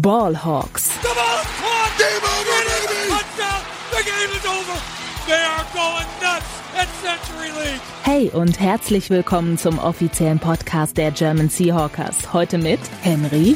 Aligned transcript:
Ballhawks. 0.00 0.90
Hey 8.02 8.30
und 8.32 8.58
herzlich 8.58 9.10
willkommen 9.10 9.58
zum 9.58 9.78
offiziellen 9.78 10.38
Podcast 10.38 10.96
der 10.96 11.10
German 11.10 11.50
Seahawkers. 11.50 12.32
Heute 12.32 12.56
mit 12.56 12.80
Henry. 13.02 13.54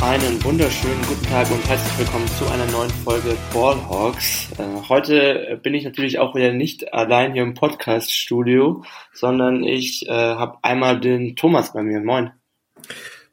Einen 0.00 0.42
wunderschönen 0.42 1.02
guten 1.06 1.26
Tag 1.26 1.50
und 1.50 1.68
herzlich 1.68 1.98
willkommen 1.98 2.28
zu 2.38 2.46
einer 2.46 2.66
neuen 2.72 2.90
Folge 2.90 3.36
Ballhawks. 3.52 4.48
Äh, 4.58 4.88
heute 4.88 5.60
bin 5.62 5.74
ich 5.74 5.84
natürlich 5.84 6.20
auch 6.20 6.34
wieder 6.34 6.54
nicht 6.54 6.94
allein 6.94 7.34
hier 7.34 7.42
im 7.42 7.52
Podcast-Studio, 7.52 8.82
sondern 9.12 9.62
ich 9.62 10.08
äh, 10.08 10.10
habe 10.10 10.56
einmal 10.62 11.00
den 11.00 11.36
Thomas 11.36 11.74
bei 11.74 11.82
mir. 11.82 12.00
Moin. 12.00 12.30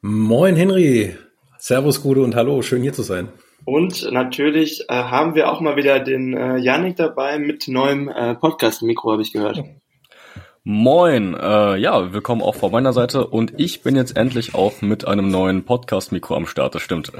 Moin 0.01 0.57
Henry. 0.57 1.15
Servus, 1.63 2.01
Gude 2.01 2.23
und 2.23 2.33
hallo, 2.33 2.63
schön 2.63 2.81
hier 2.81 2.91
zu 2.91 3.03
sein. 3.03 3.29
Und 3.65 4.11
natürlich 4.11 4.89
äh, 4.89 4.95
haben 4.95 5.35
wir 5.35 5.51
auch 5.51 5.61
mal 5.61 5.75
wieder 5.75 5.99
den 5.99 6.35
äh, 6.35 6.57
Yannick 6.57 6.95
dabei 6.95 7.37
mit 7.37 7.67
neuem 7.67 8.09
äh, 8.09 8.33
Podcast-Mikro, 8.33 9.11
habe 9.11 9.21
ich 9.21 9.31
gehört. 9.31 9.63
Moin, 10.63 11.35
äh, 11.35 11.77
ja, 11.77 12.13
willkommen 12.13 12.41
auch 12.41 12.55
von 12.55 12.71
meiner 12.71 12.93
Seite 12.93 13.27
und 13.27 13.53
ich 13.59 13.83
bin 13.83 13.95
jetzt 13.95 14.17
endlich 14.17 14.55
auch 14.55 14.81
mit 14.81 15.07
einem 15.07 15.29
neuen 15.29 15.63
Podcast-Mikro 15.63 16.35
am 16.35 16.47
Start, 16.47 16.73
das 16.73 16.81
stimmt. 16.81 17.11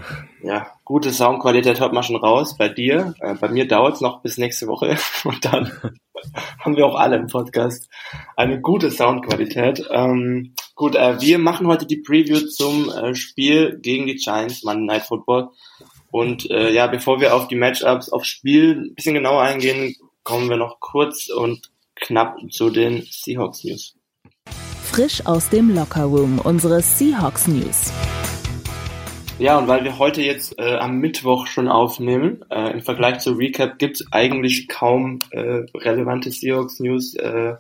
Ja, 0.42 0.66
gute 0.86 1.12
Soundqualität 1.12 1.80
hört 1.80 1.94
man 1.94 2.02
schon 2.02 2.16
raus 2.16 2.58
bei 2.58 2.68
dir. 2.68 3.14
Äh, 3.20 3.36
bei 3.36 3.50
mir 3.50 3.68
dauert 3.68 3.94
es 3.94 4.02
noch 4.02 4.24
bis 4.24 4.40
nächste 4.40 4.66
Woche 4.66 4.98
und 5.24 5.46
dann 5.46 5.72
haben 6.60 6.76
wir 6.76 6.88
auch 6.88 6.96
alle 6.96 7.18
im 7.18 7.28
Podcast 7.28 7.92
eine 8.36 8.60
gute 8.60 8.90
Soundqualität. 8.90 9.88
Ähm, 9.92 10.56
gut, 10.82 10.96
äh, 10.96 11.22
wir 11.22 11.38
machen 11.38 11.68
heute 11.68 11.86
die 11.86 11.98
Preview 11.98 12.40
zum 12.40 12.90
äh, 12.90 13.14
Spiel 13.14 13.78
gegen 13.84 14.08
die 14.08 14.16
Giants, 14.16 14.64
Monday 14.64 14.88
Night 14.88 15.04
Football. 15.04 15.50
Und 16.10 16.50
äh, 16.50 16.72
ja, 16.72 16.88
bevor 16.88 17.22
wir 17.22 17.36
auf 17.36 17.48
die 17.48 17.56
Matchups, 17.56 18.10
aufs 18.10 18.30
Spiel 18.30 18.72
ein 18.72 18.96
bisschen 18.96 19.14
genauer 19.14 19.44
eingehen, 19.44 19.96
kommen 20.24 20.50
wir 20.50 20.58
noch 20.58 20.80
kurz 20.80 21.30
und 21.30 21.70
knapp 21.94 22.36
zu 22.50 22.72
den 22.72 23.04
Seahawks 23.04 23.64
News. 23.64 23.96
Frisch 24.86 25.24
aus 25.28 25.50
dem 25.50 25.70
Locker 25.76 26.06
Room, 26.06 26.40
unsere 26.40 26.82
Seahawks 26.82 27.48
News. 27.48 27.94
Ja, 29.38 29.60
und 29.60 29.68
weil 29.68 29.84
wir 29.84 30.00
heute 30.00 30.24
jetzt 30.24 30.58
äh, 30.58 30.78
am 30.78 30.98
Mittwoch 30.98 31.46
schon 31.46 31.68
aufnehmen, 31.68 32.44
äh, 32.50 32.72
im 32.72 32.82
Vergleich 32.82 33.20
zur 33.20 33.38
Recap 33.38 33.78
gibt 33.78 34.02
es 34.02 34.08
eigentlich 34.12 34.68
kaum 34.68 35.20
äh, 35.30 35.64
relevante 35.76 36.32
Seahawks 36.32 36.80
News. 36.80 37.14
Äh, 37.14 37.54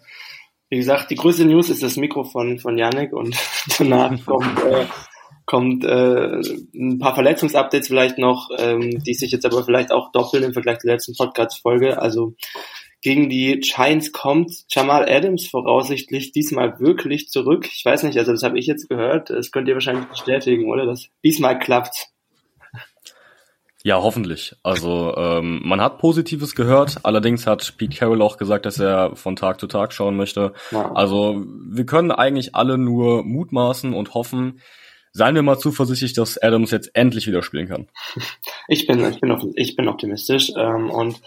wie 0.72 0.77
gesagt, 0.77 1.11
die 1.11 1.16
größte 1.16 1.44
News 1.45 1.69
ist 1.69 1.83
das 1.83 1.97
Mikro 1.97 2.23
von, 2.23 2.58
von 2.58 2.77
Yannick 2.77 3.11
und 3.11 3.36
danach 3.77 4.25
kommt 4.25 4.64
äh, 4.64 4.86
kommt 5.45 5.83
äh, 5.83 6.39
ein 6.73 6.97
paar 6.97 7.14
Verletzungsupdates 7.14 7.89
vielleicht 7.89 8.17
noch, 8.17 8.50
ähm, 8.58 9.03
die 9.03 9.14
sich 9.14 9.31
jetzt 9.31 9.45
aber 9.45 9.66
vielleicht 9.66 9.92
auch 9.92 10.14
doppeln 10.14 10.45
im 10.45 10.53
Vergleich 10.53 10.80
zur 10.80 10.92
letzten 10.92 11.14
Podcast-Folge. 11.14 12.02
Also 12.02 12.36
gegen 13.02 13.30
die 13.30 13.59
Giants 13.59 14.14
kommt 14.14 14.64
Jamal 14.69 15.09
Adams 15.09 15.47
voraussichtlich 15.47 16.31
diesmal 16.31 16.80
wirklich 16.80 17.27
zurück. 17.27 17.67
Ich 17.69 17.83
weiß 17.83 18.03
nicht, 18.03 18.17
also 18.17 18.31
das 18.31 18.44
habe 18.44 18.58
ich 18.58 18.66
jetzt 18.66 18.88
gehört. 18.88 19.30
Das 19.30 19.52
könnt 19.52 19.67
ihr 19.67 19.73
wahrscheinlich 19.73 20.05
bestätigen, 20.05 20.72
oder? 20.72 20.86
Das 20.86 21.09
diesmal 21.22 21.59
klappt. 21.59 22.11
Ja, 23.84 24.02
hoffentlich. 24.02 24.56
Also 24.64 25.16
ähm, 25.18 25.62
man 25.64 25.82
hat 25.82 25.98
Positives 25.98 26.56
gehört. 26.56 27.00
Allerdings 27.04 27.48
hat 27.48 27.78
Pete 27.78 27.98
Carroll 27.98 28.22
auch 28.22 28.38
gesagt, 28.38 28.66
dass 28.66 28.80
er 28.80 29.16
von 29.16 29.36
Tag 29.36 29.60
zu 29.60 29.68
Tag 29.68 29.94
schauen 29.94 30.16
möchte. 30.16 30.54
Ja. 30.72 30.92
Also 30.94 31.44
wir 31.46 31.86
können 31.86 32.12
eigentlich 32.12 32.54
alle 32.56 32.78
nur 32.78 33.23
mutmaßen 33.23 33.94
und 33.94 34.14
hoffen, 34.14 34.62
Seien 35.14 35.36
wir 35.36 35.42
mal 35.42 35.60
zuversichtlich, 35.60 36.14
dass 36.14 36.42
Adams 36.42 36.72
jetzt 36.72 36.92
endlich 36.94 37.28
wieder 37.28 37.44
spielen 37.44 37.68
kann. 37.68 37.88
Ich 38.68 38.88
bin, 38.88 39.04
ich 39.04 39.20
bin, 39.20 39.52
ich 39.56 39.76
bin 39.76 39.90
optimistisch. 39.90 40.54
Ähm, 40.56 40.90
und 40.90 41.20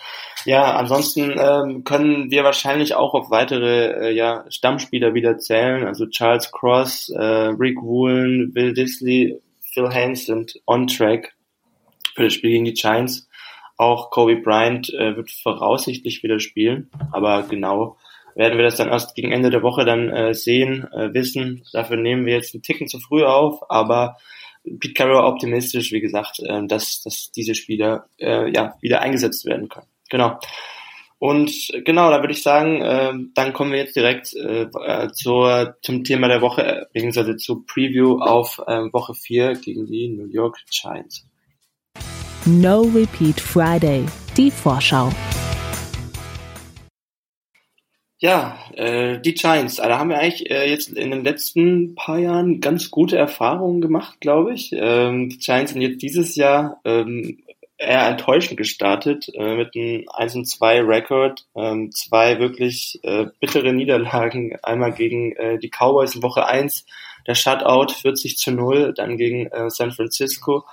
ja, 0.46 0.74
ansonsten 0.76 1.34
ähm, 1.38 1.84
können 1.84 2.30
wir 2.30 2.44
wahrscheinlich 2.44 2.94
auch 2.94 3.12
auf 3.12 3.30
weitere 3.30 4.08
äh, 4.08 4.14
ja, 4.14 4.46
Stammspieler 4.48 5.12
wieder 5.12 5.36
zählen. 5.36 5.86
Also 5.86 6.06
Charles 6.06 6.50
Cross, 6.50 7.10
äh, 7.10 7.22
Rick 7.22 7.82
Woolen, 7.82 8.54
Will 8.54 8.72
Disley, 8.72 9.38
Phil 9.60 9.90
Haynes 9.90 10.24
sind 10.24 10.58
on 10.66 10.86
track 10.86 11.34
für 12.14 12.24
das 12.24 12.34
Spiel 12.34 12.50
gegen 12.50 12.64
die 12.64 12.74
Giants. 12.74 13.28
Auch 13.76 14.10
Kobe 14.10 14.36
Bryant 14.36 14.92
äh, 14.94 15.16
wird 15.16 15.30
voraussichtlich 15.30 16.22
wieder 16.22 16.38
spielen, 16.38 16.90
aber 17.12 17.42
genau 17.42 17.96
werden 18.34 18.56
wir 18.56 18.64
das 18.64 18.76
dann 18.76 18.88
erst 18.88 19.14
gegen 19.14 19.32
Ende 19.32 19.50
der 19.50 19.62
Woche 19.62 19.84
dann 19.84 20.10
äh, 20.10 20.34
sehen, 20.34 20.86
äh, 20.92 21.12
wissen. 21.14 21.64
Dafür 21.72 21.96
nehmen 21.96 22.26
wir 22.26 22.34
jetzt 22.34 22.54
einen 22.54 22.62
Ticken 22.62 22.88
zu 22.88 22.98
früh 22.98 23.24
auf, 23.24 23.70
aber 23.70 24.16
Pete 24.64 24.94
Carroll 24.94 25.24
optimistisch, 25.24 25.92
wie 25.92 26.00
gesagt, 26.00 26.40
äh, 26.40 26.66
dass, 26.66 27.02
dass 27.02 27.30
diese 27.30 27.54
Spieler 27.54 28.06
äh, 28.18 28.50
ja 28.52 28.74
wieder 28.80 29.00
eingesetzt 29.00 29.44
werden 29.44 29.68
können. 29.68 29.86
Genau. 30.10 30.38
Und 31.18 31.70
genau, 31.84 32.10
da 32.10 32.20
würde 32.20 32.32
ich 32.32 32.42
sagen, 32.42 32.82
äh, 32.82 33.12
dann 33.34 33.52
kommen 33.52 33.72
wir 33.72 33.78
jetzt 33.78 33.96
direkt 33.96 34.34
äh, 34.34 34.64
äh 34.64 35.10
zur, 35.12 35.76
zum 35.82 36.04
Thema 36.04 36.28
der 36.28 36.42
Woche, 36.42 36.62
äh, 36.62 36.86
beziehungsweise 36.92 37.36
zur 37.36 37.64
Preview 37.66 38.18
auf 38.20 38.60
äh, 38.66 38.92
Woche 38.92 39.14
4 39.14 39.54
gegen 39.54 39.86
die 39.86 40.08
New 40.08 40.26
York 40.26 40.58
Giants. 40.70 41.24
No 42.46 42.82
Repeat 42.82 43.40
Friday, 43.40 44.04
die 44.36 44.50
Vorschau. 44.50 45.10
Ja, 48.18 48.58
äh, 48.74 49.18
die 49.18 49.32
Giants, 49.32 49.76
da 49.76 49.98
haben 49.98 50.10
wir 50.10 50.18
eigentlich 50.18 50.50
äh, 50.50 50.68
jetzt 50.68 50.90
in 50.90 51.10
den 51.10 51.24
letzten 51.24 51.94
paar 51.94 52.18
Jahren 52.18 52.60
ganz 52.60 52.90
gute 52.90 53.16
Erfahrungen 53.16 53.80
gemacht, 53.80 54.20
glaube 54.20 54.52
ich. 54.52 54.72
Ähm, 54.74 55.30
die 55.30 55.38
Giants 55.38 55.72
sind 55.72 55.80
jetzt 55.80 56.02
dieses 56.02 56.36
Jahr 56.36 56.82
ähm, 56.84 57.38
eher 57.78 58.08
enttäuschend 58.08 58.58
gestartet 58.58 59.30
äh, 59.32 59.56
mit 59.56 59.74
einem 59.74 60.04
1 60.12 60.34
und 60.34 60.44
2 60.44 60.82
Rekord, 60.82 61.46
ähm, 61.56 61.92
zwei 61.92 62.38
wirklich 62.40 63.00
äh, 63.04 63.24
bittere 63.40 63.72
Niederlagen, 63.72 64.54
einmal 64.62 64.92
gegen 64.92 65.32
äh, 65.36 65.58
die 65.58 65.70
Cowboys 65.70 66.14
in 66.14 66.22
Woche 66.22 66.46
1 66.46 66.84
der 67.26 67.34
Shutout 67.34 67.92
40 67.92 68.36
zu 68.36 68.52
0, 68.52 68.94
dann 68.94 69.16
gegen 69.16 69.46
äh, 69.46 69.70
San 69.70 69.92
Francisco. 69.92 70.64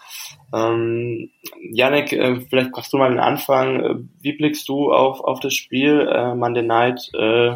Ähm, 0.53 1.31
Janek, 1.71 2.13
äh, 2.13 2.41
vielleicht 2.41 2.71
brauchst 2.71 2.93
du 2.93 2.97
mal 2.97 3.09
den 3.09 3.19
Anfang. 3.19 3.79
Äh, 3.79 3.95
wie 4.21 4.33
blickst 4.33 4.67
du 4.67 4.91
auf, 4.91 5.21
auf 5.21 5.39
das 5.39 5.53
Spiel 5.53 6.07
äh, 6.11 6.35
Monday 6.35 6.63
Night? 6.63 7.09
Äh, 7.13 7.55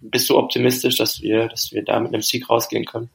bist 0.00 0.28
du 0.28 0.36
optimistisch, 0.36 0.96
dass 0.96 1.22
wir, 1.22 1.48
dass 1.48 1.72
wir 1.72 1.84
da 1.84 1.98
mit 2.00 2.12
einem 2.12 2.22
Sieg 2.22 2.50
rausgehen 2.50 2.84
können? 2.84 3.10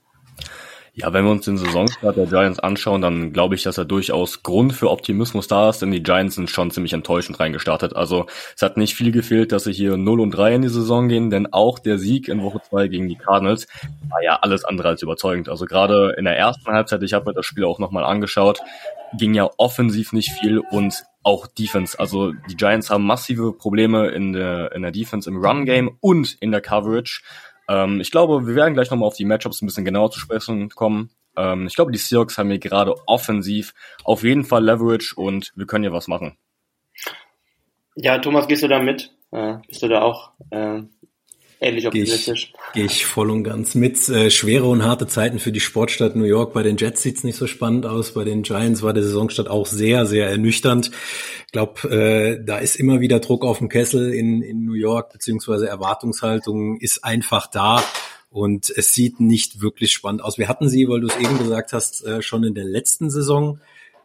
Ja, 1.02 1.14
wenn 1.14 1.24
wir 1.24 1.32
uns 1.32 1.46
den 1.46 1.58
Saisonstart 1.58 2.18
der 2.18 2.26
Giants 2.26 2.60
anschauen, 2.60 3.02
dann 3.02 3.32
glaube 3.32 3.56
ich, 3.56 3.64
dass 3.64 3.78
er 3.78 3.86
durchaus 3.86 4.44
Grund 4.44 4.74
für 4.74 4.90
Optimismus 4.90 5.48
da 5.48 5.70
ist, 5.70 5.82
denn 5.82 5.92
die 5.92 6.04
Giants 6.04 6.36
sind 6.36 6.50
schon 6.50 6.72
ziemlich 6.72 6.92
enttäuschend 6.92 7.40
reingestartet. 7.40 7.96
Also 7.96 8.26
es 8.56 8.62
hat 8.62 8.76
nicht 8.76 8.96
viel 8.96 9.12
gefehlt, 9.12 9.54
dass 9.54 9.64
sie 9.64 9.72
hier 9.72 9.96
0 9.96 10.20
und 10.20 10.32
3 10.32 10.56
in 10.56 10.62
die 10.62 10.68
Saison 10.68 11.08
gehen, 11.08 11.30
denn 11.30 11.54
auch 11.54 11.80
der 11.80 11.98
Sieg 11.98 12.28
in 12.28 12.44
Woche 12.44 12.62
2 12.70 12.90
gegen 12.90 13.08
die 13.08 13.16
Cardinals 13.16 13.68
war 14.10 14.22
ja 14.22 14.40
alles 14.42 14.66
andere 14.66 14.90
als 14.90 15.02
überzeugend. 15.02 15.48
Also 15.48 15.66
gerade 15.66 16.16
in 16.18 16.26
der 16.26 16.38
ersten 16.38 16.70
Halbzeit, 16.70 17.02
ich 17.04 17.14
habe 17.14 17.30
mir 17.30 17.34
das 17.34 17.46
Spiel 17.46 17.64
auch 17.64 17.80
nochmal 17.80 18.04
angeschaut, 18.04 18.60
ging 19.18 19.34
ja 19.34 19.50
offensiv 19.58 20.12
nicht 20.12 20.32
viel 20.34 20.60
und 20.60 20.94
auch 21.24 21.48
Defense. 21.48 22.00
Also 22.00 22.32
die 22.50 22.56
Giants 22.56 22.90
haben 22.90 23.06
massive 23.06 23.54
Probleme 23.54 24.10
in 24.10 24.34
der, 24.34 24.72
in 24.74 24.82
der 24.82 24.92
Defense 24.92 25.30
im 25.30 25.38
Run-Game 25.38 25.98
und 26.02 26.36
in 26.40 26.52
der 26.52 26.62
Coverage. 26.62 27.22
Ähm, 27.70 28.02
ich 28.02 28.10
glaube, 28.10 28.48
wir 28.48 28.56
werden 28.56 28.74
gleich 28.74 28.90
nochmal 28.90 29.08
auf 29.08 29.16
die 29.16 29.26
Matchups 29.26 29.62
ein 29.62 29.68
bisschen 29.68 29.86
genauer 29.86 30.10
zu 30.10 30.20
sprechen 30.20 30.70
kommen. 30.70 31.12
Ähm, 31.38 31.68
ich 31.68 31.76
glaube, 31.76 31.92
die 31.92 32.00
Seahawks 32.00 32.38
haben 32.38 32.50
hier 32.50 32.60
gerade 32.60 32.96
offensiv 33.08 33.74
auf 34.04 34.24
jeden 34.24 34.44
Fall 34.44 34.66
Leverage 34.66 35.14
und 35.16 35.54
wir 35.56 35.68
können 35.68 35.84
hier 35.84 35.94
was 35.94 36.08
machen. 36.08 36.36
Ja, 37.96 38.18
Thomas, 38.18 38.48
gehst 38.48 38.64
du 38.64 38.68
da 38.68 38.80
mit? 38.80 39.14
Äh, 39.32 39.58
bist 39.68 39.84
du 39.84 39.88
da 39.88 40.02
auch 40.02 40.32
äh, 40.50 40.82
ähnlich 41.60 41.88
optimistisch. 41.88 42.54
Gehe 42.74 42.86
ich, 42.86 42.90
geh 42.90 42.94
ich 42.94 43.06
voll 43.06 43.30
und 43.30 43.44
ganz 43.44 43.76
mit. 43.76 44.08
Äh, 44.10 44.30
schwere 44.30 44.66
und 44.66 44.84
harte 44.84 45.08
Zeiten 45.08 45.40
für 45.40 45.52
die 45.52 45.60
Sportstadt 45.60 46.16
New 46.16 46.26
York. 46.26 46.54
Bei 46.54 46.64
den 46.64 46.78
Jets 46.78 47.02
sieht's 47.02 47.24
nicht 47.24 47.38
so 47.38 47.48
spannend 47.48 47.86
aus. 47.86 48.14
Bei 48.14 48.24
den 48.24 48.44
Giants 48.44 48.82
war 48.82 48.94
der 48.94 49.04
Saisonstart 49.04 49.50
auch 49.50 49.66
sehr, 49.66 50.06
sehr 50.06 50.30
ernüchternd. 50.30 50.92
Ich 51.46 51.52
glaube, 51.52 51.90
äh, 51.90 52.44
da 52.44 52.58
ist 52.58 52.76
immer 52.76 53.00
wieder 53.00 53.20
Druck 53.20 53.46
auf 53.46 53.60
dem 53.60 53.70
Kessel 53.70 54.14
in, 54.14 54.42
in 54.42 54.64
New 54.66 54.74
York, 54.74 55.12
beziehungsweise 55.12 55.68
Erwartungshaltung 55.68 56.78
ist 56.78 57.04
einfach 57.04 57.48
da. 57.48 57.84
Und 58.32 58.70
es 58.70 58.94
sieht 58.94 59.20
nicht 59.20 59.62
wirklich 59.62 59.92
spannend 59.92 60.24
aus. 60.24 60.38
Wir 60.38 60.48
hatten 60.48 60.70
sie, 60.70 60.88
weil 60.88 61.02
du 61.02 61.08
es 61.08 61.18
eben 61.18 61.40
gesagt 61.40 61.74
hast, 61.74 62.06
äh, 62.06 62.22
schon 62.22 62.44
in 62.44 62.54
der 62.54 62.66
letzten 62.66 63.10
Saison 63.10 63.60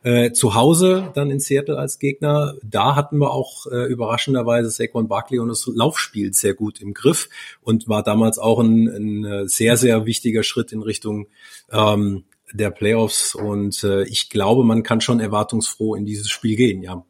äh, 0.04 0.32
zu 0.32 0.54
Hause 0.54 1.10
dann 1.14 1.30
in 1.30 1.40
Seattle 1.40 1.78
als 1.78 1.98
Gegner, 1.98 2.54
da 2.62 2.94
hatten 2.94 3.18
wir 3.18 3.32
auch 3.32 3.66
äh, 3.66 3.86
überraschenderweise 3.86 4.70
Saquon 4.70 5.08
Barkley 5.08 5.38
und 5.38 5.48
das 5.48 5.66
Laufspiel 5.66 6.32
sehr 6.34 6.54
gut 6.54 6.80
im 6.80 6.94
Griff 6.94 7.28
und 7.62 7.88
war 7.88 8.02
damals 8.02 8.38
auch 8.38 8.60
ein, 8.60 8.86
ein 8.86 9.24
äh, 9.24 9.48
sehr, 9.48 9.76
sehr 9.76 10.04
wichtiger 10.06 10.42
Schritt 10.42 10.72
in 10.72 10.82
Richtung 10.82 11.26
ähm, 11.72 12.24
der 12.52 12.70
Playoffs. 12.70 13.34
Und 13.34 13.82
äh, 13.82 14.04
ich 14.04 14.28
glaube, 14.28 14.62
man 14.62 14.82
kann 14.82 15.00
schon 15.00 15.20
erwartungsfroh 15.20 15.94
in 15.94 16.04
dieses 16.04 16.28
Spiel 16.28 16.56
gehen, 16.56 16.82
ja. 16.82 17.04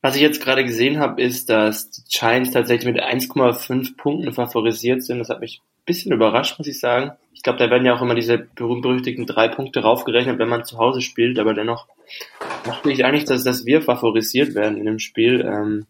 Was 0.00 0.14
ich 0.14 0.22
jetzt 0.22 0.40
gerade 0.40 0.64
gesehen 0.64 1.00
habe, 1.00 1.20
ist, 1.20 1.50
dass 1.50 1.90
die 1.90 2.02
Giants 2.08 2.52
tatsächlich 2.52 2.94
mit 2.94 3.02
1,5 3.02 3.96
Punkten 3.96 4.32
favorisiert 4.32 5.02
sind. 5.02 5.18
Das 5.18 5.28
hat 5.28 5.40
mich 5.40 5.60
bisschen 5.88 6.12
überrascht, 6.12 6.58
muss 6.58 6.68
ich 6.68 6.78
sagen. 6.78 7.12
Ich 7.32 7.42
glaube, 7.42 7.58
da 7.58 7.70
werden 7.70 7.86
ja 7.86 7.96
auch 7.96 8.02
immer 8.02 8.14
diese 8.14 8.38
berühmt-berüchtigten 8.38 9.26
drei 9.26 9.48
Punkte 9.48 9.80
raufgerechnet, 9.80 10.38
wenn 10.38 10.48
man 10.48 10.64
zu 10.64 10.78
Hause 10.78 11.00
spielt, 11.00 11.38
aber 11.38 11.54
dennoch 11.54 11.88
dachte 12.64 12.92
ich 12.92 13.04
eigentlich, 13.04 13.24
dass, 13.24 13.42
dass 13.42 13.66
wir 13.66 13.82
favorisiert 13.82 14.54
werden 14.54 14.78
in 14.78 14.86
dem 14.86 14.98
Spiel. 15.00 15.40
Ähm, 15.40 15.86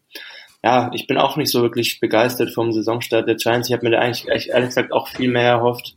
ja, 0.63 0.91
ich 0.93 1.07
bin 1.07 1.17
auch 1.17 1.37
nicht 1.37 1.51
so 1.51 1.61
wirklich 1.61 1.99
begeistert 1.99 2.53
vom 2.53 2.71
Saisonstart 2.71 3.27
der 3.27 3.35
Giants. 3.35 3.69
Ich 3.69 3.73
habe 3.73 3.85
mir 3.85 3.91
da 3.91 3.99
eigentlich 3.99 4.27
ehrlich 4.27 4.69
gesagt 4.69 4.91
auch 4.91 5.07
viel 5.07 5.29
mehr 5.29 5.49
erhofft. 5.49 5.95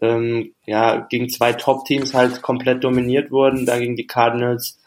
Ähm, 0.00 0.52
ja, 0.66 1.06
gegen 1.08 1.28
zwei 1.28 1.52
Top-Teams 1.52 2.14
halt 2.14 2.42
komplett 2.42 2.82
dominiert 2.82 3.30
wurden, 3.30 3.64
da 3.64 3.78
gegen 3.78 3.96
die 3.96 4.06
Cardinals, 4.06 4.78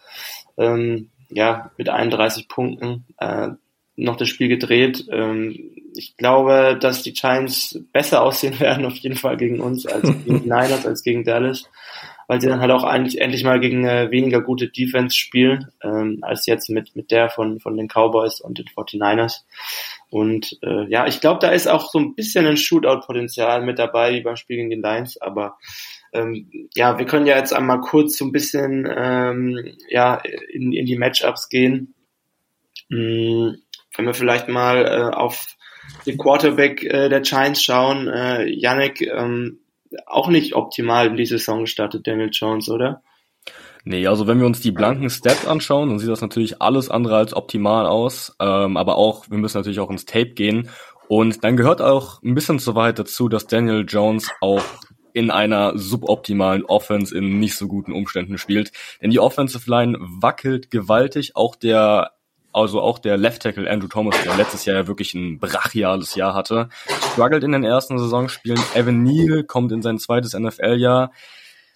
ähm, 0.57 1.09
ja, 1.29 1.71
mit 1.77 1.89
31 1.89 2.47
Punkten. 2.47 3.05
Äh, 3.17 3.49
noch 3.97 4.15
das 4.15 4.29
Spiel 4.29 4.47
gedreht. 4.47 5.05
Ähm, 5.11 5.71
ich 5.97 6.17
glaube, 6.17 6.77
dass 6.79 7.03
die 7.03 7.13
Giants 7.13 7.79
besser 7.91 8.21
aussehen 8.21 8.59
werden, 8.59 8.85
auf 8.85 8.95
jeden 8.97 9.15
Fall 9.15 9.37
gegen 9.37 9.59
uns, 9.59 9.85
als 9.85 10.03
gegen 10.25 10.43
die 10.43 10.49
Niners, 10.49 10.85
als 10.85 11.03
gegen 11.03 11.23
Dallas, 11.23 11.69
weil 12.27 12.41
sie 12.41 12.47
dann 12.47 12.59
halt 12.59 12.71
auch 12.71 12.83
eigentlich 12.83 13.21
endlich 13.21 13.43
mal 13.43 13.59
gegen 13.59 13.85
äh, 13.85 14.11
weniger 14.11 14.41
gute 14.41 14.69
Defense 14.69 15.15
spielen, 15.15 15.71
ähm, 15.81 16.19
als 16.21 16.45
jetzt 16.45 16.69
mit, 16.69 16.95
mit 16.95 17.11
der 17.11 17.29
von, 17.29 17.59
von 17.59 17.77
den 17.77 17.87
Cowboys 17.87 18.41
und 18.41 18.57
den 18.57 18.65
49ers. 18.65 19.43
Und 20.09 20.57
äh, 20.63 20.89
ja, 20.89 21.07
ich 21.07 21.21
glaube, 21.21 21.39
da 21.39 21.49
ist 21.49 21.67
auch 21.67 21.89
so 21.89 21.99
ein 21.99 22.15
bisschen 22.15 22.45
ein 22.45 22.57
Shootout-Potenzial 22.57 23.61
mit 23.63 23.79
dabei, 23.79 24.13
wie 24.13 24.21
beim 24.21 24.35
Spiel 24.35 24.57
gegen 24.57 24.69
die 24.69 24.75
Lions, 24.77 25.19
aber 25.21 25.57
ähm, 26.13 26.49
ja, 26.73 26.97
wir 26.97 27.05
können 27.05 27.25
ja 27.25 27.37
jetzt 27.37 27.53
einmal 27.53 27.81
kurz 27.81 28.17
so 28.17 28.25
ein 28.25 28.31
bisschen 28.31 28.87
ähm, 28.89 29.75
ja, 29.89 30.21
in, 30.51 30.71
in 30.71 30.85
die 30.85 30.97
Matchups 30.97 31.49
gehen. 31.49 31.93
Wenn 32.89 33.57
wir 33.97 34.13
vielleicht 34.13 34.47
mal 34.47 34.85
äh, 34.85 35.15
auf 35.15 35.57
den 36.05 36.17
Quarterback 36.17 36.83
äh, 36.83 37.09
der 37.09 37.21
Giants 37.21 37.63
schauen, 37.63 38.07
äh, 38.07 38.45
Yannick, 38.45 39.01
ähm, 39.01 39.59
auch 40.05 40.27
nicht 40.27 40.55
optimal 40.55 41.07
in 41.07 41.17
die 41.17 41.25
Saison 41.25 41.61
gestartet, 41.61 42.07
Daniel 42.07 42.29
Jones, 42.31 42.69
oder? 42.69 43.01
Nee, 43.85 44.05
also 44.05 44.27
wenn 44.27 44.39
wir 44.39 44.45
uns 44.45 44.59
die 44.59 44.71
blanken 44.71 45.09
Stats 45.09 45.47
anschauen, 45.47 45.87
dann 45.87 45.99
sieht 45.99 46.09
das 46.09 46.19
natürlich 46.19 46.61
alles 46.61 46.89
andere 46.89 47.15
als 47.15 47.33
optimal 47.33 47.85
aus. 47.85 48.35
Ähm, 48.39 48.75
aber 48.75 48.97
auch, 48.97 49.29
wir 49.29 49.37
müssen 49.37 49.57
natürlich 49.57 49.79
auch 49.79 49.89
ins 49.89 50.03
Tape 50.03 50.31
gehen. 50.31 50.69
Und 51.07 51.45
dann 51.45 51.55
gehört 51.55 51.81
auch 51.81 52.21
ein 52.21 52.35
bisschen 52.35 52.59
zu 52.59 52.75
weit 52.75 52.99
dazu, 52.99 53.29
dass 53.29 53.47
Daniel 53.47 53.85
Jones 53.87 54.29
auch 54.41 54.63
in 55.13 55.31
einer 55.31 55.77
suboptimalen 55.77 56.65
Offense 56.65 57.17
in 57.17 57.39
nicht 57.39 57.55
so 57.55 57.67
guten 57.67 57.93
Umständen 57.93 58.37
spielt. 58.37 58.73
Denn 59.01 59.09
die 59.09 59.19
Offensive 59.19 59.69
Line 59.69 59.97
wackelt 60.01 60.69
gewaltig. 60.69 61.37
Auch 61.37 61.55
der 61.55 62.11
also 62.57 62.81
auch 62.81 62.99
der 62.99 63.17
Left 63.17 63.43
Tackle 63.43 63.69
Andrew 63.69 63.87
Thomas, 63.87 64.15
der 64.23 64.35
letztes 64.35 64.65
Jahr 64.65 64.75
ja 64.75 64.87
wirklich 64.87 65.13
ein 65.13 65.39
brachiales 65.39 66.15
Jahr 66.15 66.33
hatte, 66.33 66.69
struggelt 67.13 67.43
in 67.43 67.51
den 67.51 67.63
ersten 67.63 67.99
Saisonspielen. 67.99 68.59
Evan 68.73 69.03
Neal 69.03 69.43
kommt 69.43 69.71
in 69.71 69.81
sein 69.81 69.99
zweites 69.99 70.33
NFL-Jahr. 70.33 71.11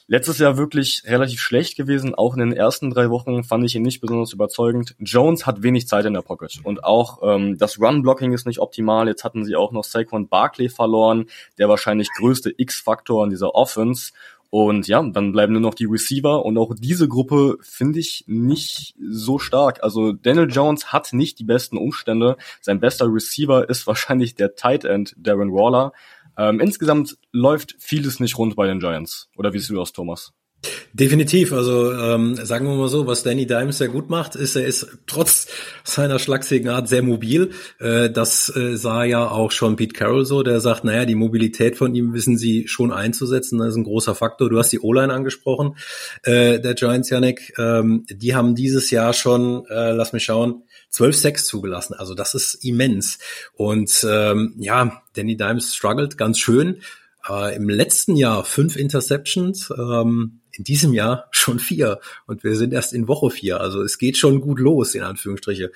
Letztes 0.08 0.40
Jahr 0.40 0.58
wirklich 0.58 1.04
relativ 1.06 1.40
schlecht 1.40 1.78
gewesen. 1.78 2.16
Auch 2.16 2.34
in 2.34 2.40
den 2.42 2.52
ersten 2.52 2.90
drei 2.90 3.10
Wochen 3.10 3.44
fand 3.44 3.64
ich 3.64 3.76
ihn 3.76 3.84
nicht 3.84 4.02
besonders 4.02 4.34
überzeugend. 4.34 4.96
Jones 5.00 5.46
hat 5.46 5.64
wenig 5.64 5.88
Zeit 5.88 6.06
in 6.06 6.14
der 6.14 6.22
Pocket 6.22 6.60
und 6.64 6.84
auch 6.84 7.20
ähm, 7.24 7.58
das 7.58 7.80
Run-Blocking 7.80 8.34
ist 8.34 8.46
nicht 8.46 8.60
optimal. 8.60 9.08
Jetzt 9.08 9.24
hatten 9.24 9.46
sie 9.46 9.56
auch 9.56 9.72
noch 9.72 9.84
Saquon 9.84 10.28
Barkley 10.28 10.68
verloren, 10.68 11.28
der 11.60 11.70
wahrscheinlich 11.70 12.10
größte 12.18 12.54
X-Faktor 12.58 13.24
in 13.24 13.30
dieser 13.30 13.56
Offense. 13.56 14.12
Und 14.52 14.90
ja, 14.90 15.02
dann 15.02 15.32
bleiben 15.32 15.54
nur 15.54 15.62
noch 15.62 15.74
die 15.74 15.86
Receiver 15.86 16.46
und 16.46 16.58
auch 16.58 16.76
diese 16.78 17.08
Gruppe 17.08 17.56
finde 17.62 18.00
ich 18.00 18.26
nicht 18.28 18.96
so 19.00 19.40
stark. 19.40 19.82
Also 19.82 20.12
Daniel 20.12 20.52
Jones 20.52 20.92
hat 20.92 21.14
nicht 21.14 21.40
die 21.40 21.46
besten 21.46 21.78
Umstände. 21.78 22.36
Sein 22.60 22.82
bester 22.82 23.06
Receiver 23.08 23.70
ist 23.70 23.88
wahrscheinlich 23.88 24.36
der 24.36 24.56
Tight 24.56 24.84
End 24.84 25.16
Darren 25.18 25.54
Waller. 25.54 25.94
Ähm, 26.38 26.60
insgesamt 26.60 27.18
läuft 27.32 27.76
vieles 27.80 28.20
nicht 28.20 28.38
rund 28.38 28.58
bei 28.58 28.68
den 28.68 28.82
Giants. 28.82 29.30
Oder 29.38 29.54
wie 29.54 29.60
siehst 29.60 29.70
du 29.70 29.76
das, 29.76 29.94
Thomas? 29.94 30.34
Definitiv. 30.94 31.54
Also 31.54 31.92
ähm, 31.94 32.36
sagen 32.44 32.68
wir 32.68 32.76
mal 32.76 32.88
so, 32.88 33.08
was 33.08 33.24
Danny 33.24 33.48
Dimes 33.48 33.80
sehr 33.80 33.88
gut 33.88 34.10
macht, 34.10 34.36
ist, 34.36 34.56
er 34.56 34.66
ist 34.66 34.88
trotz 35.08 35.48
seiner 35.84 36.20
schlagsigen 36.20 36.70
Art 36.70 36.88
sehr 36.88 37.02
mobil. 37.02 37.52
Äh, 37.80 38.10
das 38.10 38.54
äh, 38.56 38.76
sah 38.78 39.04
ja 39.04 39.28
auch 39.28 39.52
schon 39.52 39.76
Pete 39.76 39.94
Carroll 39.94 40.26
so, 40.26 40.44
der 40.44 40.60
sagt, 40.60 40.84
naja, 40.84 41.06
die 41.06 41.16
Mobilität 41.16 41.78
von 41.78 41.96
ihm 41.96 42.14
wissen 42.14 42.38
sie 42.38 42.68
schon 42.68 42.92
einzusetzen. 42.92 43.58
Das 43.58 43.70
ist 43.70 43.78
ein 43.78 43.86
großer 43.86 44.14
Faktor. 44.14 44.50
Du 44.50 44.60
hast 44.60 44.72
die 44.72 44.82
O-Line 44.82 45.14
angesprochen, 45.14 45.78
äh, 46.24 46.60
der 46.60 46.76
Giants, 46.76 47.10
Yannick. 47.10 47.54
Ähm, 47.58 48.06
die 48.10 48.36
haben 48.36 48.54
dieses 48.54 48.92
Jahr 48.92 49.14
schon, 49.14 49.66
äh, 49.68 49.92
lass 49.94 50.14
mich 50.14 50.26
schauen, 50.26 50.64
zwölf 50.90 51.16
Sacks 51.16 51.46
zugelassen. 51.46 51.96
Also 51.96 52.14
das 52.14 52.36
ist 52.36 52.66
immens. 52.66 53.18
Und 53.54 54.06
ähm, 54.08 54.56
ja, 54.58 55.02
Danny 55.14 55.38
Dimes 55.38 55.74
struggelt 55.74 56.18
ganz 56.18 56.38
schön. 56.38 56.82
Äh, 57.28 57.56
Im 57.56 57.70
letzten 57.70 58.16
Jahr 58.16 58.44
fünf 58.44 58.76
Interceptions. 58.76 59.72
Ähm, 59.78 60.41
in 60.54 60.64
diesem 60.64 60.94
Jahr 60.94 61.28
schon 61.32 61.60
vier 61.60 62.00
und 62.28 62.44
wir 62.44 62.56
sind 62.56 62.74
erst 62.74 62.94
in 62.94 63.08
Woche 63.08 63.30
vier. 63.30 63.62
Also 63.62 63.82
es 63.82 63.98
geht 63.98 64.18
schon 64.18 64.42
gut 64.42 64.60
los, 64.60 64.96
in 64.96 65.04
Anführungsstriche. 65.04 65.72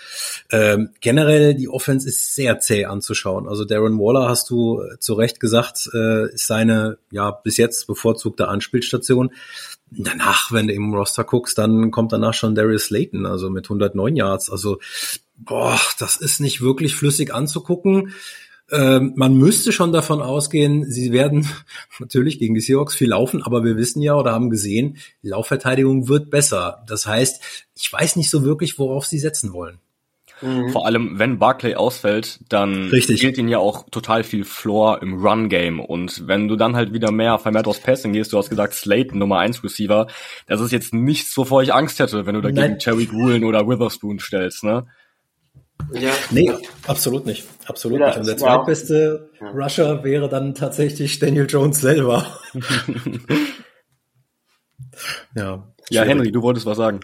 Ähm, 0.52 0.90
generell, 1.02 1.56
die 1.56 1.70
Offense 1.70 2.08
ist 2.08 2.36
sehr 2.36 2.60
zäh 2.60 2.86
anzuschauen. 2.86 3.48
Also 3.48 3.66
Darren 3.66 4.00
Waller, 4.00 4.28
hast 4.30 4.50
du 4.50 4.82
zu 5.00 5.14
Recht 5.14 5.40
gesagt, 5.40 5.90
äh, 5.94 6.34
ist 6.34 6.48
seine 6.48 6.98
ja 7.12 7.32
bis 7.32 7.58
jetzt 7.58 7.88
bevorzugte 7.88 8.48
Anspielstation. 8.48 9.32
Danach, 9.92 10.52
wenn 10.52 10.68
du 10.68 10.74
im 10.74 10.94
Roster 10.94 11.24
guckst, 11.24 11.58
dann 11.58 11.92
kommt 11.92 12.12
danach 12.12 12.34
schon 12.34 12.56
Darius 12.56 12.86
Slayton, 12.86 13.26
also 13.26 13.50
mit 13.50 13.66
109 13.66 14.16
Yards. 14.16 14.50
Also, 14.50 14.80
boah, 15.38 15.80
das 16.00 16.18
ist 16.18 16.40
nicht 16.40 16.62
wirklich 16.62 16.96
flüssig 16.96 17.34
anzugucken. 17.34 18.14
Ähm, 18.72 19.14
man 19.16 19.36
müsste 19.36 19.72
schon 19.72 19.92
davon 19.92 20.22
ausgehen, 20.22 20.90
sie 20.90 21.12
werden 21.12 21.48
natürlich 22.00 22.40
gegen 22.40 22.56
die 22.56 22.62
Seahawks 22.62 22.96
viel 22.96 23.10
laufen, 23.10 23.44
aber 23.44 23.64
wir 23.64 23.78
wissen 23.78 24.02
ja 24.02 24.16
oder 24.16 24.32
haben 24.32 24.50
gesehen, 24.50 24.98
die 25.22 25.30
Laufverteidigung 25.30 26.08
wird 26.08 26.32
besser. 26.32 26.84
Das 26.88 27.06
heißt, 27.06 27.68
ich 27.76 27.94
weiß 27.94 28.16
nicht 28.16 28.30
so 28.30 28.44
wirklich, 28.44 28.80
worauf 28.80 29.06
sie 29.06 29.20
setzen 29.20 29.54
wollen. 29.54 29.80
Mhm. 30.42 30.70
Vor 30.70 30.86
allem, 30.86 31.18
wenn 31.18 31.40
Barclay 31.40 31.76
ausfällt, 31.76 32.40
dann 32.50 32.90
Richtig. 32.90 33.22
gilt 33.22 33.38
ihnen 33.38 33.48
ja 33.50 33.60
auch 33.60 33.90
total 33.90 34.24
viel 34.24 34.44
Floor 34.44 35.02
im 35.02 35.26
Run-Game. 35.26 35.80
Und 35.80 36.28
wenn 36.28 36.48
du 36.48 36.56
dann 36.56 36.76
halt 36.76 36.94
wieder 36.94 37.12
mehr 37.12 37.38
vermehrt 37.40 37.68
aus 37.68 37.80
Passing 37.80 38.14
gehst, 38.14 38.34
du 38.34 38.38
hast 38.38 38.50
gesagt, 38.50 38.74
Slate 38.74 39.18
Nummer 39.18 39.40
1 39.40 39.64
Receiver, 39.64 40.08
das 40.48 40.60
ist 40.60 40.72
jetzt 40.72 40.94
nichts, 40.94 41.36
wovor 41.38 41.64
ich 41.64 41.74
Angst 41.74 42.00
hätte, 42.00 42.26
wenn 42.26 42.36
du 42.36 42.42
dagegen 42.42 42.62
Nein. 42.62 42.80
Terry 42.80 43.12
Woolen 43.12 43.44
oder 43.44 43.68
Witherspoon 43.68 44.20
stellst, 44.20 44.64
ne? 44.64 44.88
Ja. 45.94 46.12
Nee, 46.32 46.52
absolut 46.88 47.26
nicht. 47.26 47.46
Absolut 47.66 48.00
ja, 48.00 48.08
nicht. 48.08 48.18
Und 48.18 48.28
der 48.28 48.38
zweitbeste 48.38 49.30
ja. 49.40 49.50
Rusher 49.50 50.04
wäre 50.04 50.30
dann 50.30 50.56
tatsächlich 50.56 51.20
Daniel 51.20 51.48
Jones 51.50 51.82
selber. 51.82 52.26
ja. 55.36 55.68
Ja, 55.90 56.04
Henry, 56.04 56.32
du 56.32 56.42
wolltest 56.42 56.66
was 56.66 56.78
sagen. 56.78 57.02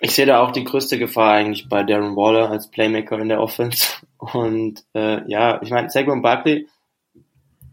Ich 0.00 0.12
sehe 0.12 0.26
da 0.26 0.40
auch 0.40 0.52
die 0.52 0.64
größte 0.64 0.98
Gefahr 0.98 1.32
eigentlich 1.32 1.68
bei 1.68 1.82
Darren 1.82 2.16
Waller 2.16 2.50
als 2.50 2.70
Playmaker 2.70 3.18
in 3.18 3.28
der 3.28 3.40
Offense. 3.40 3.88
Und 4.16 4.84
äh, 4.94 5.28
ja, 5.28 5.60
ich 5.62 5.70
meine, 5.70 5.90
Saquon 5.90 6.22
Barkley 6.22 6.68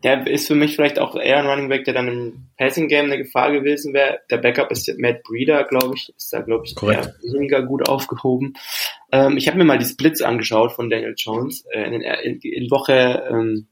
der 0.04 0.28
ist 0.28 0.48
für 0.48 0.56
mich 0.56 0.76
vielleicht 0.76 1.00
auch 1.00 1.16
eher 1.16 1.40
ein 1.40 1.48
Running 1.48 1.70
Back, 1.70 1.86
der 1.86 1.94
dann 1.94 2.08
im 2.08 2.48
Passing 2.58 2.88
Game 2.88 3.06
eine 3.06 3.18
Gefahr 3.18 3.52
gewesen 3.52 3.94
wäre. 3.94 4.20
Der 4.30 4.38
Backup 4.38 4.72
ist 4.72 4.92
Matt 5.00 5.24
Breeder, 5.24 5.64
glaube 5.64 5.96
ich, 5.96 6.14
ist 6.16 6.32
da 6.32 6.42
glaube 6.42 6.66
ich 6.66 6.76
eher 6.82 7.16
weniger 7.34 7.64
gut 7.64 7.90
aufgehoben. 7.90 8.54
Ähm, 9.12 9.38
ich 9.38 9.48
habe 9.48 9.58
mir 9.58 9.64
mal 9.64 9.78
die 9.78 9.86
Splits 9.86 10.22
angeschaut 10.22 10.74
von 10.74 10.90
Daniel 10.90 11.16
Jones 11.18 11.66
äh, 11.72 11.84
in, 11.84 12.02
in, 12.02 12.40
in, 12.40 12.72
Woche 12.72 13.24
ähm, 13.30 13.68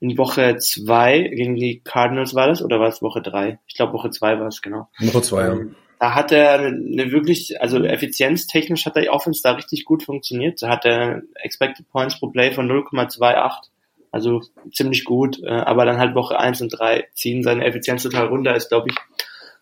in 0.00 0.16
Woche 0.16 0.56
zwei 0.58 1.20
gegen 1.20 1.56
die 1.56 1.80
Cardinals 1.80 2.34
war 2.34 2.48
das 2.48 2.62
oder 2.62 2.80
war 2.80 2.88
es 2.88 3.02
Woche 3.02 3.22
drei? 3.22 3.58
Ich 3.66 3.74
glaube 3.74 3.94
Woche 3.94 4.10
zwei 4.10 4.38
war 4.38 4.48
es 4.48 4.62
genau. 4.62 4.88
Woche 4.98 5.22
zwei. 5.22 5.46
Ähm, 5.46 5.68
ja. 5.68 5.74
Da 6.00 6.14
hat 6.14 6.30
er 6.30 6.60
eine, 6.60 7.10
wirklich, 7.10 7.60
also 7.60 7.82
effizienztechnisch 7.82 8.86
hat 8.86 8.94
der 8.94 9.12
Offense 9.12 9.42
da 9.42 9.52
richtig 9.52 9.84
gut 9.84 10.04
funktioniert. 10.04 10.62
Da 10.62 10.68
hat 10.68 10.84
er 10.84 11.22
Expected 11.42 11.88
Points 11.90 12.20
pro 12.20 12.28
Play 12.28 12.52
von 12.52 12.70
0,28 12.70 13.68
also 14.10 14.42
ziemlich 14.72 15.04
gut, 15.04 15.42
äh, 15.42 15.48
aber 15.50 15.84
dann 15.84 15.98
halt 15.98 16.14
Woche 16.14 16.38
1 16.38 16.62
und 16.62 16.70
3 16.70 17.08
ziehen 17.14 17.42
seine 17.42 17.64
Effizienz 17.64 18.02
total 18.02 18.26
runter, 18.26 18.54
ist 18.54 18.68
glaube 18.68 18.88
ich 18.90 18.96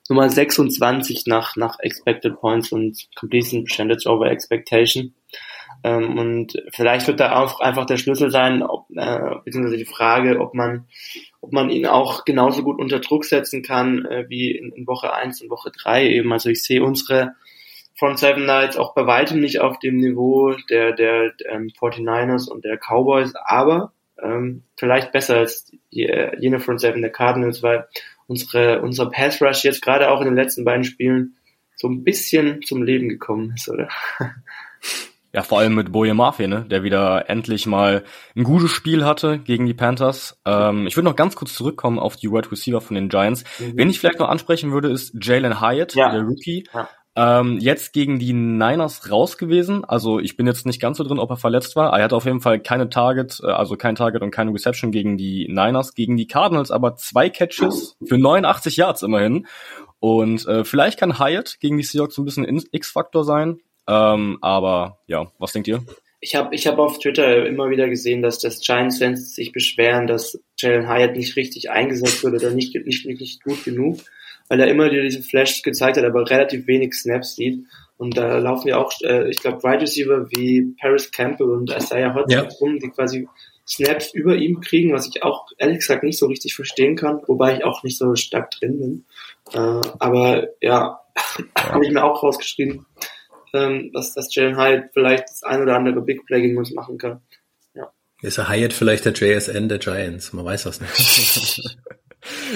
Nummer 0.09 0.29
26 0.29 1.27
nach, 1.27 1.57
nach 1.57 1.79
Expected 1.81 2.39
Points 2.41 2.73
und 2.73 3.09
Completion 3.17 3.65
Percentage 3.65 4.09
over 4.09 4.31
Expectation. 4.31 5.15
Ähm, 5.85 6.19
und 6.19 6.63
vielleicht 6.73 7.07
wird 7.07 7.21
da 7.21 7.37
auch 7.37 7.61
einfach 7.61 7.87
der 7.87 7.97
Schlüssel 7.97 8.31
sein, 8.31 8.63
ob, 8.63 8.87
äh, 8.95 9.37
beziehungsweise 9.45 9.77
die 9.77 9.85
Frage, 9.85 10.41
ob 10.41 10.55
man, 10.55 10.87
ob 11.41 11.53
man 11.53 11.71
ihn 11.71 11.87
auch 11.87 12.25
genauso 12.25 12.63
gut 12.63 12.79
unter 12.79 13.01
Druck 13.01 13.25
setzen 13.25 13.63
kann, 13.63 14.05
äh, 14.05 14.25
wie 14.29 14.51
in, 14.51 14.73
in 14.73 14.87
Woche 14.87 15.13
1 15.13 15.43
und 15.43 15.51
Woche 15.51 15.71
3 15.71 16.09
eben. 16.09 16.33
Also 16.33 16.51
ich 16.51 16.65
sehe 16.65 16.83
unsere 16.83 17.35
Front 17.95 18.19
Seven 18.19 18.45
Knights 18.45 18.77
auch 18.77 18.95
bei 18.95 19.07
weitem 19.07 19.41
nicht 19.41 19.61
auf 19.61 19.79
dem 19.79 19.97
Niveau 19.97 20.55
der, 20.71 20.93
der 20.93 21.33
ähm, 21.49 21.71
49ers 21.79 22.49
und 22.49 22.65
der 22.65 22.79
Cowboys, 22.79 23.35
aber 23.35 23.93
ähm, 24.23 24.65
vielleicht 24.77 25.13
besser 25.13 25.39
als 25.39 25.73
äh, 25.93 26.39
jene 26.39 26.61
Front 26.61 26.81
Seven 26.81 27.03
der 27.03 27.13
Cardinals, 27.13 27.63
weil 27.63 27.87
unsere, 28.27 28.83
unser 28.83 29.11
Pass 29.11 29.41
Rush 29.41 29.65
jetzt 29.65 29.83
gerade 29.83 30.11
auch 30.11 30.21
in 30.21 30.27
den 30.27 30.37
letzten 30.37 30.65
beiden 30.65 30.85
Spielen 30.85 31.37
so 31.77 31.89
ein 31.89 32.05
bisschen 32.05 32.63
zum 32.63 32.83
Leben 32.83 33.09
gekommen 33.09 33.53
ist, 33.55 33.69
oder? 33.69 33.89
Ja, 35.33 35.43
vor 35.43 35.59
allem 35.59 35.75
mit 35.75 35.93
Boje 35.93 36.15
Mafe, 36.15 36.49
ne, 36.49 36.65
der 36.65 36.83
wieder 36.83 37.29
endlich 37.29 37.67
mal 37.67 38.05
ein 38.35 38.43
gutes 38.43 38.71
Spiel 38.71 39.05
hatte 39.05 39.39
gegen 39.39 39.67
die 39.67 39.75
Panthers. 39.75 40.41
Ähm, 40.47 40.87
ich 40.87 40.97
würde 40.97 41.05
noch 41.11 41.15
ganz 41.15 41.37
kurz 41.37 41.53
zurückkommen 41.53 41.99
auf 41.99 42.17
die 42.17 42.31
Wide 42.31 42.51
Receiver 42.51 42.81
von 42.81 42.95
den 42.95 43.11
Giants. 43.11 43.45
Mhm. 43.59 43.73
Wen 43.77 43.91
ich 43.91 44.01
vielleicht 44.01 44.19
noch 44.19 44.31
ansprechen 44.31 44.73
würde, 44.73 44.89
ist 44.89 45.15
Jalen 45.23 45.61
Hyatt, 45.61 45.95
ja. 45.95 46.11
der 46.11 46.23
Rookie. 46.23 46.67
Ja. 46.73 46.89
Ähm, 47.19 47.59
jetzt 47.59 47.95
gegen 47.95 48.19
die 48.19 48.35
Niners 48.35 49.11
raus 49.11 49.39
gewesen. 49.39 49.87
Also 49.87 50.21
ich 50.21 50.37
bin 50.37 50.47
jetzt 50.47 50.67
nicht 50.67 50.81
ganz 50.81 50.99
so 50.99 51.05
drin, 51.05 51.19
ob 51.19 51.31
er 51.31 51.39
verletzt 51.39 51.75
war. 51.75 51.97
Er 51.97 52.05
hatte 52.05 52.17
auf 52.17 52.27
jeden 52.27 52.43
Fall 52.43 52.61
keine 52.61 52.91
Target, 52.91 53.41
äh, 53.43 53.47
also 53.47 53.77
kein 53.77 53.95
Target 53.95 54.21
und 54.21 54.31
keine 54.31 54.53
Reception 54.53 54.93
gegen 54.93 55.17
die 55.17 55.49
Niners. 55.49 55.95
Gegen 55.95 56.19
die 56.19 56.27
Cardinals 56.27 56.71
aber 56.71 56.97
zwei 56.97 57.31
Catches 57.31 57.97
für 58.05 58.19
89 58.19 58.77
Yards 58.77 59.03
immerhin. 59.03 59.47
Und 59.99 60.47
äh, 60.47 60.65
vielleicht 60.65 60.99
kann 61.01 61.19
Hyatt 61.19 61.57
gegen 61.61 61.79
die 61.79 61.85
Seahawks 61.85 62.19
ein 62.19 62.27
bisschen 62.27 62.63
X-Faktor 62.71 63.25
sein. 63.25 63.61
Ähm, 63.89 64.37
aber 64.43 64.99
ja, 65.07 65.33
was 65.39 65.53
denkt 65.53 65.69
ihr? 65.69 65.83
Ich 66.21 66.35
habe 66.35 66.55
ich 66.55 66.67
hab 66.67 66.79
auf 66.79 66.99
Twitter 66.99 67.47
immer 67.47 67.71
wieder 67.71 67.89
gesehen, 67.89 68.21
dass 68.21 68.39
das 68.39 68.61
Giants-Fans 68.61 69.35
sich 69.35 69.53
beschweren, 69.53 70.07
dass 70.07 70.39
Jalen 70.59 70.89
Hyatt 70.89 71.17
nicht 71.17 71.37
richtig 71.37 71.71
eingesetzt 71.71 72.25
wurde 72.25 72.37
oder 72.37 72.51
nicht, 72.51 72.75
nicht, 72.75 73.07
nicht 73.07 73.43
gut 73.43 73.65
genug, 73.65 74.01
weil 74.49 74.61
er 74.61 74.69
immer 74.69 74.91
wieder 74.91 75.03
diese 75.03 75.23
Flash 75.23 75.63
gezeigt 75.63 75.97
hat, 75.97 76.05
aber 76.05 76.29
relativ 76.29 76.67
wenig 76.67 76.95
Snaps 76.95 77.37
sieht. 77.37 77.65
Und 77.99 78.17
da 78.17 78.39
laufen 78.39 78.69
ja 78.69 78.79
auch, 78.79 78.93
äh, 79.03 79.31
ich 79.31 79.41
glaube, 79.41 79.63
Wide 79.63 79.83
Receiver 79.83 80.27
wie 80.31 80.75
Paris 80.81 81.11
Campbell 81.11 81.49
und 81.49 81.71
Isaiah 81.71 82.15
Hodgins 82.15 82.33
ja. 82.33 82.59
rum, 82.61 82.79
die 82.79 82.91
quasi 82.91 83.29
Snaps 83.67 84.13
über 84.13 84.37
ihm 84.37 84.61
kriegen, 84.61 84.93
was 84.93 85.09
ich 85.09 85.23
auch 85.23 85.47
ehrlich 85.59 85.79
gesagt 85.79 86.05
nicht 86.05 86.19
so 86.19 86.27
richtig 86.27 86.55
verstehen 86.55 86.95
kann, 86.97 87.23
wobei 87.27 87.57
ich 87.57 87.65
auch 87.65 87.83
nicht 87.83 87.99
so 87.99 88.15
stark 88.15 88.51
drin 88.51 88.79
bin. 88.79 89.05
Äh, 89.53 89.81
aber 89.99 90.49
ja, 90.61 91.01
habe 91.59 91.85
ich 91.85 91.91
mir 91.91 92.05
auch 92.05 92.23
rausgeschrieben 92.23 92.87
ähm, 93.57 93.91
dass, 93.93 94.15
dass 94.15 94.35
Jalen 94.35 94.57
Hyatt 94.57 94.91
vielleicht 94.93 95.25
das 95.25 95.43
ein 95.43 95.63
oder 95.63 95.77
andere 95.77 96.01
Big 96.03 96.25
Play 96.27 96.43
gegen 96.43 96.59
uns 96.59 96.73
machen 96.73 96.99
kann. 96.99 97.21
Ja. 97.75 97.91
Ist 98.23 98.39
er 98.39 98.49
Hyatt 98.49 98.73
vielleicht 98.73 99.05
der 99.05 99.13
JSN 99.13 99.69
der 99.69 99.79
Giants? 99.79 100.33
Man 100.33 100.45
weiß 100.45 100.65
das 100.65 100.81
nicht. 100.81 101.77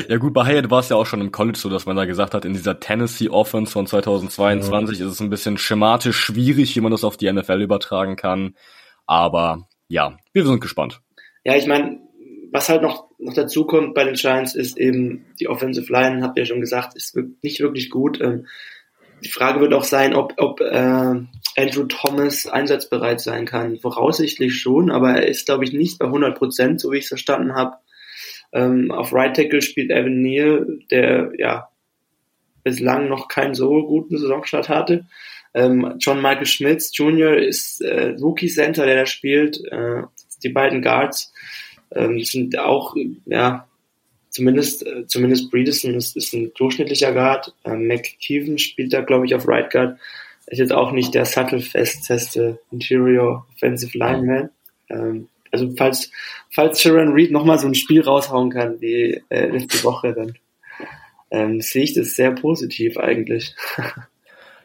Ja 0.09 0.17
gut, 0.19 0.33
bei 0.33 0.47
Hyatt 0.47 0.71
war 0.71 0.81
es 0.81 0.89
ja 0.89 0.97
auch 0.97 1.07
schon 1.07 1.21
im 1.21 1.33
College 1.33 1.59
so, 1.59 1.69
dass 1.69 1.87
man 1.87 1.97
da 1.97 2.05
gesagt 2.05 2.35
hat, 2.35 2.45
in 2.45 2.53
dieser 2.53 2.81
Tennessee 2.81 3.29
Offense 3.29 3.73
von 3.73 3.87
2022 3.87 4.99
ja. 4.99 5.07
ist 5.07 5.13
es 5.13 5.21
ein 5.21 5.31
bisschen 5.31 5.59
schematisch 5.59 6.17
schwierig, 6.17 6.75
wie 6.77 6.81
man 6.81 6.93
das 6.93 7.05
auf 7.05 7.17
die 7.17 7.31
NFL 7.31 7.61
übertragen 7.61 8.17
kann. 8.17 8.55
Aber 9.07 9.69
ja, 9.89 10.17
wir 10.33 10.47
sind 10.47 10.61
gespannt. 10.61 11.01
Ja, 11.45 11.57
ich 11.57 11.67
meine, 11.67 12.01
was 12.53 12.69
halt 12.69 12.83
noch, 12.83 13.09
noch 13.19 13.35
dazu 13.35 13.65
kommt 13.65 13.95
bei 13.95 14.05
den 14.05 14.15
Giants 14.15 14.55
ist 14.55 14.79
eben 14.79 15.27
die 15.39 15.49
Offensive 15.49 15.93
Line, 15.93 16.23
habt 16.23 16.37
ihr 16.37 16.43
ja 16.43 16.47
schon 16.47 16.61
gesagt, 16.61 16.97
ist 16.97 17.17
nicht 17.43 17.61
wirklich 17.61 17.91
gut. 17.91 18.21
Ähm, 18.21 18.47
die 19.25 19.29
Frage 19.29 19.61
wird 19.61 19.75
auch 19.75 19.85
sein, 19.85 20.15
ob, 20.15 20.35
ob 20.39 20.61
äh, 20.61 20.75
Andrew 21.57 21.85
Thomas 21.89 22.47
einsatzbereit 22.47 23.21
sein 23.21 23.45
kann. 23.45 23.79
Voraussichtlich 23.79 24.57
schon, 24.57 24.91
aber 24.91 25.11
er 25.13 25.29
ist, 25.29 25.47
glaube 25.47 25.65
ich, 25.65 25.73
nicht 25.73 25.99
bei 25.99 26.07
100 26.07 26.37
Prozent, 26.39 26.81
so 26.81 26.91
wie 26.91 26.99
ich 26.99 27.05
es 27.05 27.09
verstanden 27.09 27.55
habe. 27.55 27.77
Ähm, 28.53 28.91
auf 28.91 29.13
Right 29.13 29.35
Tackle 29.35 29.63
spielt 29.63 29.91
Evan 29.91 30.23
Neal, 30.23 30.81
der 30.91 31.33
ja 31.39 31.69
bislang 32.65 33.09
noch 33.09 33.29
keinen 33.29 33.55
so 33.55 33.87
guten 33.87 34.19
Saisonstart 34.19 34.69
hatte. 34.69 35.07
Ähm, 35.55 35.95
John 35.99 36.23
Michael 36.23 36.47
Schmitz 36.47 36.97
Jr. 36.97 37.37
ist 37.37 37.81
äh, 37.81 38.17
Rookie 38.21 38.49
Center, 38.49 38.87
der 38.87 38.97
da 38.97 39.07
spielt. 39.07 39.61
Äh, 39.71 40.03
die 40.43 40.49
beiden 40.49 40.83
Guards 40.83 41.33
ähm, 41.93 42.23
sind 42.23 42.59
auch 42.59 42.95
ja 43.27 43.67
zumindest, 44.31 44.87
äh, 44.87 45.07
zumindest 45.07 45.51
Breedison 45.51 45.95
ist, 45.95 46.17
ist 46.17 46.33
ein 46.33 46.53
durchschnittlicher 46.55 47.13
Guard. 47.13 47.55
Äh, 47.65 47.75
McKeevan 47.75 48.59
spielt 48.59 48.93
da, 48.93 49.01
glaube 49.01 49.27
ich, 49.27 49.35
auf 49.35 49.47
Right 49.47 49.71
Guard. 49.71 49.99
Ist 50.47 50.59
jetzt 50.59 50.73
auch 50.73 50.93
nicht 50.93 51.15
der 51.15 51.25
sattelfesteste 51.25 52.59
Interior 52.71 53.47
Offensive 53.55 53.97
Lineman. 53.97 54.51
Ähm, 54.89 55.29
also 55.51 55.71
falls, 55.77 56.11
falls 56.51 56.81
Sharon 56.81 57.13
Reed 57.13 57.31
nochmal 57.31 57.59
so 57.59 57.67
ein 57.67 57.75
Spiel 57.75 58.03
raushauen 58.03 58.51
kann 58.51 58.81
wie 58.81 59.23
äh, 59.29 59.47
letzte 59.47 59.85
Woche, 59.85 60.15
dann 60.15 60.35
ähm, 61.31 61.61
sehe 61.61 61.85
ich 61.85 61.95
das 61.95 62.17
sehr 62.17 62.33
positiv 62.33 62.97
eigentlich. 62.97 63.55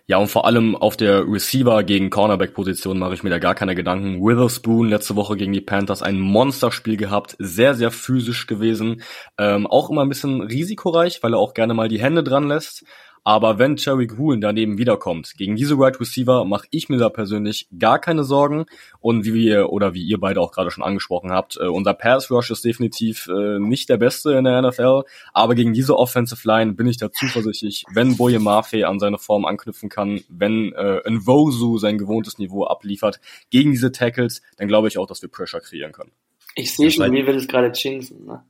Ja, 0.08 0.18
und 0.20 0.28
vor 0.28 0.46
allem 0.46 0.76
auf 0.76 0.96
der 0.96 1.28
Receiver 1.28 1.82
gegen 1.84 2.12
Cornerback-Position 2.12 3.00
mache 3.00 3.16
ich 3.16 3.24
mir 3.24 3.32
da 3.32 3.40
gar 3.40 3.56
keine 3.56 3.74
Gedanken. 3.74 4.22
Witherspoon 4.22 4.88
letzte 4.88 5.16
Woche 5.16 5.36
gegen 5.36 5.52
die 5.52 5.62
Panthers 5.62 6.04
ein 6.04 6.20
Monsterspiel 6.20 6.96
gehabt, 6.96 7.36
sehr, 7.40 7.74
sehr 7.74 7.90
physisch 7.90 8.46
gewesen. 8.46 9.02
Ähm, 9.40 9.66
auch 9.66 9.90
immer 9.90 10.04
ein 10.04 10.10
bisschen 10.10 10.42
risikoreich, 10.42 11.24
weil 11.24 11.34
er 11.34 11.40
auch 11.40 11.56
gerne 11.56 11.74
mal 11.74 11.88
die 11.88 12.00
Hände 12.00 12.24
dran 12.24 12.48
lässt. 12.48 12.86
Aber 13.28 13.58
wenn 13.58 13.76
Cherry 13.76 14.06
Gruen 14.06 14.40
daneben 14.40 14.78
wiederkommt, 14.78 15.34
gegen 15.36 15.56
diese 15.56 15.80
Wide 15.80 16.00
Receiver 16.00 16.46
mache 16.46 16.68
ich 16.70 16.90
mir 16.90 16.98
da 16.98 17.10
persönlich 17.10 17.68
gar 17.78 17.98
keine 17.98 18.24
Sorgen. 18.24 18.68
Und 19.00 19.26
wie 19.26 19.34
wir 19.34 19.72
oder 19.72 19.96
wie 19.96 20.04
ihr 20.04 20.20
beide 20.20 20.40
auch 20.40 20.52
gerade 20.52 20.70
schon 20.70 20.84
angesprochen 20.84 21.32
habt, 21.32 21.58
äh, 21.58 21.66
unser 21.66 21.96
Pass 21.96 22.30
Rush 22.30 22.52
ist 22.52 22.64
definitiv 22.64 23.28
äh, 23.28 23.58
nicht 23.58 23.90
der 23.90 23.98
beste 23.98 24.34
in 24.34 24.44
der 24.44 24.62
NFL. 24.62 25.02
Aber 25.34 25.56
gegen 25.56 25.74
diese 25.74 25.98
Offensive 25.98 26.48
Line 26.48 26.74
bin 26.74 26.86
ich 26.86 26.98
da 26.98 27.12
zuversichtlich, 27.12 27.84
wenn 27.92 28.16
Boye 28.16 28.38
Mafe 28.38 28.88
an 28.88 29.00
seine 29.00 29.18
Form 29.18 29.46
anknüpfen 29.46 29.90
kann, 29.90 30.22
wenn 30.30 30.74
äh, 30.74 31.02
Nwosu 31.10 31.80
sein 31.80 31.98
gewohntes 31.98 32.38
Niveau 32.38 32.66
abliefert 32.66 33.20
gegen 33.50 33.72
diese 33.72 33.92
Tackles, 33.92 34.44
dann 34.58 34.68
glaube 34.68 34.88
ich 34.88 35.00
auch, 35.00 35.08
dass 35.08 35.24
wir 35.24 35.30
Pressure 35.30 35.62
kreieren 35.62 35.94
können. 35.94 36.12
Ich 36.58 36.74
sehe 36.74 36.90
schon, 36.90 37.12
mir 37.12 37.28
wird 37.28 37.36
es 37.36 37.50
gerade 37.50 37.74
jinxen. 37.76 38.26
Ne? 38.26 38.42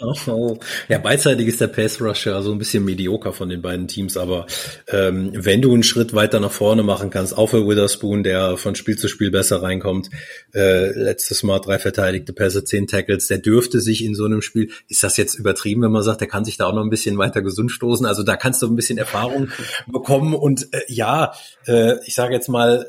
oh, 0.00 0.14
oh. 0.28 0.58
Ja, 0.88 0.98
beidseitig 0.98 1.48
ist 1.48 1.60
der 1.60 1.66
Pass 1.66 2.00
Rusher 2.00 2.40
so 2.42 2.52
ein 2.52 2.58
bisschen 2.58 2.84
medioker 2.84 3.32
von 3.32 3.48
den 3.48 3.60
beiden 3.60 3.88
Teams, 3.88 4.16
aber 4.16 4.46
ähm, 4.86 5.32
wenn 5.34 5.60
du 5.60 5.72
einen 5.72 5.82
Schritt 5.82 6.14
weiter 6.14 6.38
nach 6.38 6.52
vorne 6.52 6.84
machen 6.84 7.10
kannst, 7.10 7.36
auch 7.36 7.48
für 7.48 7.66
Witherspoon, 7.66 8.22
der 8.22 8.56
von 8.56 8.76
Spiel 8.76 8.96
zu 8.96 9.08
Spiel 9.08 9.32
besser 9.32 9.64
reinkommt, 9.64 10.10
äh, 10.54 10.92
letztes 10.96 11.42
Mal 11.42 11.58
drei 11.58 11.80
verteidigte 11.80 12.32
Pässe, 12.32 12.62
zehn 12.62 12.86
Tackles, 12.86 13.26
der 13.26 13.38
dürfte 13.38 13.80
sich 13.80 14.04
in 14.04 14.14
so 14.14 14.26
einem 14.26 14.40
Spiel, 14.40 14.70
ist 14.86 15.02
das 15.02 15.16
jetzt 15.16 15.34
übertrieben, 15.34 15.82
wenn 15.82 15.90
man 15.90 16.04
sagt, 16.04 16.20
der 16.20 16.28
kann 16.28 16.44
sich 16.44 16.56
da 16.56 16.66
auch 16.66 16.74
noch 16.74 16.84
ein 16.84 16.90
bisschen 16.90 17.18
weiter 17.18 17.42
gesund 17.42 17.72
stoßen, 17.72 18.06
also 18.06 18.22
da 18.22 18.36
kannst 18.36 18.62
du 18.62 18.68
ein 18.68 18.76
bisschen 18.76 18.98
Erfahrung 18.98 19.48
bekommen 19.88 20.34
und 20.34 20.72
äh, 20.72 20.82
ja, 20.86 21.32
äh, 21.66 21.94
ich 22.06 22.14
sage 22.14 22.32
jetzt 22.32 22.48
mal, 22.48 22.86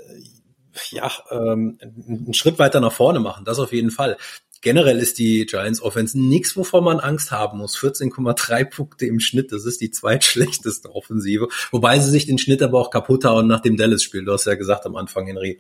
ja, 0.89 1.11
ähm, 1.31 1.77
einen 1.81 2.33
Schritt 2.33 2.59
weiter 2.59 2.79
nach 2.79 2.91
vorne 2.91 3.19
machen, 3.19 3.45
das 3.45 3.59
auf 3.59 3.73
jeden 3.73 3.91
Fall. 3.91 4.17
Generell 4.61 4.97
ist 4.97 5.19
die 5.19 5.45
Giants 5.45 5.79
Offense 5.81 6.19
nichts, 6.19 6.57
wovor 6.57 6.81
man 6.81 6.99
Angst 6.99 7.31
haben 7.31 7.59
muss. 7.59 7.77
14,3 7.77 8.65
Punkte 8.65 9.05
im 9.05 9.19
Schnitt, 9.19 9.51
das 9.51 9.65
ist 9.65 9.79
die 9.79 9.91
zweitschlechteste 9.91 10.95
Offensive. 10.95 11.49
Wobei 11.71 11.99
sie 11.99 12.09
sich 12.09 12.25
den 12.25 12.39
Schnitt 12.39 12.63
aber 12.63 12.79
auch 12.79 12.89
kaputt 12.89 13.25
hauen 13.25 13.45
nach 13.45 13.59
dem 13.59 13.77
Dallas-Spiel. 13.77 14.25
Du 14.25 14.31
hast 14.31 14.45
ja 14.45 14.55
gesagt 14.55 14.87
am 14.87 14.95
Anfang, 14.95 15.27
Henry, 15.27 15.59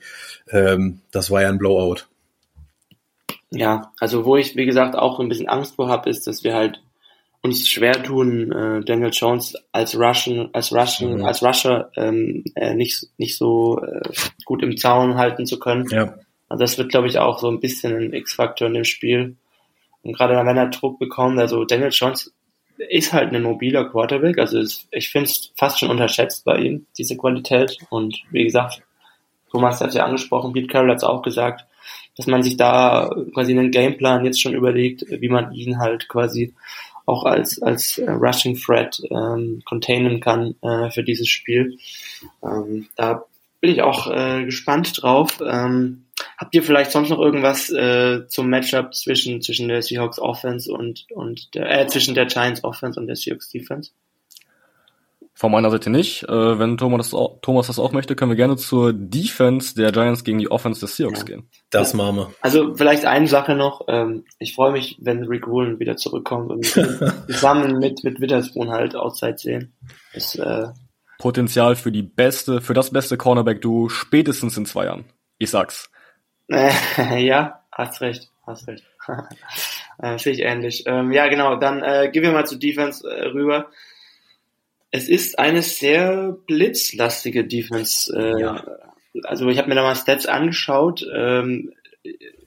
ähm, 0.49 1.01
das 1.11 1.29
war 1.29 1.43
ja 1.43 1.49
ein 1.49 1.59
Blowout. 1.59 2.07
Ja, 3.51 3.93
also 3.99 4.25
wo 4.25 4.37
ich, 4.37 4.55
wie 4.55 4.65
gesagt, 4.65 4.95
auch 4.95 5.19
ein 5.19 5.29
bisschen 5.29 5.49
Angst 5.49 5.75
vor 5.75 5.87
habe, 5.87 6.09
ist, 6.09 6.25
dass 6.25 6.43
wir 6.43 6.55
halt 6.55 6.81
uns 7.45 7.69
schwer 7.69 8.03
tun, 8.03 8.51
äh, 8.51 8.81
Daniel 8.83 9.11
Jones 9.13 9.55
als 9.71 9.97
Russian, 9.97 10.49
als 10.51 10.73
Russian, 10.73 11.19
mhm. 11.19 11.25
als 11.25 11.41
Rusher 11.43 11.91
ähm, 11.95 12.43
äh, 12.55 12.73
nicht 12.73 13.07
nicht 13.17 13.37
so 13.37 13.81
äh, 13.81 14.01
gut 14.43 14.63
im 14.63 14.75
Zaun 14.77 15.15
halten 15.15 15.45
zu 15.45 15.59
können. 15.59 15.85
Ja. 15.89 16.15
Also 16.49 16.63
das 16.63 16.77
wird, 16.77 16.89
glaube 16.89 17.07
ich, 17.07 17.19
auch 17.19 17.39
so 17.39 17.49
ein 17.49 17.59
bisschen 17.59 17.95
ein 17.95 18.13
X-Faktor 18.13 18.67
in 18.67 18.73
dem 18.73 18.83
Spiel. 18.83 19.35
Und 20.03 20.15
gerade 20.15 20.35
wenn 20.35 20.57
er 20.57 20.67
Druck 20.67 20.99
bekommt, 20.99 21.39
also 21.39 21.65
Daniel 21.65 21.89
Jones 21.91 22.33
ist 22.77 23.13
halt 23.13 23.33
ein 23.33 23.43
mobiler 23.43 23.85
Quarterback, 23.85 24.37
also 24.37 24.59
ist, 24.59 24.87
ich 24.91 25.09
finde 25.09 25.29
es 25.29 25.51
fast 25.55 25.79
schon 25.79 25.89
unterschätzt 25.89 26.45
bei 26.45 26.57
ihm, 26.57 26.85
diese 26.97 27.17
Qualität. 27.17 27.77
Und 27.89 28.21
wie 28.31 28.43
gesagt, 28.43 28.81
Thomas 29.51 29.81
hat 29.81 29.93
ja 29.93 30.05
angesprochen, 30.05 30.53
Pete 30.53 30.67
Carroll 30.67 30.89
hat 30.89 30.97
es 30.97 31.03
auch 31.03 31.21
gesagt, 31.21 31.65
dass 32.17 32.27
man 32.27 32.43
sich 32.43 32.57
da 32.57 33.09
quasi 33.33 33.51
einen 33.51 33.71
Gameplan 33.71 34.25
jetzt 34.25 34.41
schon 34.41 34.53
überlegt, 34.53 35.05
wie 35.09 35.29
man 35.29 35.53
ihn 35.53 35.79
halt 35.79 36.07
quasi 36.07 36.53
auch 37.05 37.23
als, 37.23 37.61
als 37.61 37.97
äh, 37.97 38.09
Rushing 38.09 38.57
Threat 38.57 39.01
ähm, 39.09 39.61
containen 39.65 40.19
kann 40.19 40.55
äh, 40.61 40.89
für 40.89 41.03
dieses 41.03 41.27
Spiel. 41.27 41.77
Ähm, 42.43 42.87
da 42.95 43.25
bin 43.61 43.71
ich 43.71 43.81
auch 43.81 44.11
äh, 44.11 44.45
gespannt 44.45 45.01
drauf. 45.01 45.41
Ähm, 45.45 46.05
habt 46.37 46.55
ihr 46.55 46.63
vielleicht 46.63 46.91
sonst 46.91 47.09
noch 47.09 47.19
irgendwas 47.19 47.69
äh, 47.69 48.27
zum 48.27 48.49
Matchup 48.49 48.93
zwischen, 48.93 49.41
zwischen 49.41 49.67
der 49.67 49.81
Seahawks 49.81 50.19
Offense 50.19 50.71
und, 50.71 51.05
und 51.11 51.53
der, 51.55 51.81
äh, 51.81 51.87
zwischen 51.87 52.15
der 52.15 52.25
Giants 52.25 52.63
Offense 52.63 52.99
und 52.99 53.07
der 53.07 53.15
Seahawks 53.15 53.49
Defense? 53.49 53.91
Von 55.37 55.51
meiner 55.51 55.69
Seite 55.69 55.89
nicht. 55.89 56.23
Äh, 56.23 56.59
wenn 56.59 56.77
Thomas 56.77 57.09
das, 57.09 57.13
auch, 57.13 57.39
Thomas 57.41 57.67
das 57.67 57.77
auch 57.77 57.91
möchte, 57.91 58.15
können 58.15 58.31
wir 58.31 58.37
gerne 58.37 58.55
zur 58.55 58.93
Defense 58.93 59.75
der 59.75 59.91
Giants 59.91 60.23
gegen 60.23 60.37
die 60.37 60.49
Offense 60.49 60.79
des 60.79 60.95
Seahawks 60.95 61.19
ja. 61.19 61.25
gehen. 61.25 61.49
Das 61.71 61.93
machen 61.93 62.15
wir. 62.15 62.31
Also 62.39 62.73
vielleicht 62.75 63.05
eine 63.05 63.27
Sache 63.27 63.53
noch. 63.53 63.81
Ähm, 63.89 64.23
ich 64.39 64.55
freue 64.55 64.71
mich, 64.71 64.97
wenn 65.01 65.25
Rick 65.25 65.47
Woolen 65.47 65.77
wieder 65.79 65.97
zurückkommt 65.97 66.51
und 66.51 66.65
zusammen 67.27 67.79
mit, 67.79 68.05
mit 68.05 68.21
Witherspoon 68.21 68.71
halt 68.71 68.95
Outside 68.95 69.37
sehen. 69.37 69.73
Das, 70.13 70.35
äh, 70.35 70.67
Potenzial 71.17 71.75
für 71.75 71.91
die 71.91 72.03
beste, 72.03 72.61
für 72.61 72.73
das 72.73 72.91
beste 72.91 73.17
Cornerback-Duo 73.17 73.89
spätestens 73.89 74.57
in 74.57 74.65
zwei 74.65 74.85
Jahren. 74.85 75.05
Ich 75.37 75.49
sag's. 75.49 75.89
ja, 76.47 77.61
hast 77.71 78.01
recht, 78.01 78.31
hast 78.45 78.67
recht. 78.67 78.83
äh, 79.99 80.17
Sehe 80.17 80.33
ich 80.33 80.41
ähnlich. 80.41 80.83
Ähm, 80.85 81.11
ja, 81.11 81.27
genau, 81.27 81.55
dann 81.55 81.83
äh, 81.83 82.09
gehen 82.11 82.23
wir 82.23 82.31
mal 82.31 82.45
zur 82.45 82.59
Defense 82.59 83.07
äh, 83.07 83.27
rüber. 83.27 83.67
Es 84.95 85.09
ist 85.09 85.39
eine 85.39 85.61
sehr 85.61 86.37
blitzlastige 86.47 87.45
Defense. 87.45 88.15
Äh, 88.15 88.39
ja. 88.39 88.63
also 89.23 89.49
ich 89.49 89.57
habe 89.57 89.67
mir 89.67 89.75
da 89.75 89.81
mal 89.81 89.93
Stats 89.93 90.25
angeschaut. 90.25 91.05
Ähm, 91.13 91.73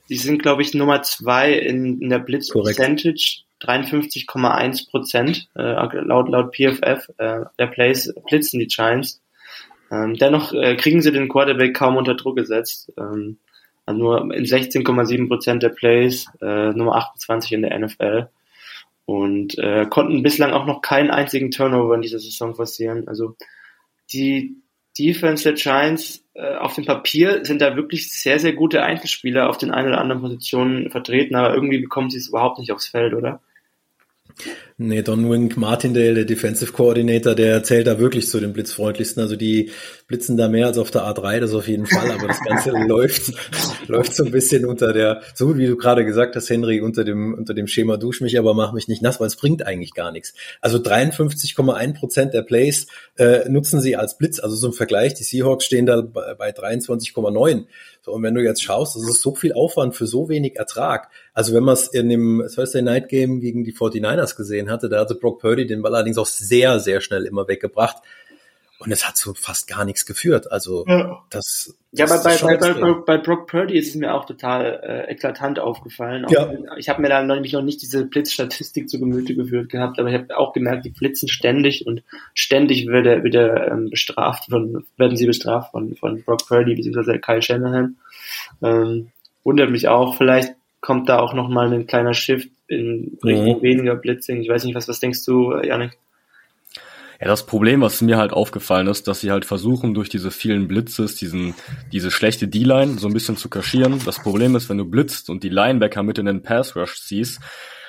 die 0.08 0.16
sind, 0.16 0.42
glaube 0.42 0.62
ich, 0.62 0.72
Nummer 0.72 1.02
zwei 1.02 1.52
in, 1.52 2.00
in 2.00 2.08
der 2.08 2.20
Blitz 2.20 2.50
Percentage. 2.50 3.42
53,1 3.60 4.88
Prozent 4.88 5.48
äh, 5.56 5.72
laut 5.72 6.28
laut 6.30 6.54
PFF 6.54 7.10
äh, 7.18 7.40
der 7.58 7.66
Plays 7.66 8.14
blitzen 8.26 8.60
die 8.60 8.68
Giants. 8.68 9.20
Ähm, 9.90 10.14
dennoch 10.14 10.54
äh, 10.54 10.76
kriegen 10.76 11.02
sie 11.02 11.12
den 11.12 11.28
Quarterback 11.28 11.74
kaum 11.74 11.96
unter 11.96 12.14
Druck 12.14 12.36
gesetzt. 12.36 12.90
Ähm, 12.96 13.36
also 13.84 13.98
nur 14.00 14.34
in 14.34 14.44
16,7 14.44 15.28
Prozent 15.28 15.62
der 15.62 15.70
Plays, 15.70 16.26
äh, 16.40 16.70
Nummer 16.70 16.94
28 16.94 17.52
in 17.52 17.62
der 17.62 17.78
NFL. 17.78 18.28
Und 19.08 19.56
äh, 19.56 19.86
konnten 19.88 20.22
bislang 20.22 20.52
auch 20.52 20.66
noch 20.66 20.82
keinen 20.82 21.10
einzigen 21.10 21.50
Turnover 21.50 21.94
in 21.94 22.02
dieser 22.02 22.18
Saison 22.18 22.54
forcieren. 22.54 23.08
Also 23.08 23.36
die 24.12 24.58
Defense 24.98 25.44
der 25.44 25.54
Giants 25.54 26.22
äh, 26.34 26.56
auf 26.56 26.74
dem 26.74 26.84
Papier 26.84 27.42
sind 27.42 27.62
da 27.62 27.74
wirklich 27.74 28.12
sehr, 28.12 28.38
sehr 28.38 28.52
gute 28.52 28.82
Einzelspieler 28.82 29.48
auf 29.48 29.56
den 29.56 29.70
einen 29.70 29.88
oder 29.88 30.02
anderen 30.02 30.20
Positionen 30.20 30.90
vertreten, 30.90 31.36
aber 31.36 31.54
irgendwie 31.54 31.78
bekommen 31.78 32.10
sie 32.10 32.18
es 32.18 32.28
überhaupt 32.28 32.58
nicht 32.58 32.70
aufs 32.70 32.88
Feld, 32.88 33.14
oder? 33.14 33.40
Nee, 34.80 35.02
Don 35.02 35.28
Wink 35.28 35.56
Martindale, 35.56 36.14
der 36.14 36.24
Defensive 36.24 36.70
Coordinator, 36.70 37.34
der 37.34 37.64
zählt 37.64 37.88
da 37.88 37.98
wirklich 37.98 38.28
zu 38.28 38.38
den 38.38 38.52
blitzfreundlichsten. 38.52 39.20
Also 39.20 39.34
die 39.34 39.72
blitzen 40.06 40.36
da 40.36 40.46
mehr 40.46 40.68
als 40.68 40.78
auf 40.78 40.92
der 40.92 41.02
A3, 41.02 41.40
das 41.40 41.52
auf 41.52 41.66
jeden 41.66 41.86
Fall. 41.86 42.12
Aber 42.12 42.28
das 42.28 42.40
Ganze 42.44 42.70
läuft, 42.86 43.32
läuft 43.88 44.14
so 44.14 44.24
ein 44.24 44.30
bisschen 44.30 44.64
unter 44.64 44.92
der, 44.92 45.22
so 45.34 45.58
wie 45.58 45.66
du 45.66 45.76
gerade 45.76 46.04
gesagt 46.04 46.36
hast, 46.36 46.48
Henry, 46.48 46.80
unter 46.80 47.02
dem, 47.02 47.34
unter 47.34 47.54
dem 47.54 47.66
Schema 47.66 47.96
dusch 47.96 48.20
mich, 48.20 48.38
aber 48.38 48.54
mach 48.54 48.72
mich 48.72 48.86
nicht 48.86 49.02
nass, 49.02 49.18
weil 49.18 49.26
es 49.26 49.34
bringt 49.34 49.66
eigentlich 49.66 49.94
gar 49.94 50.12
nichts. 50.12 50.32
Also 50.60 50.78
53,1 50.78 51.94
Prozent 51.94 52.32
der 52.32 52.42
Plays 52.42 52.86
äh, 53.16 53.48
nutzen 53.48 53.80
sie 53.80 53.96
als 53.96 54.16
Blitz. 54.16 54.38
Also 54.38 54.54
so 54.54 54.68
im 54.68 54.74
Vergleich, 54.74 55.12
die 55.12 55.24
Seahawks 55.24 55.64
stehen 55.64 55.86
da 55.86 56.02
bei, 56.02 56.34
bei 56.34 56.50
23,9. 56.50 57.64
So, 58.02 58.12
und 58.12 58.22
wenn 58.22 58.34
du 58.34 58.42
jetzt 58.42 58.62
schaust, 58.62 58.96
das 58.96 59.02
ist 59.02 59.22
so 59.22 59.34
viel 59.34 59.52
Aufwand 59.52 59.94
für 59.94 60.06
so 60.06 60.28
wenig 60.28 60.56
Ertrag. 60.56 61.08
Also 61.34 61.52
wenn 61.52 61.62
man 61.62 61.74
es 61.74 61.88
in 61.88 62.08
dem 62.08 62.42
Thursday 62.54 62.80
Night 62.80 63.08
Game 63.08 63.40
gegen 63.40 63.64
die 63.64 63.74
49ers 63.74 64.36
gesehen 64.36 64.67
hatte, 64.70 64.88
da 64.88 65.00
hatte 65.00 65.14
Brock 65.14 65.40
Purdy 65.40 65.66
den 65.66 65.82
Ball 65.82 65.94
allerdings 65.94 66.18
auch 66.18 66.26
sehr, 66.26 66.80
sehr 66.80 67.00
schnell 67.00 67.24
immer 67.24 67.48
weggebracht. 67.48 68.02
Und 68.80 68.92
es 68.92 69.06
hat 69.08 69.16
so 69.16 69.34
fast 69.34 69.66
gar 69.66 69.84
nichts 69.84 70.06
geführt. 70.06 70.52
Also 70.52 70.84
ja. 70.86 71.20
das, 71.30 71.74
das. 71.90 71.98
Ja, 71.98 72.06
bei, 72.06 72.56
bei, 72.56 72.56
bei, 72.56 72.74
bei, 72.74 72.92
bei 72.92 73.18
Brock 73.18 73.48
Purdy 73.48 73.76
ist 73.76 73.88
es 73.88 73.94
mir 73.96 74.14
auch 74.14 74.24
total 74.24 74.80
äh, 74.84 75.12
eklatant 75.12 75.58
aufgefallen. 75.58 76.24
Auch, 76.26 76.30
ja. 76.30 76.52
Ich 76.76 76.88
habe 76.88 77.02
mir 77.02 77.08
da 77.08 77.20
nämlich 77.20 77.52
noch 77.54 77.62
nicht 77.62 77.82
diese 77.82 78.04
Blitzstatistik 78.04 78.88
zu 78.88 79.00
Gemüte 79.00 79.34
geführt 79.34 79.68
gehabt, 79.68 79.98
aber 79.98 80.10
ich 80.10 80.14
habe 80.14 80.36
auch 80.36 80.52
gemerkt, 80.52 80.84
die 80.84 80.90
blitzen 80.90 81.28
ständig 81.28 81.88
und 81.88 82.04
ständig 82.34 82.86
wird 82.86 83.06
er 83.06 83.24
wieder 83.24 83.72
ähm, 83.72 83.90
bestraft 83.90 84.44
von, 84.48 84.84
werden 84.96 85.16
sie 85.16 85.26
bestraft 85.26 85.72
von, 85.72 85.96
von 85.96 86.22
Brock 86.22 86.46
Purdy 86.46 86.76
bzw. 86.76 87.18
Kyle 87.18 87.42
Shanahan. 87.42 87.96
Ähm, 88.62 89.10
wundert 89.42 89.70
mich 89.70 89.88
auch, 89.88 90.16
vielleicht 90.16 90.54
kommt 90.80 91.08
da 91.08 91.18
auch 91.18 91.34
nochmal 91.34 91.72
ein 91.72 91.86
kleiner 91.86 92.14
Shift 92.14 92.50
in 92.68 93.18
Richtung 93.24 93.58
mhm. 93.58 93.62
weniger 93.62 93.96
Blitzing. 93.96 94.40
Ich 94.40 94.48
weiß 94.48 94.64
nicht, 94.64 94.74
was, 94.74 94.88
was 94.88 95.00
denkst 95.00 95.24
du, 95.24 95.56
Janik? 95.62 95.98
Ja, 97.20 97.26
das 97.26 97.46
Problem, 97.46 97.80
was 97.80 98.00
mir 98.00 98.16
halt 98.16 98.32
aufgefallen 98.32 98.86
ist, 98.86 99.08
dass 99.08 99.20
sie 99.20 99.32
halt 99.32 99.44
versuchen, 99.44 99.92
durch 99.92 100.08
diese 100.08 100.30
vielen 100.30 100.68
Blitzes, 100.68 101.16
diesen, 101.16 101.54
diese 101.90 102.12
schlechte 102.12 102.46
D-Line 102.46 102.98
so 102.98 103.08
ein 103.08 103.12
bisschen 103.12 103.36
zu 103.36 103.48
kaschieren. 103.48 104.00
Das 104.04 104.20
Problem 104.20 104.54
ist, 104.54 104.68
wenn 104.68 104.78
du 104.78 104.84
blitzt 104.84 105.28
und 105.28 105.42
die 105.42 105.48
Linebacker 105.48 106.04
mit 106.04 106.18
in 106.18 106.26
den 106.26 106.42
Pass 106.42 106.76
Rush 106.76 107.00
ziehst, 107.00 107.40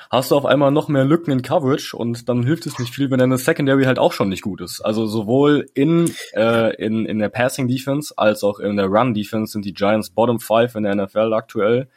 hast 0.09 0.31
du 0.31 0.35
auf 0.35 0.45
einmal 0.45 0.71
noch 0.71 0.87
mehr 0.87 1.05
Lücken 1.05 1.31
in 1.31 1.43
Coverage 1.43 1.95
und 1.95 2.27
dann 2.27 2.43
hilft 2.43 2.65
es 2.65 2.79
nicht 2.79 2.93
viel, 2.93 3.11
wenn 3.11 3.19
deine 3.19 3.37
Secondary 3.37 3.83
halt 3.83 3.99
auch 3.99 4.13
schon 4.13 4.29
nicht 4.29 4.41
gut 4.41 4.61
ist. 4.61 4.81
Also 4.81 5.05
sowohl 5.05 5.67
in, 5.75 6.11
äh, 6.33 6.75
in, 6.83 7.05
in 7.05 7.19
der 7.19 7.29
Passing 7.29 7.67
Defense 7.67 8.13
als 8.17 8.43
auch 8.43 8.59
in 8.59 8.77
der 8.77 8.87
Run 8.87 9.13
Defense 9.13 9.51
sind 9.51 9.63
die 9.63 9.73
Giants 9.73 10.09
Bottom 10.09 10.39
Five 10.39 10.73
in 10.73 10.83
der 10.83 10.95
NFL 10.95 11.33
aktuell. 11.33 11.87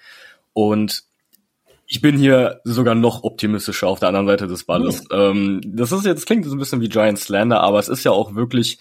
Und 0.53 1.05
ich 1.87 2.01
bin 2.01 2.17
hier 2.17 2.61
sogar 2.65 2.95
noch 2.95 3.23
optimistischer 3.23 3.87
auf 3.87 3.99
der 3.99 4.09
anderen 4.09 4.27
Seite 4.27 4.47
des 4.47 4.65
Balles. 4.65 5.05
Mhm. 5.11 5.61
Das 5.65 5.93
ist 5.93 6.07
jetzt 6.07 6.27
klingt 6.27 6.45
so 6.47 6.55
ein 6.55 6.59
bisschen 6.59 6.81
wie 6.81 6.89
Giant 6.89 7.19
Slander, 7.19 7.61
aber 7.61 7.79
es 7.79 7.89
ist 7.89 8.05
ja 8.05 8.13
auch 8.13 8.35
wirklich, 8.35 8.79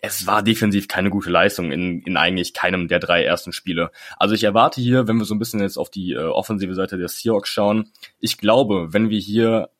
es 0.00 0.26
war 0.26 0.42
defensiv 0.42 0.86
keine 0.86 1.10
gute 1.10 1.30
Leistung 1.30 1.72
in, 1.72 2.02
in 2.02 2.16
eigentlich 2.16 2.54
keinem 2.54 2.86
der 2.86 3.00
drei 3.00 3.24
ersten 3.24 3.52
Spiele. 3.52 3.90
Also 4.16 4.34
ich 4.34 4.44
erwarte 4.44 4.80
hier, 4.80 5.08
wenn 5.08 5.16
wir 5.16 5.24
so 5.24 5.34
ein 5.34 5.40
bisschen 5.40 5.60
jetzt 5.60 5.76
auf 5.76 5.90
die 5.90 6.12
äh, 6.12 6.18
offensive 6.18 6.74
Seite 6.74 6.98
der 6.98 7.08
Seahawks 7.08 7.48
schauen, 7.48 7.90
ich 8.20 8.38
glaube, 8.38 8.92
wenn 8.92 9.10
wir 9.10 9.18
hier 9.18 9.70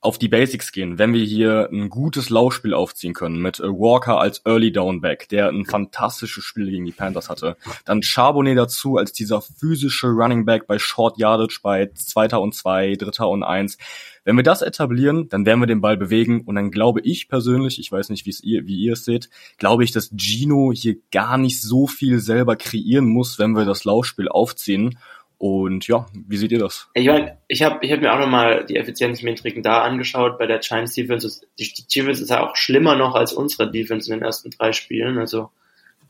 auf 0.00 0.16
die 0.16 0.28
Basics 0.28 0.70
gehen, 0.70 0.98
wenn 0.98 1.12
wir 1.12 1.24
hier 1.24 1.68
ein 1.72 1.88
gutes 1.88 2.30
Laufspiel 2.30 2.72
aufziehen 2.72 3.14
können 3.14 3.42
mit 3.42 3.58
äh, 3.58 3.64
Walker 3.64 4.20
als 4.20 4.42
Early 4.44 4.70
Down 4.70 5.00
Back, 5.00 5.28
der 5.28 5.48
ein 5.48 5.64
fantastisches 5.64 6.44
Spiel 6.44 6.70
gegen 6.70 6.84
die 6.84 6.92
Panthers 6.92 7.28
hatte, 7.28 7.56
dann 7.84 8.02
Charbonnet 8.02 8.56
dazu 8.56 8.96
als 8.96 9.12
dieser 9.12 9.42
physische 9.42 10.06
Running 10.06 10.44
Back 10.44 10.68
bei 10.68 10.78
Short 10.78 11.18
Yardage 11.18 11.58
bei 11.62 11.90
Zweiter 11.94 12.40
und 12.40 12.54
Zwei, 12.54 12.94
Dritter 12.94 13.28
und 13.28 13.42
Eins. 13.42 13.76
Wenn 14.22 14.36
wir 14.36 14.44
das 14.44 14.62
etablieren, 14.62 15.28
dann 15.30 15.46
werden 15.46 15.60
wir 15.60 15.66
den 15.66 15.80
Ball 15.80 15.96
bewegen 15.96 16.42
und 16.42 16.54
dann 16.54 16.70
glaube 16.70 17.00
ich 17.00 17.28
persönlich, 17.28 17.80
ich 17.80 17.90
weiß 17.90 18.10
nicht, 18.10 18.24
wie 18.24 18.30
es 18.30 18.42
ihr, 18.42 18.66
wie 18.66 18.76
ihr 18.76 18.92
es 18.92 19.04
seht, 19.04 19.30
glaube 19.56 19.82
ich, 19.82 19.90
dass 19.90 20.10
Gino 20.16 20.70
hier 20.72 20.96
gar 21.10 21.38
nicht 21.38 21.60
so 21.60 21.88
viel 21.88 22.20
selber 22.20 22.54
kreieren 22.54 23.06
muss, 23.06 23.38
wenn 23.38 23.56
wir 23.56 23.64
das 23.64 23.84
Laufspiel 23.84 24.28
aufziehen 24.28 24.98
und 25.38 25.86
ja, 25.86 26.06
wie 26.12 26.36
seht 26.36 26.50
ihr 26.50 26.58
das? 26.58 26.88
Ich 26.94 27.06
meine, 27.06 27.38
ich 27.46 27.62
habe 27.62 27.78
ich 27.82 27.92
hab 27.92 28.00
mir 28.00 28.12
auch 28.12 28.18
nochmal 28.18 28.66
die 28.66 28.76
Effizienzmetriken 28.76 29.62
da 29.62 29.82
angeschaut 29.82 30.36
bei 30.36 30.46
der 30.46 30.58
Giants 30.58 30.94
Defense. 30.94 31.46
Die, 31.60 31.72
Defense 31.94 32.22
ist 32.22 32.30
ja 32.30 32.44
auch 32.44 32.56
schlimmer 32.56 32.96
noch 32.96 33.14
als 33.14 33.32
unsere 33.32 33.70
Defense 33.70 34.12
in 34.12 34.18
den 34.18 34.26
ersten 34.26 34.50
drei 34.50 34.72
Spielen. 34.72 35.16
Also 35.16 35.50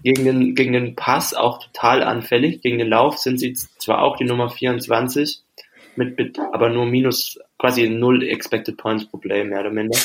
gegen 0.03 0.25
den, 0.25 0.55
gegen 0.55 0.73
den 0.73 0.97
Pass 0.97 1.35
auch 1.35 1.63
total 1.63 2.03
anfällig. 2.03 2.63
Gegen 2.63 2.79
den 2.79 2.89
Lauf 2.89 3.19
sind 3.19 3.39
sie 3.39 3.53
zwar 3.53 4.03
auch 4.03 4.17
die 4.17 4.25
Nummer 4.25 4.49
24, 4.49 5.43
mit, 5.97 6.17
mit 6.17 6.39
aber 6.39 6.71
nur 6.71 6.87
minus 6.87 7.39
quasi 7.59 7.87
null 7.91 8.23
Expected 8.23 8.79
Points 8.79 9.05
pro 9.05 9.19
Play, 9.19 9.45
mehr 9.45 9.61
oder 9.61 9.71
minder. 9.71 9.99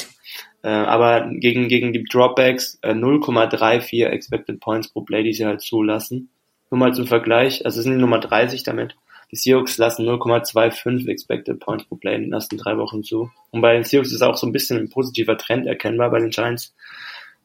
Äh, 0.64 0.68
aber 0.68 1.30
gegen, 1.30 1.70
gegen 1.70 1.94
die 1.94 2.04
Dropbacks 2.04 2.78
äh, 2.82 2.92
0,34 2.92 4.06
Expected 4.06 4.60
Points 4.60 4.90
pro 4.90 5.02
Play, 5.02 5.24
die 5.24 5.34
sie 5.34 5.46
halt 5.46 5.62
zulassen. 5.62 6.30
Nur 6.72 6.80
mal 6.80 6.94
zum 6.94 7.08
Vergleich, 7.08 7.66
also 7.66 7.82
sind 7.82 7.94
die 7.94 8.02
Nummer 8.02 8.20
30 8.20 8.64
damit. 8.64 8.96
Die 9.34 9.38
Seahawks 9.40 9.80
lassen 9.80 10.08
0,25 10.08 11.10
Expected 11.10 11.60
Points 11.60 11.86
pro 11.86 11.96
Play 11.96 12.14
in 12.14 12.22
den 12.26 12.34
ersten 12.34 12.56
drei 12.56 12.78
Wochen 12.78 13.02
zu. 13.02 13.32
Und 13.50 13.62
bei 13.62 13.74
den 13.74 13.84
Seahawks 13.84 14.12
ist 14.12 14.22
auch 14.22 14.38
so 14.38 14.46
ein 14.46 14.52
bisschen 14.52 14.78
ein 14.78 14.90
positiver 14.90 15.40
Trend 15.40 15.66
erkennbar. 15.66 16.12
Bei 16.12 16.20
den 16.20 16.30
Giants 16.30 16.76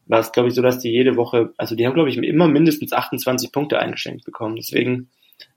war 0.05 0.21
es, 0.21 0.31
glaube 0.31 0.51
ich, 0.51 0.55
so, 0.55 0.61
dass 0.61 0.81
die 0.81 0.91
jede 0.91 1.17
Woche, 1.17 1.55
also 1.57 1.75
die 1.75 1.87
haben, 1.87 1.95
glaube 1.95 2.11
ich, 2.11 2.19
immer 2.19 2.47
mindestens 2.47 2.93
28 2.93 3.53
Punkte 3.53 3.79
eingeschenkt 3.79 4.27
bekommen. 4.27 4.57
Deswegen 4.57 5.09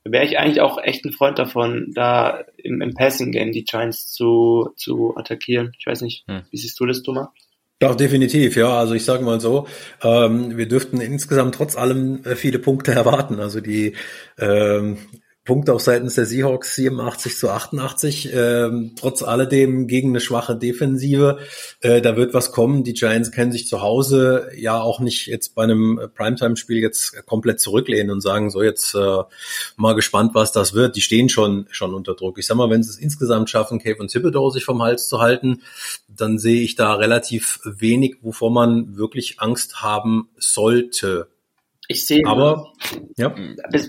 wäre 0.06 0.24
ich 0.24 0.39
eigentlich 0.39 0.62
auch 0.62 0.82
echt 0.82 1.04
ein 1.04 1.12
Freund 1.12 1.38
davon, 1.38 1.91
da 1.94 2.46
im, 2.56 2.80
im 2.80 2.94
Passing 2.94 3.34
Game 3.34 3.52
die 3.52 3.65
Giants 3.65 4.13
zu, 4.13 4.70
zu 4.78 5.17
attackieren. 5.17 5.74
Ich 5.80 5.86
weiß 5.86 6.00
nicht, 6.00 6.26
hm. 6.30 6.44
wie 6.50 6.58
siehst 6.58 6.80
du 6.80 6.86
das, 6.86 7.04
Thomas? 7.04 7.28
Ja, 7.82 7.94
definitiv, 7.94 8.56
ja. 8.56 8.78
Also 8.78 8.94
ich 8.94 9.04
sage 9.04 9.26
mal 9.26 9.41
so, 9.41 9.67
ähm, 10.02 10.56
wir 10.56 10.67
dürften 10.67 11.02
insgesamt 11.02 11.56
trotz 11.56 11.76
allem 11.76 12.24
äh, 12.24 12.36
viele 12.36 12.60
Punkte 12.60 12.94
erwarten. 12.94 13.39
Also 13.39 13.60
die 13.60 13.96
ähm, 14.38 14.98
Punkte 15.43 15.73
auf 15.73 15.82
seitens 15.82 16.13
der 16.13 16.27
Seahawks 16.27 16.75
87 16.75 17.36
zu 17.36 17.49
88. 17.49 18.30
Ähm, 18.32 18.91
trotz 18.95 19.23
alledem 19.23 19.88
gegen 19.88 20.10
eine 20.10 20.19
schwache 20.19 20.56
Defensive. 20.56 21.39
Äh, 21.80 22.01
da 22.01 22.15
wird 22.15 22.36
was 22.36 22.51
kommen. 22.51 22.84
Die 22.84 22.93
Giants 22.93 23.32
können 23.32 23.51
sich 23.51 23.67
zu 23.67 23.82
Hause 23.82 24.49
ja 24.56 24.80
auch 24.80 24.99
nicht 24.99 25.25
jetzt 25.25 25.56
bei 25.56 25.63
einem 25.63 25.99
Primetime-Spiel 26.15 26.77
jetzt 26.77 27.25
komplett 27.25 27.60
zurücklehnen 27.60 28.12
und 28.12 28.21
sagen, 28.21 28.51
so 28.51 28.62
jetzt 28.62 28.93
äh, 28.93 29.17
mal 29.77 29.95
gespannt, 29.95 30.36
was 30.36 30.51
das 30.51 30.75
wird. 30.75 30.95
Die 30.95 31.01
stehen 31.01 31.27
schon 31.27 31.65
schon 31.71 31.95
unter 31.95 32.13
Druck. 32.13 32.38
Ich 32.38 32.45
sag 32.45 32.56
mal, 32.56 32.69
wenn 32.69 32.84
sie 32.84 32.91
es 32.91 32.99
insgesamt 32.99 33.49
schaffen, 33.49 33.80
Cave 33.80 33.97
und 33.97 34.12
Thibodeau 34.12 34.51
sich 34.51 34.63
vom 34.63 34.84
Hals 34.84 35.10
zu 35.10 35.19
halten, 35.21 35.63
dann 36.08 36.38
sehe 36.38 36.62
ich 36.62 36.75
da 36.75 36.93
relativ 36.93 37.60
wenig, 37.65 38.17
wovor 38.21 38.51
man 38.51 38.95
wirklich 38.95 39.39
Angst 39.39 39.82
haben 39.82 40.30
sollte. 40.38 41.30
Ich 41.91 42.06
sehe. 42.06 42.25
Aber, 42.25 42.71
ja. 43.17 43.36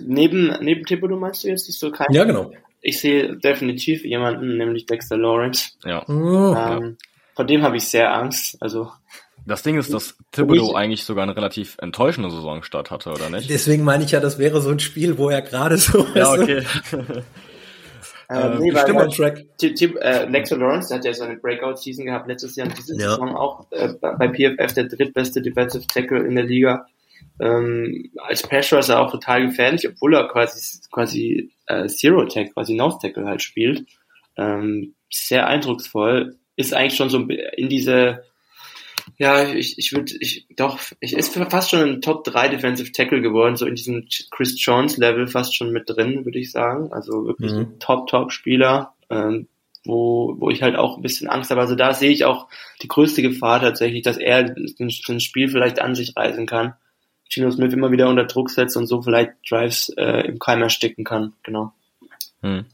Neben, 0.06 0.56
neben 0.60 0.84
Thibodeau 0.84 1.16
meinst 1.16 1.44
du 1.44 1.48
jetzt, 1.48 1.66
siehst 1.66 1.80
du 1.82 1.92
keinen? 1.92 2.12
Ja, 2.12 2.24
genau. 2.24 2.50
Ich 2.80 3.00
sehe 3.00 3.36
definitiv 3.36 4.04
jemanden, 4.04 4.56
nämlich 4.56 4.86
Dexter 4.86 5.16
Lawrence. 5.16 5.70
Ja. 5.84 6.04
Oh. 6.08 6.54
Ähm, 6.56 6.96
von 7.34 7.46
dem 7.46 7.62
habe 7.62 7.76
ich 7.76 7.88
sehr 7.88 8.12
Angst. 8.12 8.56
Also. 8.60 8.90
Das 9.46 9.62
Ding 9.62 9.78
ist, 9.78 9.94
dass 9.94 10.16
Thibodeau 10.32 10.74
eigentlich 10.74 11.04
sogar 11.04 11.22
eine 11.22 11.36
relativ 11.36 11.76
enttäuschende 11.80 12.30
Saisonstart 12.30 12.90
hatte, 12.90 13.10
oder 13.10 13.30
nicht? 13.30 13.48
Deswegen 13.48 13.84
meine 13.84 14.02
ich 14.04 14.10
ja, 14.10 14.20
das 14.20 14.38
wäre 14.38 14.60
so 14.60 14.70
ein 14.70 14.80
Spiel, 14.80 15.16
wo 15.16 15.30
er 15.30 15.42
gerade 15.42 15.76
so 15.78 16.04
Ja, 16.14 16.32
okay. 16.32 16.64
Ähm, 18.30 18.60
nee, 18.60 18.72
weil, 18.72 18.94
weil, 18.94 19.10
Track. 19.10 19.44
Äh, 19.60 20.24
Lexo 20.24 20.56
Lawrence, 20.56 20.88
der 20.88 20.98
hat 20.98 21.04
ja 21.04 21.12
so 21.12 21.24
eine 21.24 21.36
Breakout-Season 21.36 22.06
gehabt 22.06 22.26
letztes 22.28 22.56
Jahr 22.56 22.66
und 22.66 22.78
diese 22.78 22.94
ja. 22.94 23.10
Saison 23.10 23.36
auch 23.36 23.66
äh, 23.72 23.88
bei 24.00 24.28
PFF 24.28 24.72
der 24.72 24.84
drittbeste 24.84 25.42
Defensive 25.42 25.86
Tackle 25.86 26.20
in 26.20 26.36
der 26.36 26.44
Liga 26.44 26.86
ähm, 27.40 28.11
als 28.18 28.42
Pass 28.42 28.72
Rusher 28.72 29.00
auch 29.00 29.11
total 29.11 29.46
gefährlich, 29.46 29.88
obwohl 29.88 30.14
er 30.14 30.28
quasi 30.28 30.80
quasi 30.90 31.50
äh, 31.66 31.87
Zero 31.88 32.24
Tag, 32.26 32.54
quasi 32.54 32.74
Nose 32.74 32.98
Tackle 33.00 33.26
halt 33.26 33.42
spielt. 33.42 33.85
Ähm, 34.37 34.94
sehr 35.11 35.46
eindrucksvoll. 35.46 36.37
Ist 36.56 36.74
eigentlich 36.74 36.96
schon 36.96 37.11
so 37.11 37.18
in 37.18 37.68
diese 37.68 38.24
Ja, 39.18 39.48
ich, 39.48 39.78
ich 39.78 39.92
würde, 39.92 40.12
ich, 40.20 40.46
doch, 40.56 40.78
ich 41.00 41.14
ist 41.14 41.35
fast 41.35 41.70
schon 41.70 41.80
ein 41.80 42.00
Top 42.00 42.24
3 42.24 42.48
Defensive 42.48 42.92
Tackle 42.92 43.20
geworden, 43.20 43.56
so 43.56 43.66
in 43.66 43.74
diesem 43.74 44.06
Chris 44.30 44.54
Jones 44.64 44.96
Level 44.96 45.26
fast 45.26 45.56
schon 45.56 45.72
mit 45.72 45.88
drin, 45.88 46.24
würde 46.24 46.38
ich 46.38 46.52
sagen. 46.52 46.92
Also 46.92 47.26
wirklich 47.26 47.52
mhm. 47.52 47.58
ein 47.58 47.78
Top, 47.80 48.06
Top 48.06 48.32
Spieler, 48.32 48.94
ähm, 49.11 49.48
wo, 49.85 50.37
wo 50.38 50.50
ich 50.50 50.62
halt 50.62 50.76
auch 50.76 50.96
ein 50.96 51.02
bisschen 51.02 51.28
Angst 51.28 51.50
habe. 51.50 51.61
Also 51.61 51.74
da 51.74 51.92
sehe 51.92 52.11
ich 52.11 52.24
auch 52.24 52.46
die 52.82 52.88
größte 52.88 53.22
Gefahr 53.22 53.61
tatsächlich, 53.61 54.02
dass 54.02 54.16
er 54.16 54.54
ein 54.54 55.20
Spiel 55.20 55.48
vielleicht 55.48 55.80
an 55.80 55.94
sich 55.94 56.16
reißen 56.16 56.46
kann. 56.46 56.74
Gino 57.32 57.50
Smith 57.50 57.72
immer 57.72 57.90
wieder 57.90 58.08
unter 58.08 58.24
Druck 58.24 58.50
setzt 58.50 58.76
und 58.76 58.86
so 58.86 59.00
vielleicht 59.00 59.32
Drives 59.48 59.88
äh, 59.96 60.26
im 60.26 60.38
Keim 60.38 60.60
ersticken 60.62 61.04
kann, 61.04 61.32
genau. 61.42 61.72
Hm. 62.42 62.66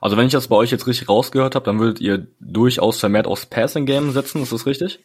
Also 0.00 0.16
wenn 0.16 0.26
ich 0.26 0.32
das 0.32 0.48
bei 0.48 0.56
euch 0.56 0.70
jetzt 0.70 0.86
richtig 0.86 1.08
rausgehört 1.08 1.54
habe, 1.54 1.64
dann 1.64 1.80
würdet 1.80 2.00
ihr 2.00 2.26
durchaus 2.38 3.00
vermehrt 3.00 3.26
aufs 3.26 3.46
Passing 3.46 3.86
Game 3.86 4.12
setzen, 4.12 4.42
ist 4.42 4.52
das 4.52 4.66
richtig? 4.66 5.00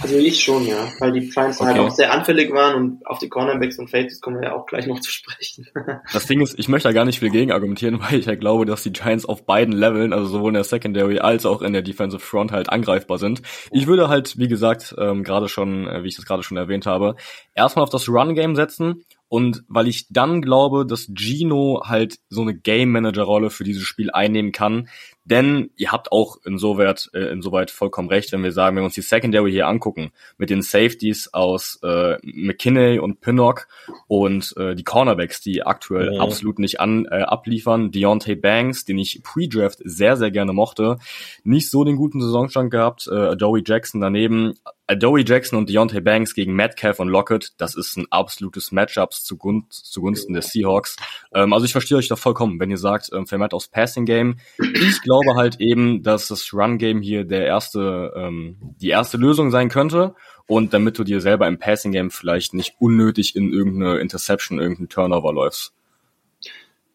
Also 0.00 0.16
ich 0.16 0.42
schon, 0.42 0.66
ja, 0.66 0.88
weil 1.00 1.12
die 1.12 1.28
Giants 1.28 1.60
halt 1.60 1.70
okay. 1.70 1.80
halt 1.80 1.90
auch 1.90 1.94
sehr 1.94 2.12
anfällig 2.12 2.52
waren 2.52 2.74
und 2.76 3.06
auf 3.06 3.18
die 3.18 3.28
Cornerbacks 3.28 3.78
und 3.78 3.90
Faces 3.90 4.20
kommen 4.20 4.40
wir 4.40 4.48
ja 4.48 4.54
auch 4.54 4.66
gleich 4.66 4.86
noch 4.86 5.00
zu 5.00 5.10
sprechen. 5.10 5.66
das 6.12 6.26
Ding 6.26 6.40
ist, 6.40 6.58
ich 6.58 6.68
möchte 6.68 6.88
da 6.88 6.92
gar 6.92 7.04
nicht 7.04 7.18
viel 7.18 7.30
gegen 7.30 7.50
argumentieren, 7.50 8.00
weil 8.10 8.18
ich 8.18 8.26
ja 8.26 8.36
glaube, 8.36 8.64
dass 8.64 8.82
die 8.82 8.92
Giants 8.92 9.26
auf 9.26 9.44
beiden 9.44 9.72
Leveln, 9.72 10.12
also 10.12 10.26
sowohl 10.26 10.50
in 10.50 10.54
der 10.54 10.64
Secondary 10.64 11.18
als 11.18 11.46
auch 11.46 11.62
in 11.62 11.72
der 11.72 11.82
Defensive 11.82 12.22
Front 12.22 12.52
halt 12.52 12.70
angreifbar 12.70 13.18
sind. 13.18 13.42
Ich 13.72 13.86
würde 13.86 14.08
halt, 14.08 14.38
wie 14.38 14.48
gesagt, 14.48 14.94
ähm, 14.98 15.24
gerade 15.24 15.48
schon, 15.48 15.88
äh, 15.88 16.04
wie 16.04 16.08
ich 16.08 16.16
das 16.16 16.26
gerade 16.26 16.42
schon 16.42 16.56
erwähnt 16.56 16.86
habe, 16.86 17.16
erstmal 17.54 17.82
auf 17.82 17.90
das 17.90 18.08
Run-Game 18.08 18.54
setzen 18.54 19.04
und 19.28 19.62
weil 19.68 19.88
ich 19.88 20.06
dann 20.10 20.40
glaube, 20.40 20.86
dass 20.86 21.10
Gino 21.14 21.82
halt 21.84 22.18
so 22.30 22.42
eine 22.42 22.54
Game 22.54 22.90
Manager 22.90 23.24
Rolle 23.24 23.50
für 23.50 23.64
dieses 23.64 23.82
Spiel 23.82 24.10
einnehmen 24.10 24.52
kann, 24.52 24.88
denn 25.30 25.70
ihr 25.76 25.92
habt 25.92 26.10
auch 26.10 26.38
insoweit, 26.44 27.10
äh, 27.12 27.30
insoweit 27.30 27.70
vollkommen 27.70 28.08
recht, 28.08 28.32
wenn 28.32 28.42
wir 28.42 28.52
sagen, 28.52 28.76
wenn 28.76 28.82
wir 28.82 28.86
uns 28.86 28.94
die 28.94 29.02
Secondary 29.02 29.50
hier 29.50 29.68
angucken, 29.68 30.10
mit 30.38 30.48
den 30.48 30.62
Safeties 30.62 31.34
aus 31.34 31.78
äh, 31.82 32.16
McKinney 32.22 32.98
und 32.98 33.20
Pinnock 33.20 33.68
und 34.06 34.54
äh, 34.56 34.74
die 34.74 34.84
Cornerbacks, 34.84 35.42
die 35.42 35.62
aktuell 35.62 36.14
ja. 36.14 36.20
absolut 36.20 36.58
nicht 36.58 36.80
an, 36.80 37.04
äh, 37.06 37.22
abliefern, 37.22 37.90
Deontay 37.90 38.36
Banks, 38.36 38.86
den 38.86 38.98
ich 38.98 39.22
pre-Draft 39.22 39.80
sehr, 39.84 40.16
sehr 40.16 40.30
gerne 40.30 40.52
mochte, 40.54 40.98
nicht 41.44 41.70
so 41.70 41.84
den 41.84 41.96
guten 41.96 42.20
Saisonstand 42.22 42.70
gehabt, 42.70 43.06
äh, 43.06 43.34
Joey 43.34 43.62
Jackson 43.66 44.00
daneben, 44.00 44.54
Adobe 44.90 45.22
Jackson 45.22 45.58
und 45.58 45.68
Deontay 45.68 46.00
Banks 46.00 46.34
gegen 46.34 46.54
Metcalf 46.54 46.98
und 46.98 47.08
Lockett, 47.08 47.52
das 47.58 47.74
ist 47.74 47.98
ein 47.98 48.06
absolutes 48.10 48.72
Matchup 48.72 49.12
zugunsten, 49.12 49.68
zugunsten 49.70 50.32
der 50.32 50.42
Seahawks. 50.42 50.96
Ähm, 51.34 51.52
also 51.52 51.66
ich 51.66 51.72
verstehe 51.72 51.98
euch 51.98 52.08
da 52.08 52.16
vollkommen, 52.16 52.58
wenn 52.58 52.70
ihr 52.70 52.78
sagt, 52.78 53.10
ähm, 53.12 53.26
vermehrt 53.26 53.52
aufs 53.52 53.68
Passing 53.68 54.06
Game. 54.06 54.38
Ich 54.58 55.02
glaube 55.02 55.17
halt 55.36 55.60
eben, 55.60 56.02
dass 56.02 56.28
das 56.28 56.52
Run 56.52 56.78
Game 56.78 57.02
hier 57.02 57.24
der 57.24 57.46
erste, 57.46 58.12
ähm, 58.16 58.56
die 58.80 58.88
erste 58.88 59.16
Lösung 59.16 59.50
sein 59.50 59.68
könnte. 59.68 60.14
Und 60.46 60.72
damit 60.72 60.98
du 60.98 61.04
dir 61.04 61.20
selber 61.20 61.46
im 61.46 61.58
Passing 61.58 61.92
Game 61.92 62.10
vielleicht 62.10 62.54
nicht 62.54 62.76
unnötig 62.78 63.36
in 63.36 63.52
irgendeine 63.52 63.98
Interception, 63.98 64.58
irgendeinen 64.58 64.88
Turnover 64.88 65.32
läufst. 65.32 65.74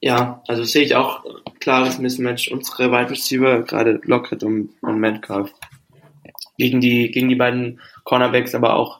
Ja, 0.01 0.41
also 0.47 0.63
sehe 0.63 0.83
ich 0.83 0.95
auch 0.95 1.23
klares 1.59 1.99
Mismatch. 1.99 2.51
Unsere 2.51 2.91
Wide 2.91 3.12
Receiver, 3.12 3.62
gerade 3.62 4.01
Lockett 4.03 4.43
und, 4.43 4.71
und 4.81 4.99
Metcalf, 4.99 5.51
gegen 6.57 6.81
die, 6.81 7.12
gegen 7.12 7.29
die 7.29 7.36
beiden 7.36 7.79
Cornerbacks, 8.03 8.55
aber 8.55 8.75
auch 8.75 8.99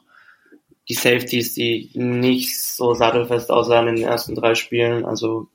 die 0.88 0.94
Safeties, 0.94 1.54
die 1.54 1.90
nicht 1.94 2.62
so 2.62 2.94
sattelfest 2.94 3.50
aussahen 3.50 3.88
in 3.88 3.96
den 3.98 4.06
ersten 4.06 4.36
drei 4.36 4.56
Spielen. 4.56 5.06
Also 5.06 5.48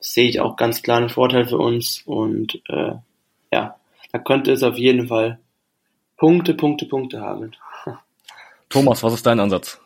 sehe 0.00 0.28
ich 0.28 0.40
auch 0.40 0.56
ganz 0.56 0.82
klar 0.82 0.98
einen 0.98 1.10
Vorteil 1.10 1.46
für 1.46 1.58
uns 1.58 2.02
und 2.04 2.60
äh, 2.68 2.92
ja, 3.52 3.76
da 4.12 4.18
könnte 4.18 4.52
es 4.52 4.62
auf 4.62 4.76
jeden 4.76 5.08
Fall 5.08 5.38
Punkte, 6.16 6.54
Punkte, 6.54 6.86
Punkte 6.86 7.20
haben. 7.20 7.52
Thomas, 8.68 9.02
was 9.02 9.14
ist 9.14 9.26
dein 9.26 9.40
Ansatz? 9.40 9.80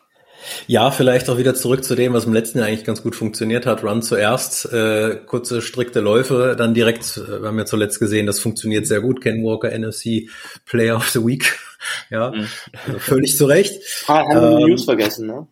Ja, 0.67 0.91
vielleicht 0.91 1.29
auch 1.29 1.37
wieder 1.37 1.55
zurück 1.55 1.83
zu 1.83 1.95
dem, 1.95 2.13
was 2.13 2.25
im 2.25 2.33
letzten 2.33 2.59
Jahr 2.59 2.67
eigentlich 2.67 2.83
ganz 2.83 3.01
gut 3.01 3.15
funktioniert 3.15 3.65
hat. 3.65 3.83
Run 3.83 4.01
zuerst, 4.01 4.71
äh, 4.71 5.17
kurze, 5.25 5.61
strikte 5.61 6.01
Läufe, 6.01 6.55
dann 6.57 6.73
direkt, 6.73 7.17
äh, 7.17 7.41
wir 7.41 7.47
haben 7.47 7.57
ja 7.57 7.65
zuletzt 7.65 7.99
gesehen, 7.99 8.27
das 8.27 8.39
funktioniert 8.39 8.85
sehr 8.85 9.01
gut. 9.01 9.21
Ken 9.21 9.43
Walker, 9.43 9.75
NFC 9.75 10.29
Player 10.65 10.97
of 10.97 11.09
the 11.09 11.25
Week. 11.25 11.59
ja, 12.09 12.31
mhm. 12.31 12.47
also 12.85 12.99
völlig 12.99 13.35
zu 13.35 13.45
Recht. 13.45 13.81
Ah, 14.07 14.19
haben 14.19 14.29
wir 14.29 14.59
ähm, 14.59 14.67
News 14.67 14.85
vergessen, 14.85 15.27
ne? 15.27 15.47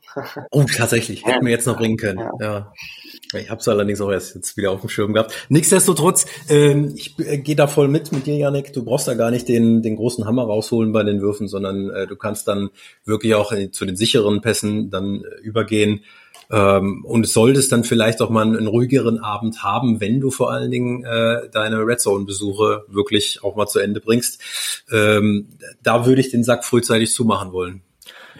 oh, 0.51 0.63
tatsächlich, 0.63 1.25
hätten 1.25 1.45
wir 1.45 1.51
jetzt 1.51 1.67
noch 1.67 1.77
bringen 1.77 1.97
können. 1.97 2.19
Ja. 2.19 2.31
ja. 2.39 2.73
Ich 3.39 3.49
habe 3.49 3.61
es 3.61 3.67
allerdings 3.67 4.01
auch 4.01 4.11
erst 4.11 4.35
jetzt 4.35 4.57
wieder 4.57 4.71
auf 4.71 4.81
dem 4.81 4.89
Schirm 4.89 5.13
gehabt. 5.13 5.33
Nichtsdestotrotz, 5.49 6.25
ähm, 6.49 6.93
ich 6.95 7.17
äh, 7.19 7.37
gehe 7.37 7.55
da 7.55 7.67
voll 7.67 7.87
mit 7.87 8.11
mit 8.11 8.25
dir, 8.25 8.35
Janik. 8.35 8.73
Du 8.73 8.83
brauchst 8.83 9.07
da 9.07 9.13
gar 9.13 9.31
nicht 9.31 9.47
den, 9.47 9.81
den 9.81 9.95
großen 9.95 10.25
Hammer 10.25 10.43
rausholen 10.43 10.91
bei 10.91 11.03
den 11.03 11.21
Würfen, 11.21 11.47
sondern 11.47 11.89
äh, 11.89 12.07
du 12.07 12.15
kannst 12.15 12.47
dann 12.47 12.69
wirklich 13.05 13.35
auch 13.35 13.51
äh, 13.51 13.71
zu 13.71 13.85
den 13.85 13.95
sicheren 13.95 14.41
Pässen 14.41 14.89
dann 14.89 15.23
äh, 15.23 15.41
übergehen. 15.41 16.01
Ähm, 16.51 17.05
und 17.05 17.27
solltest 17.27 17.71
dann 17.71 17.83
vielleicht 17.83 18.21
auch 18.21 18.29
mal 18.29 18.41
einen, 18.41 18.57
einen, 18.57 18.67
ruhigeren 18.67 19.19
Abend 19.19 19.63
haben, 19.63 20.01
wenn 20.01 20.19
du 20.19 20.29
vor 20.29 20.51
allen 20.51 20.71
Dingen 20.71 21.03
äh, 21.05 21.49
deine 21.51 21.79
Red 21.79 22.01
Zone-Besuche 22.01 22.83
wirklich 22.89 23.43
auch 23.43 23.55
mal 23.55 23.67
zu 23.67 23.79
Ende 23.79 24.01
bringst. 24.01 24.41
Ähm, 24.91 25.49
da 25.81 26.05
würde 26.05 26.21
ich 26.21 26.31
den 26.31 26.43
Sack 26.43 26.65
frühzeitig 26.65 27.11
zumachen 27.13 27.53
wollen. 27.53 27.81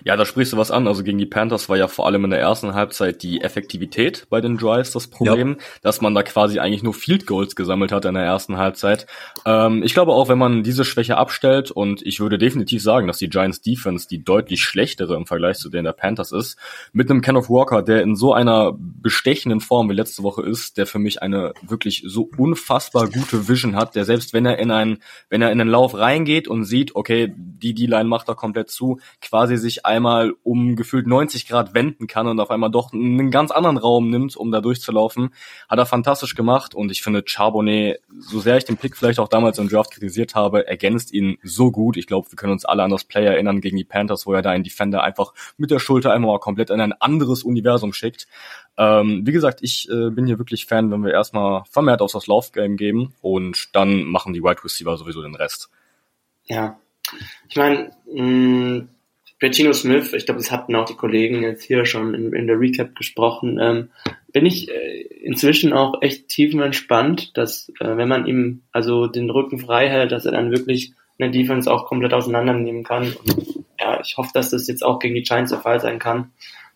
Ja, 0.04 0.18
da 0.18 0.26
sprichst 0.26 0.54
du 0.54 0.58
was 0.58 0.72
an. 0.72 0.88
Also 0.88 1.04
gegen 1.04 1.18
die 1.18 1.26
Panthers 1.26 1.70
war 1.70 1.78
ja 1.78 1.88
vor 1.88 2.06
allem 2.06 2.26
in 2.26 2.32
der 2.32 2.40
ersten 2.40 2.74
Halbzeit 2.74 3.24
die 3.24 3.42
Effektivität 3.42 4.28
bei 4.30 4.42
den 4.42 4.58
Drives 4.58 4.92
das 4.92 5.08
Problem, 5.08 5.58
ja. 5.60 5.66
dass 5.82 6.02
man 6.02 6.14
da 6.14 6.24
quasi 6.24 6.60
eigentlich 6.60 6.84
nur 6.84 6.94
Field 6.94 7.26
Goals 7.26 7.56
gesammelt 7.56 7.92
hat 7.92 8.06
in 8.06 8.14
der 8.14 8.24
ersten 8.24 8.58
Halbzeit. 8.58 9.06
Ähm, 9.46 9.82
ich 9.84 9.94
glaube 9.94 10.12
auch, 10.12 10.28
wenn 10.28 10.38
man 10.38 10.64
diese 10.64 10.84
Schwäche 10.84 11.18
abstellt 11.18 11.72
und 11.72 12.02
ich 12.06 12.20
würde 12.20 12.38
definitiv 12.38 12.82
sagen, 12.82 13.08
dass 13.08 13.18
die 13.18 13.30
Giants 13.30 13.62
Defense 13.62 14.08
die 14.08 14.24
deutlich 14.24 14.64
schlechtere 14.64 15.16
im 15.16 15.26
Vergleich 15.26 15.58
zu 15.58 15.70
denen 15.70 15.86
der 15.86 15.94
Panthers 15.94 16.32
ist, 16.32 16.58
mit 16.92 17.10
einem 17.10 17.22
Kenneth 17.22 17.50
Walker, 17.50 17.82
der 17.82 18.02
in 18.02 18.16
so 18.16 18.34
einer 18.34 18.74
bestechenden 18.78 19.62
Form 19.62 19.90
wie 19.90 19.94
letzte 19.94 20.24
Woche 20.24 20.44
ist, 20.44 20.78
der 20.78 20.86
für 20.86 21.00
mich 21.00 21.22
eine 21.22 21.54
wirklich 21.62 22.04
so 22.06 22.30
unfassbar 22.38 23.10
gute 23.10 23.48
Vision 23.48 23.76
hat, 23.76 23.96
der 23.96 24.06
selbst 24.06 24.34
wenn 24.34 24.46
er 24.46 24.60
in 24.60 24.72
einen, 24.72 24.98
wenn 25.30 25.42
er 25.42 25.52
in 25.52 25.60
den 25.60 25.68
Lauf 25.68 25.96
reingeht 25.98 26.48
und 26.48 26.66
sieht, 26.66 26.96
okay, 26.96 27.34
die 27.36 27.74
D-Line 27.74 28.06
macht 28.10 28.28
da 28.28 28.34
komplett 28.34 28.70
zu, 28.70 29.00
quasi 29.22 29.58
sich 29.58 29.86
einmal 29.94 30.34
um 30.44 30.76
gefühlt 30.76 31.08
90 31.08 31.48
Grad 31.48 31.74
wenden 31.74 32.08
kann 32.08 32.28
und 32.28 32.40
auf 32.40 32.52
einmal 32.52 32.72
doch 32.72 32.92
einen 32.94 33.32
ganz 33.32 33.52
anderen 33.52 33.78
Raum 33.78 34.10
nimmt, 34.10 34.36
um 34.36 34.52
da 34.52 34.60
durchzulaufen, 34.60 35.30
hat 35.70 35.80
er 35.80 35.86
fantastisch 35.86 36.36
gemacht 36.36 36.76
und 36.76 36.92
ich 36.92 37.02
finde 37.02 37.24
Charbonnet, 37.26 38.02
so 38.20 38.40
sehr 38.40 38.58
ich 38.58 38.66
den 38.66 38.78
Pick 38.78 38.98
vielleicht 38.98 39.20
auch 39.20 39.28
damals 39.28 39.60
im 39.60 39.70
Draft 39.70 39.92
kritisiert 39.92 40.36
habe, 40.36 40.68
ergänzt 40.68 41.14
ihn 41.14 41.38
so 41.44 41.72
gut. 41.72 41.96
Ich 41.96 42.08
glaube, 42.08 42.32
wir 42.32 42.36
können 42.36 42.54
uns 42.54 42.66
alle 42.66 42.84
an 42.84 42.92
das 42.92 43.04
Play 43.04 43.26
erinnern 43.26 43.62
gegen 43.62 43.78
die 43.78 43.84
Panthers, 43.84 44.26
wo 44.26 44.34
er 44.34 44.42
da 44.42 44.50
einen 44.50 44.64
Defender 44.64 45.04
einfach 45.04 45.34
mit 45.58 45.72
der 45.72 45.80
Schulter 45.80 46.12
einmal 46.12 46.32
mal 46.32 46.40
komplett 46.40 46.70
in 46.70 46.82
ein 46.82 46.94
anderes 46.94 47.44
Universum 47.44 47.94
schickt. 47.94 48.28
Ähm, 48.78 49.26
wie 49.26 49.32
gesagt, 49.32 49.60
ich 49.62 49.90
äh, 49.90 50.10
bin 50.10 50.26
hier 50.26 50.40
wirklich 50.40 50.66
Fan, 50.66 50.92
wenn 50.92 51.04
wir 51.04 51.14
erstmal 51.14 51.64
vermehrt 51.70 52.02
auf 52.02 52.12
das 52.12 52.28
Laufgame 52.28 52.76
geben 52.76 53.14
und 53.22 53.76
dann 53.76 54.04
machen 54.04 54.34
die 54.34 54.42
Wide 54.42 54.64
Receiver 54.64 54.98
sowieso 54.98 55.22
den 55.22 55.36
Rest. 55.36 55.70
Ja, 56.46 56.80
ich 57.48 57.56
meine, 57.56 57.92
Gino 59.52 59.74
Smith, 59.74 60.14
ich 60.14 60.26
glaube, 60.26 60.40
das 60.40 60.52
hatten 60.52 60.76
auch 60.76 60.86
die 60.86 60.96
Kollegen 60.96 61.44
jetzt 61.44 61.64
hier 61.64 61.86
schon 61.86 62.14
in, 62.14 62.34
in 62.34 62.48
der 62.48 62.60
Recap 62.60 62.96
gesprochen, 62.96 63.60
ähm, 63.60 63.90
bin 64.32 64.46
ich 64.46 64.70
äh, 64.70 65.02
inzwischen 65.22 65.74
auch 65.74 66.02
echt 66.02 66.28
tiefenentspannt, 66.30 67.38
dass 67.38 67.70
äh, 67.80 67.98
wenn 67.98 68.08
man 68.08 68.26
ihm 68.26 68.62
also 68.72 69.08
den 69.08 69.30
Rücken 69.30 69.60
frei 69.60 69.90
hält, 69.90 70.12
dass 70.12 70.26
er 70.26 70.32
dann 70.32 70.52
wirklich 70.52 70.94
eine 71.20 71.32
Defense 71.32 71.72
auch 71.72 71.86
komplett 71.86 72.14
auseinandernehmen 72.14 72.84
kann. 72.84 73.04
Und, 73.04 73.66
ja, 73.80 74.00
ich 74.02 74.18
hoffe, 74.18 74.32
dass 74.34 74.50
das 74.50 74.68
jetzt 74.68 74.84
auch 74.84 75.00
gegen 75.00 75.16
die 75.16 75.24
Giants 75.24 75.52
der 75.52 75.60
Fall 75.60 75.80
sein 75.80 76.00
kann. 76.00 76.32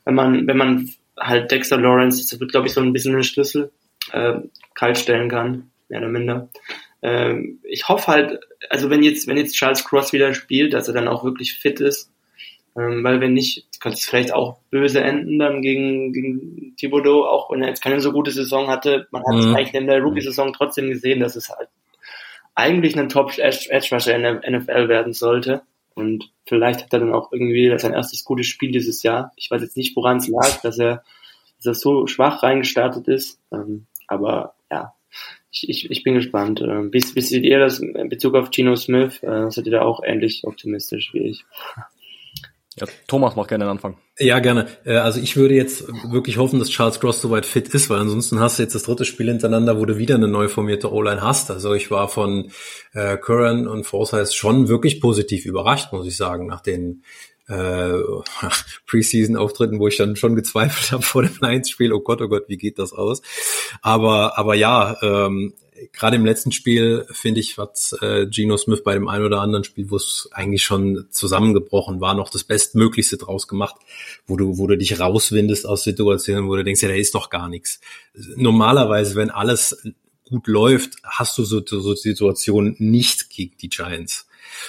Wenn 0.05 0.15
man, 0.15 0.47
wenn 0.47 0.57
man 0.57 0.89
halt 1.19 1.51
Dexter 1.51 1.79
Lawrence, 1.79 2.21
das 2.29 2.39
wird 2.39 2.51
glaube 2.51 2.67
ich 2.67 2.73
so 2.73 2.81
ein 2.81 2.93
bisschen 2.93 3.15
ein 3.15 3.23
Schlüssel, 3.23 3.71
äh, 4.11 4.35
kalt 4.75 5.05
kann, 5.05 5.71
mehr 5.89 5.99
oder 5.99 6.09
minder. 6.09 6.49
Ähm, 7.01 7.59
ich 7.63 7.87
hoffe 7.87 8.07
halt, 8.07 8.39
also 8.69 8.89
wenn 8.89 9.03
jetzt, 9.03 9.27
wenn 9.27 9.37
jetzt 9.37 9.55
Charles 9.55 9.85
Cross 9.85 10.13
wieder 10.13 10.33
spielt, 10.33 10.73
dass 10.73 10.87
er 10.87 10.93
dann 10.93 11.07
auch 11.07 11.23
wirklich 11.23 11.53
fit 11.53 11.79
ist 11.79 12.11
ähm, 12.77 13.03
weil 13.03 13.19
wenn 13.21 13.33
nicht, 13.33 13.65
könnte 13.79 13.97
es 13.97 14.05
vielleicht 14.05 14.33
auch 14.33 14.59
böse 14.69 15.01
enden 15.01 15.39
dann 15.39 15.61
gegen, 15.61 16.13
gegen 16.13 16.75
Thibodeau, 16.77 17.25
auch 17.25 17.49
wenn 17.49 17.61
er 17.61 17.69
jetzt 17.69 17.81
keine 17.81 17.99
so 17.99 18.11
gute 18.11 18.31
Saison 18.31 18.67
hatte. 18.67 19.07
Man 19.11 19.23
hat 19.23 19.39
es 19.39 19.45
mhm. 19.45 19.55
eigentlich 19.55 19.73
in 19.73 19.87
der 19.87 20.01
Rookie-Saison 20.01 20.53
trotzdem 20.53 20.89
gesehen, 20.89 21.19
dass 21.19 21.35
es 21.35 21.49
halt 21.49 21.69
eigentlich 22.53 22.97
ein 22.97 23.09
Top-Edge-Rusher 23.09 24.15
in 24.15 24.23
der 24.23 24.41
NFL 24.49 24.89
werden 24.89 25.13
sollte. 25.13 25.63
Und 25.95 26.31
vielleicht 26.45 26.83
hat 26.83 26.93
er 26.93 26.99
dann 26.99 27.13
auch 27.13 27.31
irgendwie 27.31 27.75
sein 27.79 27.93
erstes 27.93 28.23
gutes 28.23 28.45
Spiel 28.45 28.71
dieses 28.71 29.01
Jahr. 29.01 29.31
Ich 29.35 29.49
weiß 29.49 29.61
jetzt 29.61 29.77
nicht, 29.77 29.95
woran 29.95 30.17
es 30.17 30.27
lag, 30.27 30.61
dass 30.61 30.77
er, 30.77 31.03
dass 31.57 31.65
er 31.65 31.73
so 31.73 32.05
schwach 32.05 32.43
reingestartet 32.43 33.07
ist. 33.07 33.39
Ähm, 33.51 33.87
aber 34.07 34.53
ja, 34.69 34.93
ich, 35.49 35.67
ich, 35.69 35.89
ich 35.89 36.03
bin 36.03 36.13
gespannt. 36.13 36.61
Ähm, 36.61 36.93
wie, 36.93 37.03
wie 37.15 37.21
seht 37.21 37.43
ihr 37.43 37.57
das 37.57 37.79
in 37.79 38.09
Bezug 38.09 38.35
auf 38.35 38.51
Gino 38.51 38.75
Smith? 38.75 39.23
Äh, 39.23 39.49
seid 39.49 39.65
ihr 39.65 39.71
da 39.71 39.81
auch 39.81 40.03
ähnlich 40.03 40.43
optimistisch 40.45 41.13
wie 41.13 41.29
ich? 41.29 41.45
Ja, 42.79 42.87
Thomas 43.07 43.35
macht 43.35 43.49
gerne 43.49 43.65
den 43.65 43.71
Anfang. 43.71 43.97
Ja, 44.19 44.39
gerne. 44.39 44.67
Äh, 44.85 44.97
also 44.97 45.19
ich 45.19 45.35
würde 45.35 45.55
jetzt 45.55 45.87
wirklich 46.11 46.37
hoffen, 46.37 46.59
dass 46.59 46.69
Charles 46.69 46.99
Cross 46.99 47.21
soweit 47.21 47.45
fit 47.45 47.69
ist, 47.69 47.89
weil 47.89 47.99
ansonsten 47.99 48.39
hast 48.39 48.59
du 48.59 48.63
jetzt 48.63 48.75
das 48.75 48.83
dritte 48.83 49.05
Spiel 49.05 49.27
hintereinander, 49.27 49.79
wo 49.79 49.85
du 49.85 49.97
wieder 49.97 50.15
eine 50.15 50.27
neu 50.27 50.47
formierte 50.47 50.91
O-Line 50.91 51.21
hast. 51.21 51.49
Also 51.49 51.73
ich 51.73 51.89
war 51.89 52.07
von 52.07 52.51
äh, 52.93 53.17
Curran 53.17 53.67
und 53.67 53.85
Forsyth 53.85 54.33
schon 54.33 54.67
wirklich 54.67 55.01
positiv 55.01 55.45
überrascht, 55.45 55.91
muss 55.91 56.07
ich 56.07 56.15
sagen, 56.17 56.45
nach 56.45 56.61
den 56.61 57.03
äh, 57.47 57.93
Preseason-Auftritten, 58.87 59.79
wo 59.79 59.87
ich 59.87 59.97
dann 59.97 60.15
schon 60.15 60.35
gezweifelt 60.35 60.91
habe 60.91 61.03
vor 61.03 61.23
dem 61.23 61.37
Lions-Spiel, 61.39 61.93
oh 61.93 62.01
Gott, 62.01 62.21
oh 62.21 62.27
Gott, 62.27 62.45
wie 62.47 62.57
geht 62.57 62.77
das 62.77 62.93
aus? 62.93 63.21
Aber, 63.81 64.37
aber 64.37 64.53
ja, 64.53 64.97
ähm, 65.01 65.53
gerade 65.93 66.15
im 66.15 66.25
letzten 66.25 66.51
Spiel, 66.51 67.05
finde 67.11 67.39
ich, 67.39 67.57
hat 67.57 67.95
äh, 68.01 68.25
Geno 68.27 68.57
Smith 68.57 68.83
bei 68.83 68.93
dem 68.93 69.07
einen 69.07 69.25
oder 69.25 69.41
anderen 69.41 69.63
Spiel, 69.63 69.89
wo 69.89 69.95
es 69.95 70.29
eigentlich 70.31 70.63
schon 70.63 71.07
zusammengebrochen 71.11 72.01
war, 72.01 72.13
noch 72.13 72.29
das 72.29 72.43
Bestmöglichste 72.43 73.17
draus 73.17 73.47
gemacht, 73.47 73.75
wo 74.25 74.37
du, 74.37 74.57
wo 74.57 74.67
du 74.67 74.77
dich 74.77 74.99
rauswindest 74.99 75.65
aus 75.65 75.83
Situationen, 75.83 76.47
wo 76.47 76.55
du 76.55 76.63
denkst, 76.63 76.81
ja, 76.81 76.89
da 76.89 76.95
ist 76.95 77.15
doch 77.15 77.29
gar 77.29 77.49
nichts. 77.49 77.79
Normalerweise, 78.35 79.15
wenn 79.15 79.29
alles 79.29 79.83
gut 80.23 80.47
läuft, 80.47 80.95
hast 81.03 81.37
du 81.37 81.43
so, 81.43 81.61
so 81.65 81.95
Situationen 81.95 82.75
nicht 82.79 83.29
gegen 83.29 83.55
die 83.57 83.69
Giants. 83.69 84.27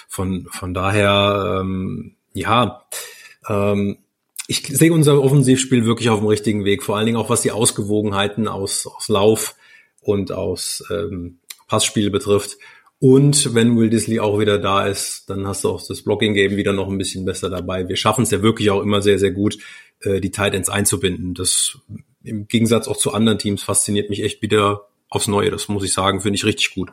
Von, 0.09 0.47
von 0.51 0.75
daher, 0.75 1.61
ähm, 1.61 2.14
ja, 2.33 2.85
ähm, 3.49 3.99
ich 4.47 4.66
sehe 4.66 4.92
unser 4.92 5.23
Offensivspiel 5.23 5.85
wirklich 5.85 6.09
auf 6.09 6.21
dem 6.21 6.29
richtigen 6.29 6.64
Weg, 6.64 6.83
vor 6.83 6.97
allen 6.97 7.07
Dingen 7.07 7.18
auch 7.18 7.29
was 7.29 7.42
die 7.42 7.51
Ausgewogenheiten 7.51 8.49
aus, 8.49 8.87
aus 8.87 9.09
Lauf 9.09 9.57
und 10.00 10.32
aus 10.32 10.82
ähm, 10.90 11.38
Passspiel 11.66 12.11
betrifft. 12.11 12.56
Und 13.00 13.54
wenn 13.54 13.76
Will 13.76 13.90
Disley 13.90 14.18
auch 14.18 14.40
wieder 14.40 14.58
da 14.58 14.87
ist, 14.87 15.30
dann 15.30 15.46
hast 15.46 15.62
du 15.62 15.68
auch 15.68 15.87
das 15.87 16.02
Blocking-Game 16.02 16.56
wieder 16.56 16.72
noch 16.72 16.88
ein 16.88 16.98
bisschen 16.98 17.24
besser 17.24 17.48
dabei. 17.48 17.88
Wir 17.88 17.96
schaffen 17.96 18.22
es 18.22 18.30
ja 18.30 18.42
wirklich 18.42 18.70
auch 18.70 18.82
immer 18.82 19.02
sehr, 19.02 19.20
sehr 19.20 19.30
gut, 19.30 19.58
äh, 20.00 20.20
die 20.20 20.32
Tight 20.32 20.54
Ends 20.54 20.68
einzubinden. 20.68 21.34
Das 21.34 21.78
im 22.24 22.48
Gegensatz 22.48 22.88
auch 22.88 22.96
zu 22.96 23.12
anderen 23.12 23.38
Teams 23.38 23.62
fasziniert 23.62 24.11
mich 24.11 24.22
echt 24.22 24.42
wieder 24.42 24.88
aufs 25.08 25.28
Neue. 25.28 25.50
Das 25.50 25.68
muss 25.68 25.84
ich 25.84 25.92
sagen, 25.92 26.20
finde 26.20 26.37
ich 26.37 26.44
richtig 26.44 26.74
gut. 26.74 26.90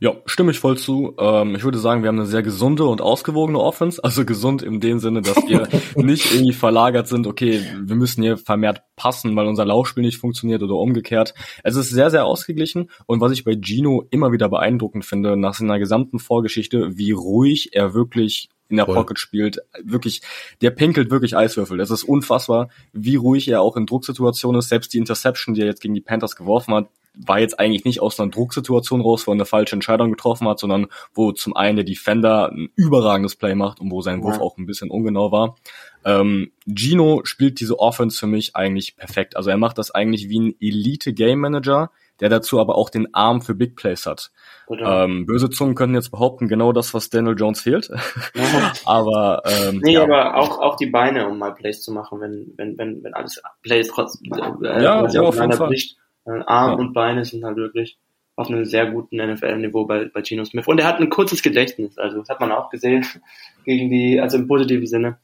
Ja, 0.00 0.14
stimme 0.26 0.52
ich 0.52 0.60
voll 0.60 0.78
zu. 0.78 1.14
Ähm, 1.18 1.56
ich 1.56 1.64
würde 1.64 1.78
sagen, 1.78 2.02
wir 2.02 2.08
haben 2.08 2.18
eine 2.18 2.26
sehr 2.26 2.42
gesunde 2.42 2.84
und 2.84 3.00
ausgewogene 3.00 3.58
Offense. 3.58 4.02
Also 4.02 4.24
gesund 4.24 4.62
in 4.62 4.80
dem 4.80 5.00
Sinne, 5.00 5.22
dass 5.22 5.36
wir 5.48 5.68
nicht 5.96 6.32
irgendwie 6.32 6.52
verlagert 6.52 7.08
sind, 7.08 7.26
okay, 7.26 7.60
wir 7.80 7.96
müssen 7.96 8.22
hier 8.22 8.36
vermehrt 8.36 8.82
passen, 8.94 9.34
weil 9.34 9.46
unser 9.46 9.64
Laufspiel 9.64 10.04
nicht 10.04 10.18
funktioniert 10.18 10.62
oder 10.62 10.74
umgekehrt. 10.74 11.34
Es 11.64 11.74
ist 11.74 11.90
sehr, 11.90 12.10
sehr 12.10 12.26
ausgeglichen. 12.26 12.90
Und 13.06 13.20
was 13.20 13.32
ich 13.32 13.44
bei 13.44 13.56
Gino 13.60 14.04
immer 14.10 14.30
wieder 14.30 14.48
beeindruckend 14.48 15.04
finde, 15.04 15.36
nach 15.36 15.54
seiner 15.54 15.80
gesamten 15.80 16.20
Vorgeschichte, 16.20 16.96
wie 16.96 17.10
ruhig 17.10 17.70
er 17.72 17.92
wirklich 17.94 18.50
in 18.68 18.76
der 18.76 18.86
Voll. 18.86 18.94
Pocket 18.96 19.18
spielt, 19.18 19.58
wirklich, 19.82 20.20
der 20.60 20.70
pinkelt 20.70 21.10
wirklich 21.10 21.36
Eiswürfel. 21.36 21.80
Es 21.80 21.90
ist 21.90 22.04
unfassbar, 22.04 22.68
wie 22.92 23.16
ruhig 23.16 23.48
er 23.48 23.62
auch 23.62 23.76
in 23.76 23.86
Drucksituationen 23.86 24.58
ist. 24.58 24.68
Selbst 24.68 24.92
die 24.92 24.98
Interception, 24.98 25.54
die 25.54 25.62
er 25.62 25.66
jetzt 25.66 25.80
gegen 25.80 25.94
die 25.94 26.02
Panthers 26.02 26.36
geworfen 26.36 26.74
hat, 26.74 26.88
war 27.26 27.40
jetzt 27.40 27.58
eigentlich 27.58 27.84
nicht 27.84 28.00
aus 28.00 28.18
einer 28.18 28.30
Drucksituation 28.30 29.00
raus, 29.00 29.26
wo 29.26 29.32
er 29.32 29.34
eine 29.34 29.44
falsche 29.44 29.74
Entscheidung 29.74 30.10
getroffen 30.10 30.48
hat, 30.48 30.58
sondern 30.58 30.86
wo 31.14 31.32
zum 31.32 31.56
einen 31.56 31.76
der 31.76 31.84
Defender 31.84 32.50
ein 32.50 32.70
überragendes 32.76 33.36
Play 33.36 33.54
macht 33.54 33.80
und 33.80 33.90
wo 33.90 34.02
sein 34.02 34.22
Wurf 34.22 34.36
ja. 34.36 34.42
auch 34.42 34.56
ein 34.56 34.66
bisschen 34.66 34.90
ungenau 34.90 35.32
war. 35.32 35.56
Ähm, 36.04 36.52
Gino 36.66 37.22
spielt 37.24 37.60
diese 37.60 37.78
Offense 37.78 38.18
für 38.18 38.26
mich 38.26 38.54
eigentlich 38.54 38.96
perfekt. 38.96 39.36
Also 39.36 39.50
er 39.50 39.56
macht 39.56 39.78
das 39.78 39.90
eigentlich 39.90 40.28
wie 40.28 40.40
ein 40.40 40.54
Elite 40.60 41.12
Game 41.12 41.40
Manager, 41.40 41.90
der 42.20 42.28
dazu 42.28 42.60
aber 42.60 42.76
auch 42.76 42.90
den 42.90 43.12
Arm 43.14 43.42
für 43.42 43.54
Big 43.54 43.76
Plays 43.76 44.06
hat. 44.06 44.30
Ähm, 44.70 45.26
böse 45.26 45.50
Zungen 45.50 45.74
könnten 45.74 45.94
jetzt 45.94 46.10
behaupten, 46.10 46.46
genau 46.46 46.72
das, 46.72 46.94
was 46.94 47.10
Daniel 47.10 47.36
Jones 47.36 47.62
fehlt. 47.62 47.90
aber 48.84 49.42
ähm, 49.44 49.80
nee, 49.82 49.94
ja. 49.94 50.02
aber 50.02 50.36
auch 50.36 50.58
auch 50.58 50.76
die 50.76 50.86
Beine, 50.86 51.26
um 51.26 51.38
mal 51.38 51.54
Plays 51.54 51.82
zu 51.82 51.92
machen, 51.92 52.20
wenn 52.20 52.52
wenn 52.56 52.78
wenn 52.78 53.02
wenn 53.02 53.14
alles 53.14 53.40
Plays 53.62 53.88
trotz 53.88 54.20
äh, 54.22 54.82
ja, 54.82 55.08
ja, 55.08 55.22
auf 55.22 55.36
jeden 55.36 55.52
Fall. 55.52 55.68
Bricht. 55.68 55.96
Arm 56.24 56.72
ja. 56.72 56.76
und 56.76 56.92
Beine 56.92 57.24
sind 57.24 57.44
halt 57.44 57.56
wirklich 57.56 57.98
auf 58.36 58.48
einem 58.48 58.64
sehr 58.64 58.86
guten 58.86 59.16
NFL-Niveau 59.16 59.84
bei, 59.84 60.04
bei 60.04 60.22
Gino 60.22 60.44
Smith. 60.44 60.68
Und 60.68 60.78
er 60.78 60.86
hat 60.86 61.00
ein 61.00 61.10
kurzes 61.10 61.42
Gedächtnis, 61.42 61.98
also 61.98 62.18
das 62.18 62.28
hat 62.28 62.40
man 62.40 62.52
auch 62.52 62.70
gesehen, 62.70 63.04
gegen 63.64 63.90
die, 63.90 64.20
also 64.20 64.38
im 64.38 64.46
positiven 64.46 64.86
Sinne, 64.86 65.18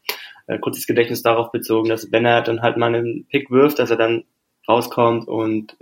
äh, 0.47 0.59
kurzes 0.59 0.87
Gedächtnis 0.87 1.23
darauf 1.23 1.53
bezogen, 1.53 1.89
dass 1.89 2.11
wenn 2.11 2.25
er 2.25 2.43
dann 2.43 2.63
halt 2.63 2.77
mal 2.77 2.95
einen 2.95 3.27
Pick 3.29 3.51
wirft, 3.51 3.79
dass 3.79 3.91
er 3.91 3.97
dann 3.97 4.25
rauskommt 4.69 5.29
und 5.29 5.77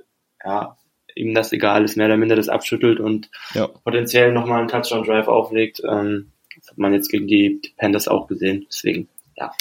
ja, 0.45 0.77
ihm 1.15 1.35
das 1.35 1.53
egal 1.53 1.85
ist, 1.85 1.97
mehr 1.97 2.07
oder 2.07 2.17
minder 2.17 2.37
das 2.37 2.49
abschüttelt 2.49 3.01
und 3.01 3.31
ja. 3.55 3.67
potenziell 3.67 4.33
nochmal 4.33 4.61
einen 4.61 4.69
Touchdown-Drive 4.69 5.29
auflegt. 5.29 5.81
Ähm, 5.89 6.33
das 6.57 6.71
hat 6.71 6.79
man 6.79 6.93
jetzt 6.93 7.09
gegen 7.09 7.27
die 7.27 7.61
Panthers 7.79 8.09
auch 8.09 8.27
gesehen. 8.29 8.67
Deswegen, 8.69 9.09
ja. 9.37 9.53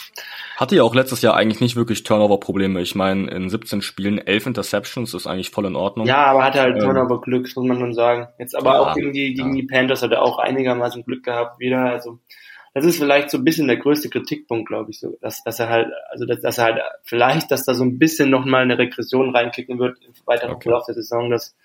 Hatte 0.57 0.75
ja 0.75 0.83
auch 0.83 0.93
letztes 0.95 1.21
Jahr 1.21 1.35
eigentlich 1.35 1.61
nicht 1.61 1.75
wirklich 1.75 2.03
Turnover-Probleme. 2.03 2.81
Ich 2.81 2.95
meine, 2.95 3.29
in 3.31 3.49
17 3.49 3.81
Spielen 3.81 4.17
11 4.17 4.47
Interceptions 4.47 5.13
ist 5.13 5.27
eigentlich 5.27 5.49
voll 5.49 5.65
in 5.65 5.75
Ordnung. 5.75 6.05
Ja, 6.05 6.25
aber 6.25 6.43
hatte 6.43 6.61
halt 6.61 6.75
ähm, 6.75 6.83
Turnover-Glück, 6.83 7.43
muss 7.55 7.67
man 7.67 7.79
nun 7.79 7.93
sagen. 7.93 8.27
Jetzt 8.37 8.55
aber 8.55 8.73
ja, 8.73 8.79
auch 8.79 8.95
gegen 8.95 9.13
die, 9.13 9.33
gegen 9.33 9.55
ja. 9.55 9.61
die 9.61 9.67
Panthers 9.67 10.01
hat 10.01 10.11
er 10.11 10.21
auch 10.21 10.39
einigermaßen 10.39 11.03
Glück 11.03 11.23
gehabt 11.23 11.59
wieder. 11.59 11.85
Also 11.85 12.19
das 12.73 12.85
ist 12.85 12.97
vielleicht 12.97 13.29
so 13.29 13.37
ein 13.37 13.43
bisschen 13.43 13.67
der 13.67 13.77
größte 13.77 14.09
Kritikpunkt, 14.09 14.67
glaube 14.67 14.91
ich, 14.91 14.99
so, 14.99 15.17
dass, 15.21 15.43
dass 15.43 15.59
er 15.59 15.69
halt, 15.69 15.87
also 16.09 16.25
dass, 16.25 16.39
dass 16.41 16.57
er 16.57 16.63
halt 16.65 16.81
vielleicht, 17.03 17.51
dass 17.51 17.65
da 17.65 17.73
so 17.73 17.83
ein 17.83 17.99
bisschen 17.99 18.29
nochmal 18.29 18.61
eine 18.61 18.77
Regression 18.77 19.35
reinkicken 19.35 19.77
wird 19.77 19.97
im 20.05 20.13
weiteren 20.25 20.53
okay. 20.53 20.69
Verlauf 20.69 20.85
der 20.85 20.95
Saison. 20.95 21.29
Das 21.29 21.55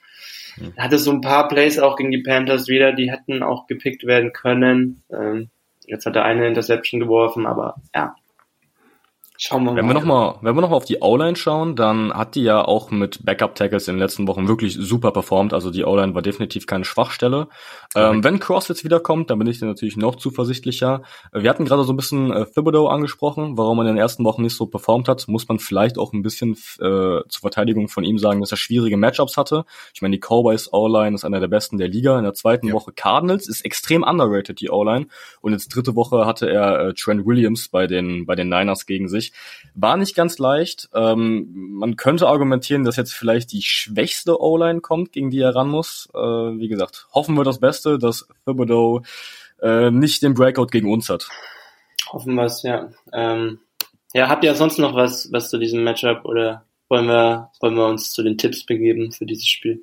hm. 0.57 0.75
hatte 0.77 0.99
so 0.99 1.13
ein 1.13 1.21
paar 1.21 1.47
Plays 1.47 1.79
auch 1.79 1.97
gegen 1.97 2.11
die 2.11 2.23
Panthers 2.23 2.67
wieder, 2.67 2.93
die 2.93 3.11
hätten 3.11 3.43
auch 3.43 3.67
gepickt 3.67 4.05
werden 4.05 4.33
können. 4.33 5.03
Ähm, 5.13 5.51
jetzt 5.87 6.07
hat 6.07 6.17
er 6.17 6.25
eine 6.25 6.47
Interception 6.47 7.01
geworfen, 7.01 7.47
aber 7.47 7.77
ja, 7.95 8.15
Schauen 9.39 9.65
wir 9.65 9.73
mal. 9.73 9.77
Wenn 9.77 9.87
wir 9.87 9.95
nochmal, 9.95 10.37
wenn 10.41 10.55
wir 10.55 10.61
noch 10.63 10.71
mal 10.71 10.77
auf 10.77 10.85
die 10.85 10.99
O-Line 11.01 11.37
schauen, 11.37 11.77
dann 11.77 12.13
hat 12.13 12.35
die 12.35 12.43
ja 12.43 12.65
auch 12.65 12.91
mit 12.91 13.25
Backup-Tackles 13.25 13.89
in 13.89 13.95
den 13.95 14.01
letzten 14.01 14.27
Wochen 14.27 14.49
wirklich 14.49 14.75
super 14.75 15.13
performt. 15.13 15.53
Also 15.53 15.71
die 15.71 15.85
O-Line 15.85 16.15
war 16.15 16.23
definitiv 16.23 16.67
keine 16.67 16.85
Schwachstelle. 16.85 17.49
Ähm, 17.95 18.25
wenn 18.25 18.41
Cross 18.41 18.69
jetzt 18.69 18.85
wiederkommt, 18.85 19.31
dann 19.31 19.39
bin 19.39 19.49
ich 19.49 19.61
natürlich 19.61 19.97
noch 19.97 20.17
zuversichtlicher. 20.17 21.03
Wir 21.33 21.51
hatten 21.51 21.65
gerade 21.65 21.85
so 21.85 21.93
ein 21.93 21.97
bisschen 21.97 22.33
äh, 22.33 22.47
Thibodeau 22.47 22.89
angesprochen, 22.89 23.57
warum 23.57 23.79
er 23.79 23.83
in 23.83 23.89
den 23.89 23.99
ersten 23.99 24.25
Wochen 24.25 24.43
nicht 24.43 24.57
so 24.57 24.67
performt 24.67 25.09
hat. 25.09 25.29
Muss 25.29 25.49
man 25.49 25.59
vielleicht 25.59 25.99
auch 25.99 26.13
ein 26.13 26.23
bisschen 26.23 26.53
äh, 26.81 27.21
zur 27.29 27.41
Verteidigung 27.41 27.89
von 27.89 28.05
ihm 28.05 28.19
sagen, 28.19 28.41
dass 28.41 28.51
er 28.51 28.57
schwierige 28.57 28.97
Matchups 28.97 29.37
hatte. 29.37 29.65
Ich 29.95 30.03
meine, 30.03 30.17
die 30.17 30.21
Cowboys 30.21 30.73
O-Line 30.73 31.15
ist 31.15 31.25
einer 31.25 31.41
der 31.41 31.49
besten 31.49 31.79
der 31.79 31.89
Liga. 31.89 32.19
In 32.19 32.25
der 32.25 32.35
zweiten 32.35 32.69
ja. 32.69 32.75
Woche 32.75 32.93
Cardinals 32.93 33.49
ist 33.49 33.65
extrem 33.65 34.03
underrated, 34.03 34.61
die 34.61 34.71
O-Line. 34.71 35.07
Und 35.41 35.53
jetzt 35.53 35.69
dritte 35.69 35.95
Woche 35.95 36.27
hatte 36.27 36.51
er 36.51 36.89
äh, 36.89 36.95
Trent 36.95 37.27
Williams 37.27 37.69
bei 37.69 37.87
den, 37.87 38.27
bei 38.27 38.35
den 38.35 38.49
Niners 38.49 38.87
gegen 38.87 39.09
sich. 39.09 39.26
War 39.75 39.97
nicht 39.97 40.15
ganz 40.15 40.39
leicht. 40.39 40.89
Ähm, 40.95 41.49
man 41.55 41.97
könnte 41.97 42.29
argumentieren, 42.29 42.85
dass 42.85 42.97
jetzt 42.97 43.13
vielleicht 43.13 43.53
die 43.53 43.63
schwächste 43.63 44.41
O-Line 44.41 44.81
kommt, 44.81 45.13
gegen 45.13 45.31
die 45.31 45.41
er 45.41 45.55
ran 45.55 45.69
muss. 45.69 46.09
Äh, 46.15 46.19
wie 46.19 46.69
gesagt, 46.69 47.09
hoffen 47.13 47.35
wir 47.37 47.45
das 47.45 47.61
Beste, 47.61 47.99
dass 47.99 48.29
Thibodeau 48.47 49.03
äh, 49.61 49.91
nicht 49.91 50.23
den 50.23 50.35
Breakout 50.35 50.67
gegen 50.67 50.91
uns 50.91 51.09
hat. 51.09 51.29
Hoffen 52.09 52.35
wir 52.35 52.45
es, 52.45 52.63
ja. 52.63 52.91
Ähm, 53.13 53.59
ja, 54.15 54.29
habt 54.29 54.45
ihr 54.45 54.55
sonst 54.55 54.79
noch 54.79 54.95
was, 54.95 55.31
was 55.33 55.51
zu 55.51 55.59
diesem 55.59 55.85
Matchup 55.85 56.25
oder 56.25 56.65
wollen 56.89 57.07
wir, 57.07 57.51
wollen 57.61 57.75
wir 57.75 57.87
uns 57.87 58.13
zu 58.13 58.23
den 58.23 58.39
Tipps 58.39 58.65
begeben 58.65 59.13
für 59.13 59.27
dieses 59.27 59.47
Spiel? 59.47 59.83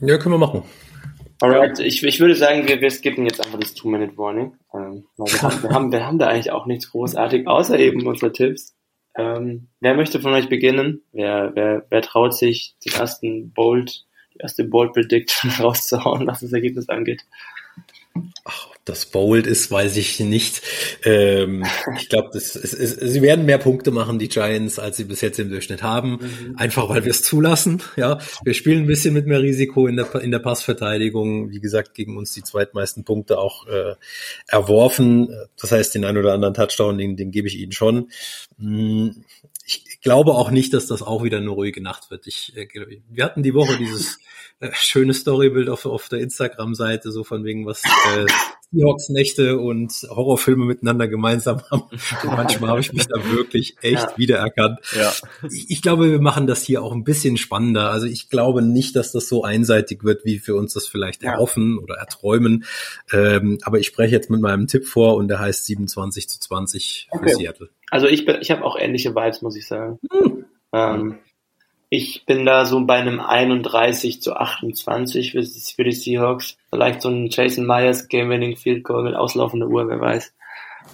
Ja, 0.00 0.16
können 0.16 0.34
wir 0.34 0.38
machen. 0.38 0.62
Alright, 1.42 1.78
ich, 1.78 2.02
ich 2.02 2.20
würde 2.20 2.34
sagen, 2.34 2.66
wir, 2.68 2.80
wir 2.80 2.90
skippen 2.90 3.24
jetzt 3.24 3.29
einfach 3.50 3.60
das 3.60 3.74
Two-Minute-Warning. 3.74 4.52
Ähm, 4.74 5.04
wir, 5.16 5.42
haben, 5.42 5.62
wir, 5.62 5.70
haben, 5.70 5.92
wir 5.92 6.06
haben 6.06 6.18
da 6.18 6.28
eigentlich 6.28 6.52
auch 6.52 6.66
nichts 6.66 6.90
großartig, 6.90 7.46
außer 7.46 7.78
eben 7.78 8.06
unsere 8.06 8.32
Tipps. 8.32 8.76
Ähm, 9.16 9.68
wer 9.80 9.94
möchte 9.94 10.20
von 10.20 10.32
euch 10.32 10.48
beginnen? 10.48 11.02
Wer, 11.12 11.52
wer, 11.54 11.84
wer 11.90 12.02
traut 12.02 12.34
sich, 12.34 12.76
den 12.84 12.94
ersten 12.94 13.52
Bold, 13.52 14.06
die 14.34 14.38
erste 14.38 14.64
Bold 14.64 14.92
Prediction 14.92 15.50
rauszuhauen, 15.58 16.26
was 16.26 16.40
das 16.40 16.52
Ergebnis 16.52 16.88
angeht? 16.88 17.24
Ach, 18.44 18.68
ob 18.68 18.76
das 18.84 19.06
bold 19.06 19.46
ist, 19.46 19.70
weiß 19.70 19.96
ich 19.96 20.20
nicht. 20.20 20.62
Ähm, 21.04 21.64
ich 21.96 22.08
glaube, 22.08 22.38
sie 22.38 23.22
werden 23.22 23.46
mehr 23.46 23.58
Punkte 23.58 23.90
machen, 23.90 24.18
die 24.18 24.28
Giants, 24.28 24.78
als 24.78 24.96
sie 24.96 25.04
bis 25.04 25.20
jetzt 25.20 25.38
im 25.38 25.50
Durchschnitt 25.50 25.82
haben. 25.82 26.18
Mhm. 26.20 26.56
Einfach 26.56 26.88
weil 26.88 27.04
wir 27.04 27.10
es 27.10 27.22
zulassen. 27.22 27.82
Ja, 27.96 28.18
wir 28.44 28.54
spielen 28.54 28.84
ein 28.84 28.86
bisschen 28.86 29.14
mit 29.14 29.26
mehr 29.26 29.42
Risiko 29.42 29.86
in 29.86 29.96
der, 29.96 30.14
in 30.16 30.30
der 30.30 30.38
Passverteidigung. 30.38 31.50
Wie 31.50 31.60
gesagt, 31.60 31.94
gegen 31.94 32.16
uns 32.16 32.32
die 32.32 32.42
zweitmeisten 32.42 33.04
Punkte 33.04 33.38
auch 33.38 33.66
äh, 33.66 33.94
erworfen. 34.46 35.28
Das 35.60 35.72
heißt, 35.72 35.94
den 35.94 36.04
einen 36.04 36.18
oder 36.18 36.32
anderen 36.32 36.54
Touchdown, 36.54 36.98
den, 36.98 37.16
den 37.16 37.30
gebe 37.30 37.48
ich 37.48 37.58
ihnen 37.58 37.72
schon. 37.72 38.10
Glaube 40.02 40.32
auch 40.32 40.50
nicht, 40.50 40.72
dass 40.72 40.86
das 40.86 41.02
auch 41.02 41.22
wieder 41.22 41.38
eine 41.38 41.50
ruhige 41.50 41.82
Nacht 41.82 42.10
wird. 42.10 42.26
Ich, 42.26 42.56
äh, 42.56 42.68
wir 43.08 43.24
hatten 43.24 43.42
die 43.42 43.54
Woche 43.54 43.76
dieses 43.76 44.18
äh, 44.60 44.70
schöne 44.72 45.12
Storybild 45.12 45.68
auf, 45.68 45.84
auf 45.86 46.08
der 46.08 46.20
Instagram-Seite, 46.20 47.12
so 47.12 47.24
von 47.24 47.44
wegen, 47.44 47.66
was 47.66 47.82
äh, 47.84 48.26
Seahawks-Nächte 48.72 49.58
und 49.58 49.92
Horrorfilme 50.08 50.64
miteinander 50.64 51.08
gemeinsam 51.08 51.62
haben. 51.70 51.82
Und 51.90 52.24
manchmal 52.24 52.70
habe 52.70 52.80
ich 52.80 52.92
mich 52.92 53.06
da 53.06 53.16
wirklich 53.32 53.76
echt 53.82 53.94
ja. 53.94 54.12
wiedererkannt. 54.16 54.78
Ja. 54.96 55.12
Ich, 55.50 55.70
ich, 55.70 55.82
glaube, 55.82 56.10
wir 56.10 56.20
machen 56.20 56.46
das 56.46 56.62
hier 56.62 56.82
auch 56.82 56.92
ein 56.92 57.04
bisschen 57.04 57.36
spannender. 57.36 57.90
Also 57.90 58.06
ich 58.06 58.28
glaube 58.28 58.62
nicht, 58.62 58.96
dass 58.96 59.12
das 59.12 59.28
so 59.28 59.42
einseitig 59.42 60.04
wird, 60.04 60.24
wie 60.24 60.40
wir 60.46 60.56
uns 60.56 60.74
das 60.74 60.86
vielleicht 60.86 61.22
ja. 61.22 61.32
erhoffen 61.32 61.78
oder 61.78 61.96
erträumen. 61.96 62.64
Ähm, 63.12 63.58
aber 63.62 63.78
ich 63.78 63.86
spreche 63.86 64.14
jetzt 64.14 64.30
mit 64.30 64.40
meinem 64.40 64.66
Tipp 64.66 64.86
vor 64.86 65.16
und 65.16 65.28
der 65.28 65.40
heißt 65.40 65.66
27 65.66 66.28
zu 66.28 66.40
20 66.40 67.08
für 67.10 67.18
okay. 67.18 67.34
Seattle. 67.34 67.68
Also 67.90 68.06
ich, 68.06 68.24
bin, 68.24 68.36
ich 68.40 68.50
habe 68.50 68.64
auch 68.64 68.78
ähnliche 68.78 69.14
Vibes, 69.14 69.42
muss 69.42 69.56
ich 69.56 69.66
sagen. 69.66 69.98
Hm. 70.12 70.44
Ähm, 70.72 71.18
ich 71.92 72.24
bin 72.24 72.46
da 72.46 72.64
so 72.64 72.84
bei 72.86 72.94
einem 72.94 73.18
31 73.18 74.22
zu 74.22 74.34
28 74.36 75.32
für, 75.32 75.84
die 75.84 75.92
Seahawks. 75.92 76.56
Vielleicht 76.70 77.02
so 77.02 77.08
ein 77.08 77.26
Jason 77.30 77.66
Myers 77.66 78.06
Game-Winning 78.06 78.56
Field 78.56 78.84
Goal 78.84 79.02
mit 79.02 79.16
auslaufender 79.16 79.66
Uhr, 79.66 79.88
wer 79.88 80.00
weiß. 80.00 80.32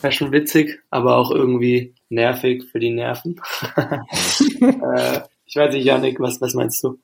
Wäre 0.00 0.12
schon 0.12 0.32
witzig, 0.32 0.80
aber 0.90 1.16
auch 1.18 1.30
irgendwie 1.30 1.94
nervig 2.08 2.64
für 2.72 2.80
die 2.80 2.90
Nerven. 2.90 3.40
äh, 3.76 5.20
ich 5.44 5.56
weiß 5.56 5.74
nicht, 5.74 5.84
Janik, 5.84 6.18
was, 6.18 6.40
was 6.40 6.54
meinst 6.54 6.82
du? 6.82 6.98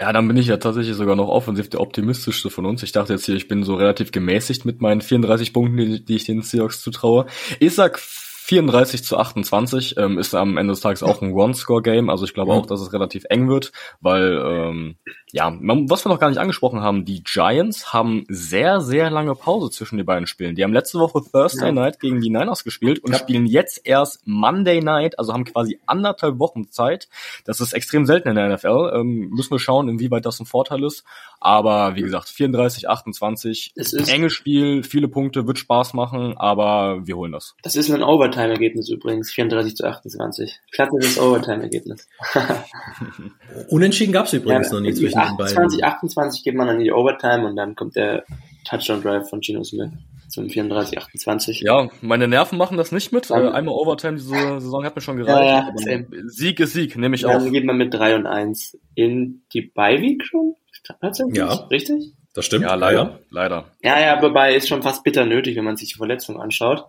Ja, 0.00 0.12
dann 0.12 0.26
bin 0.26 0.36
ich 0.36 0.48
ja 0.48 0.56
tatsächlich 0.56 0.96
sogar 0.96 1.14
noch 1.14 1.28
offensiv 1.28 1.70
der 1.70 1.80
optimistischste 1.80 2.50
von 2.50 2.66
uns. 2.66 2.82
Ich 2.82 2.92
dachte 2.92 3.12
jetzt 3.12 3.26
hier, 3.26 3.36
ich 3.36 3.48
bin 3.48 3.62
so 3.62 3.76
relativ 3.76 4.10
gemäßigt 4.10 4.64
mit 4.64 4.80
meinen 4.80 5.00
34 5.00 5.52
Punkten, 5.52 5.76
die, 5.76 6.04
die 6.04 6.16
ich 6.16 6.24
den 6.24 6.42
Seahawks 6.42 6.82
zutraue. 6.82 7.26
Ich 7.60 7.74
sag 7.74 8.00
34 8.48 9.04
zu 9.04 9.18
28 9.18 9.98
ähm, 9.98 10.18
ist 10.18 10.34
am 10.34 10.56
Ende 10.56 10.72
des 10.72 10.80
Tages 10.80 11.02
auch 11.02 11.20
ein 11.20 11.34
One-Score-Game. 11.34 12.08
Also 12.08 12.24
ich 12.24 12.32
glaube 12.32 12.54
auch, 12.54 12.64
dass 12.64 12.80
es 12.80 12.94
relativ 12.94 13.26
eng 13.28 13.50
wird, 13.50 13.72
weil 14.00 14.42
ähm, 14.42 14.96
ja, 15.32 15.50
man, 15.50 15.90
was 15.90 16.06
wir 16.06 16.08
noch 16.08 16.18
gar 16.18 16.30
nicht 16.30 16.38
angesprochen 16.38 16.80
haben, 16.80 17.04
die 17.04 17.22
Giants 17.22 17.92
haben 17.92 18.24
sehr, 18.28 18.80
sehr 18.80 19.10
lange 19.10 19.34
Pause 19.34 19.70
zwischen 19.70 19.98
den 19.98 20.06
beiden 20.06 20.26
Spielen. 20.26 20.54
Die 20.54 20.64
haben 20.64 20.72
letzte 20.72 20.98
Woche 20.98 21.20
Thursday 21.30 21.66
ja. 21.66 21.72
Night 21.72 22.00
gegen 22.00 22.22
die 22.22 22.30
Niners 22.30 22.64
gespielt 22.64 23.00
und 23.00 23.12
ja. 23.12 23.18
spielen 23.18 23.44
jetzt 23.44 23.82
erst 23.84 24.26
Monday 24.26 24.80
Night, 24.80 25.18
also 25.18 25.34
haben 25.34 25.44
quasi 25.44 25.78
anderthalb 25.84 26.38
Wochen 26.38 26.70
Zeit. 26.70 27.08
Das 27.44 27.60
ist 27.60 27.74
extrem 27.74 28.06
selten 28.06 28.28
in 28.28 28.36
der 28.36 28.48
NFL. 28.48 28.92
Ähm, 28.94 29.28
müssen 29.28 29.50
wir 29.50 29.58
schauen, 29.58 29.90
inwieweit 29.90 30.24
das 30.24 30.40
ein 30.40 30.46
Vorteil 30.46 30.82
ist. 30.84 31.04
Aber 31.40 31.94
wie 31.96 32.02
gesagt, 32.02 32.30
34, 32.30 32.88
28, 32.88 33.72
es 33.76 33.92
ist 33.92 34.08
enges 34.08 34.32
Spiel, 34.32 34.82
viele 34.82 35.08
Punkte, 35.08 35.46
wird 35.46 35.58
Spaß 35.58 35.92
machen, 35.92 36.36
aber 36.36 37.06
wir 37.06 37.16
holen 37.16 37.32
das. 37.32 37.54
Das 37.62 37.76
ist 37.76 37.90
ein 37.90 38.02
Overtime-Ergebnis 38.38 38.88
übrigens, 38.88 39.30
34 39.32 39.76
zu 39.76 39.84
28. 39.84 40.60
Klassisches 40.72 41.18
Overtime-Ergebnis. 41.18 42.08
Unentschieden 43.68 44.12
gab 44.12 44.26
es 44.26 44.32
übrigens 44.32 44.68
ja, 44.68 44.74
noch 44.74 44.80
nie 44.80 44.94
zwischen 44.94 45.18
28, 45.18 45.84
28 45.84 46.44
geht 46.44 46.54
man 46.54 46.68
dann 46.68 46.78
in 46.78 46.84
die 46.84 46.92
Overtime 46.92 47.46
und 47.46 47.56
dann 47.56 47.74
kommt 47.74 47.96
der 47.96 48.24
Touchdown 48.64 49.02
Drive 49.02 49.28
von 49.28 49.40
Gino 49.42 49.64
Smith 49.64 49.90
zum 50.28 50.48
34, 50.48 50.98
28. 50.98 51.60
Ja, 51.62 51.88
meine 52.00 52.28
Nerven 52.28 52.58
machen 52.58 52.76
das 52.76 52.92
nicht 52.92 53.12
mit. 53.12 53.30
Dann, 53.30 53.48
einmal 53.48 53.74
Overtime 53.74 54.18
diese 54.18 54.60
Saison 54.60 54.84
hat 54.84 54.94
mir 54.94 55.02
schon 55.02 55.16
gereicht. 55.16 55.86
Ja, 55.86 55.92
ja, 55.92 56.04
Sieg 56.26 56.60
ist 56.60 56.74
Sieg, 56.74 56.96
nehme 56.96 57.16
ich 57.16 57.22
dann 57.22 57.36
auf. 57.36 57.42
Dann 57.42 57.52
geht 57.52 57.64
man 57.64 57.76
mit 57.76 57.94
3 57.94 58.16
und 58.16 58.26
1 58.26 58.78
in 58.94 59.42
die 59.52 59.62
Bye 59.62 60.18
schon. 60.22 60.54
Tatsächlich? 61.00 61.36
Ja. 61.36 61.52
Richtig? 61.70 62.14
Das 62.38 62.46
stimmt. 62.46 62.66
Ja, 62.66 62.76
leider, 62.76 63.18
leider. 63.32 63.64
Ja, 63.82 63.98
ja, 63.98 64.22
wobei 64.22 64.54
ist 64.54 64.68
schon 64.68 64.80
fast 64.80 65.02
bitter 65.02 65.26
nötig, 65.26 65.56
wenn 65.56 65.64
man 65.64 65.76
sich 65.76 65.88
die 65.88 65.96
Verletzung 65.96 66.40
anschaut. 66.40 66.84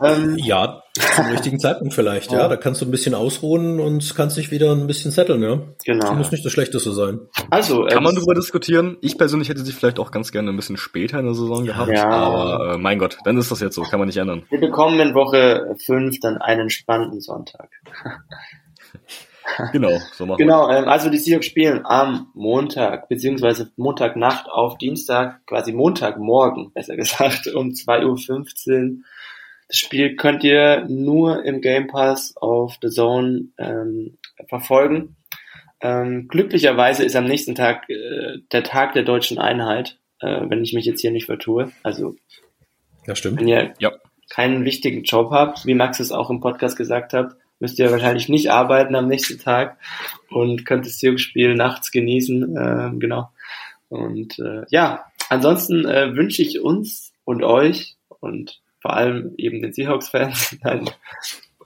Ähm, 0.00 0.36
ja, 0.38 0.84
zum 1.16 1.26
richtigen 1.32 1.58
Zeitpunkt 1.58 1.94
vielleicht, 1.94 2.30
ja. 2.30 2.46
Da 2.46 2.56
kannst 2.56 2.80
du 2.80 2.84
ein 2.84 2.92
bisschen 2.92 3.16
ausruhen 3.16 3.80
und 3.80 4.14
kannst 4.14 4.36
dich 4.36 4.52
wieder 4.52 4.70
ein 4.70 4.86
bisschen 4.86 5.10
setteln, 5.10 5.42
ja. 5.42 5.58
Genau. 5.84 6.10
Das 6.10 6.16
muss 6.16 6.30
nicht 6.30 6.44
das 6.44 6.52
Schlechteste 6.52 6.92
sein. 6.92 7.22
Also, 7.50 7.86
kann 7.86 8.04
man 8.04 8.14
darüber 8.14 8.34
diskutieren. 8.34 8.98
Ich 9.00 9.18
persönlich 9.18 9.48
hätte 9.48 9.64
sie 9.64 9.72
vielleicht 9.72 9.98
auch 9.98 10.12
ganz 10.12 10.30
gerne 10.30 10.50
ein 10.50 10.56
bisschen 10.56 10.76
später 10.76 11.18
in 11.18 11.24
der 11.24 11.34
Saison 11.34 11.64
gehabt, 11.64 11.90
ja. 11.90 12.08
aber 12.08 12.74
äh, 12.74 12.78
mein 12.78 13.00
Gott, 13.00 13.18
dann 13.24 13.36
ist 13.38 13.50
das 13.50 13.58
jetzt 13.58 13.74
so, 13.74 13.82
kann 13.82 13.98
man 13.98 14.06
nicht 14.06 14.18
ändern. 14.18 14.44
Wir 14.48 14.60
bekommen 14.60 15.00
in 15.00 15.12
Woche 15.12 15.74
5 15.84 16.20
dann 16.20 16.36
einen 16.36 16.70
spannenden 16.70 17.20
Sonntag. 17.20 17.68
Genau, 19.72 19.98
so 20.12 20.26
machen 20.26 20.38
Genau, 20.38 20.70
ähm, 20.70 20.88
also 20.88 21.10
die 21.10 21.18
Seahawks 21.18 21.46
spielen 21.46 21.84
am 21.84 22.28
Montag, 22.34 23.08
beziehungsweise 23.08 23.72
Montagnacht 23.76 24.48
auf 24.48 24.78
Dienstag, 24.78 25.44
quasi 25.46 25.72
Montagmorgen, 25.72 26.72
besser 26.72 26.96
gesagt, 26.96 27.48
um 27.48 27.70
2.15 27.70 28.90
Uhr. 28.90 28.96
Das 29.68 29.78
Spiel 29.78 30.16
könnt 30.16 30.44
ihr 30.44 30.84
nur 30.88 31.44
im 31.44 31.60
Game 31.60 31.86
Pass 31.86 32.36
auf 32.36 32.76
The 32.82 32.88
Zone 32.88 33.46
ähm, 33.58 34.18
verfolgen. 34.48 35.16
Ähm, 35.80 36.28
glücklicherweise 36.28 37.04
ist 37.04 37.16
am 37.16 37.24
nächsten 37.24 37.54
Tag 37.54 37.88
äh, 37.88 38.38
der 38.52 38.62
Tag 38.62 38.92
der 38.92 39.02
deutschen 39.02 39.38
Einheit, 39.38 39.98
äh, 40.20 40.42
wenn 40.48 40.62
ich 40.62 40.74
mich 40.74 40.84
jetzt 40.84 41.00
hier 41.00 41.10
nicht 41.10 41.26
vertue. 41.26 41.72
Also, 41.82 42.14
ja, 43.06 43.16
stimmt. 43.16 43.40
wenn 43.40 43.48
ihr 43.48 43.74
ja. 43.78 43.92
keinen 44.30 44.64
wichtigen 44.64 45.02
Job 45.02 45.30
habt, 45.32 45.66
wie 45.66 45.74
Max 45.74 45.98
es 45.98 46.12
auch 46.12 46.30
im 46.30 46.40
Podcast 46.40 46.76
gesagt 46.76 47.12
hat, 47.14 47.34
müsst 47.62 47.78
ihr 47.78 47.92
wahrscheinlich 47.92 48.28
nicht 48.28 48.50
arbeiten 48.50 48.96
am 48.96 49.06
nächsten 49.06 49.38
Tag 49.38 49.78
und 50.30 50.66
könnt 50.66 50.84
das 50.84 50.98
Seahawks-Spiel 50.98 51.54
nachts 51.54 51.92
genießen. 51.92 52.56
Äh, 52.56 52.90
genau. 52.98 53.30
Und 53.88 54.36
äh, 54.40 54.64
ja, 54.70 55.04
ansonsten 55.28 55.84
äh, 55.86 56.16
wünsche 56.16 56.42
ich 56.42 56.60
uns 56.60 57.12
und 57.24 57.44
euch 57.44 57.94
und 58.18 58.60
vor 58.80 58.94
allem 58.94 59.34
eben 59.36 59.62
den 59.62 59.72
Seahawks-Fans 59.72 60.56
ein 60.62 60.90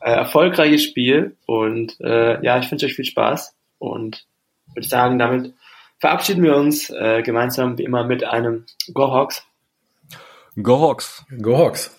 äh, 0.02 0.10
erfolgreiches 0.10 0.84
Spiel. 0.84 1.34
Und 1.46 1.98
äh, 2.02 2.44
ja, 2.44 2.58
ich 2.58 2.70
wünsche 2.70 2.84
euch 2.84 2.94
viel 2.94 3.06
Spaß 3.06 3.56
und 3.78 4.26
würde 4.74 4.88
sagen, 4.88 5.18
damit 5.18 5.54
verabschieden 5.98 6.42
wir 6.42 6.56
uns 6.56 6.90
äh, 6.90 7.22
gemeinsam 7.22 7.78
wie 7.78 7.84
immer 7.84 8.04
mit 8.04 8.22
einem 8.22 8.66
Go 8.92 9.12
Hawks. 9.12 9.46
Go 10.62 10.78
Hawks. 10.78 11.24
Go 11.40 11.56
Hawks. 11.56 11.98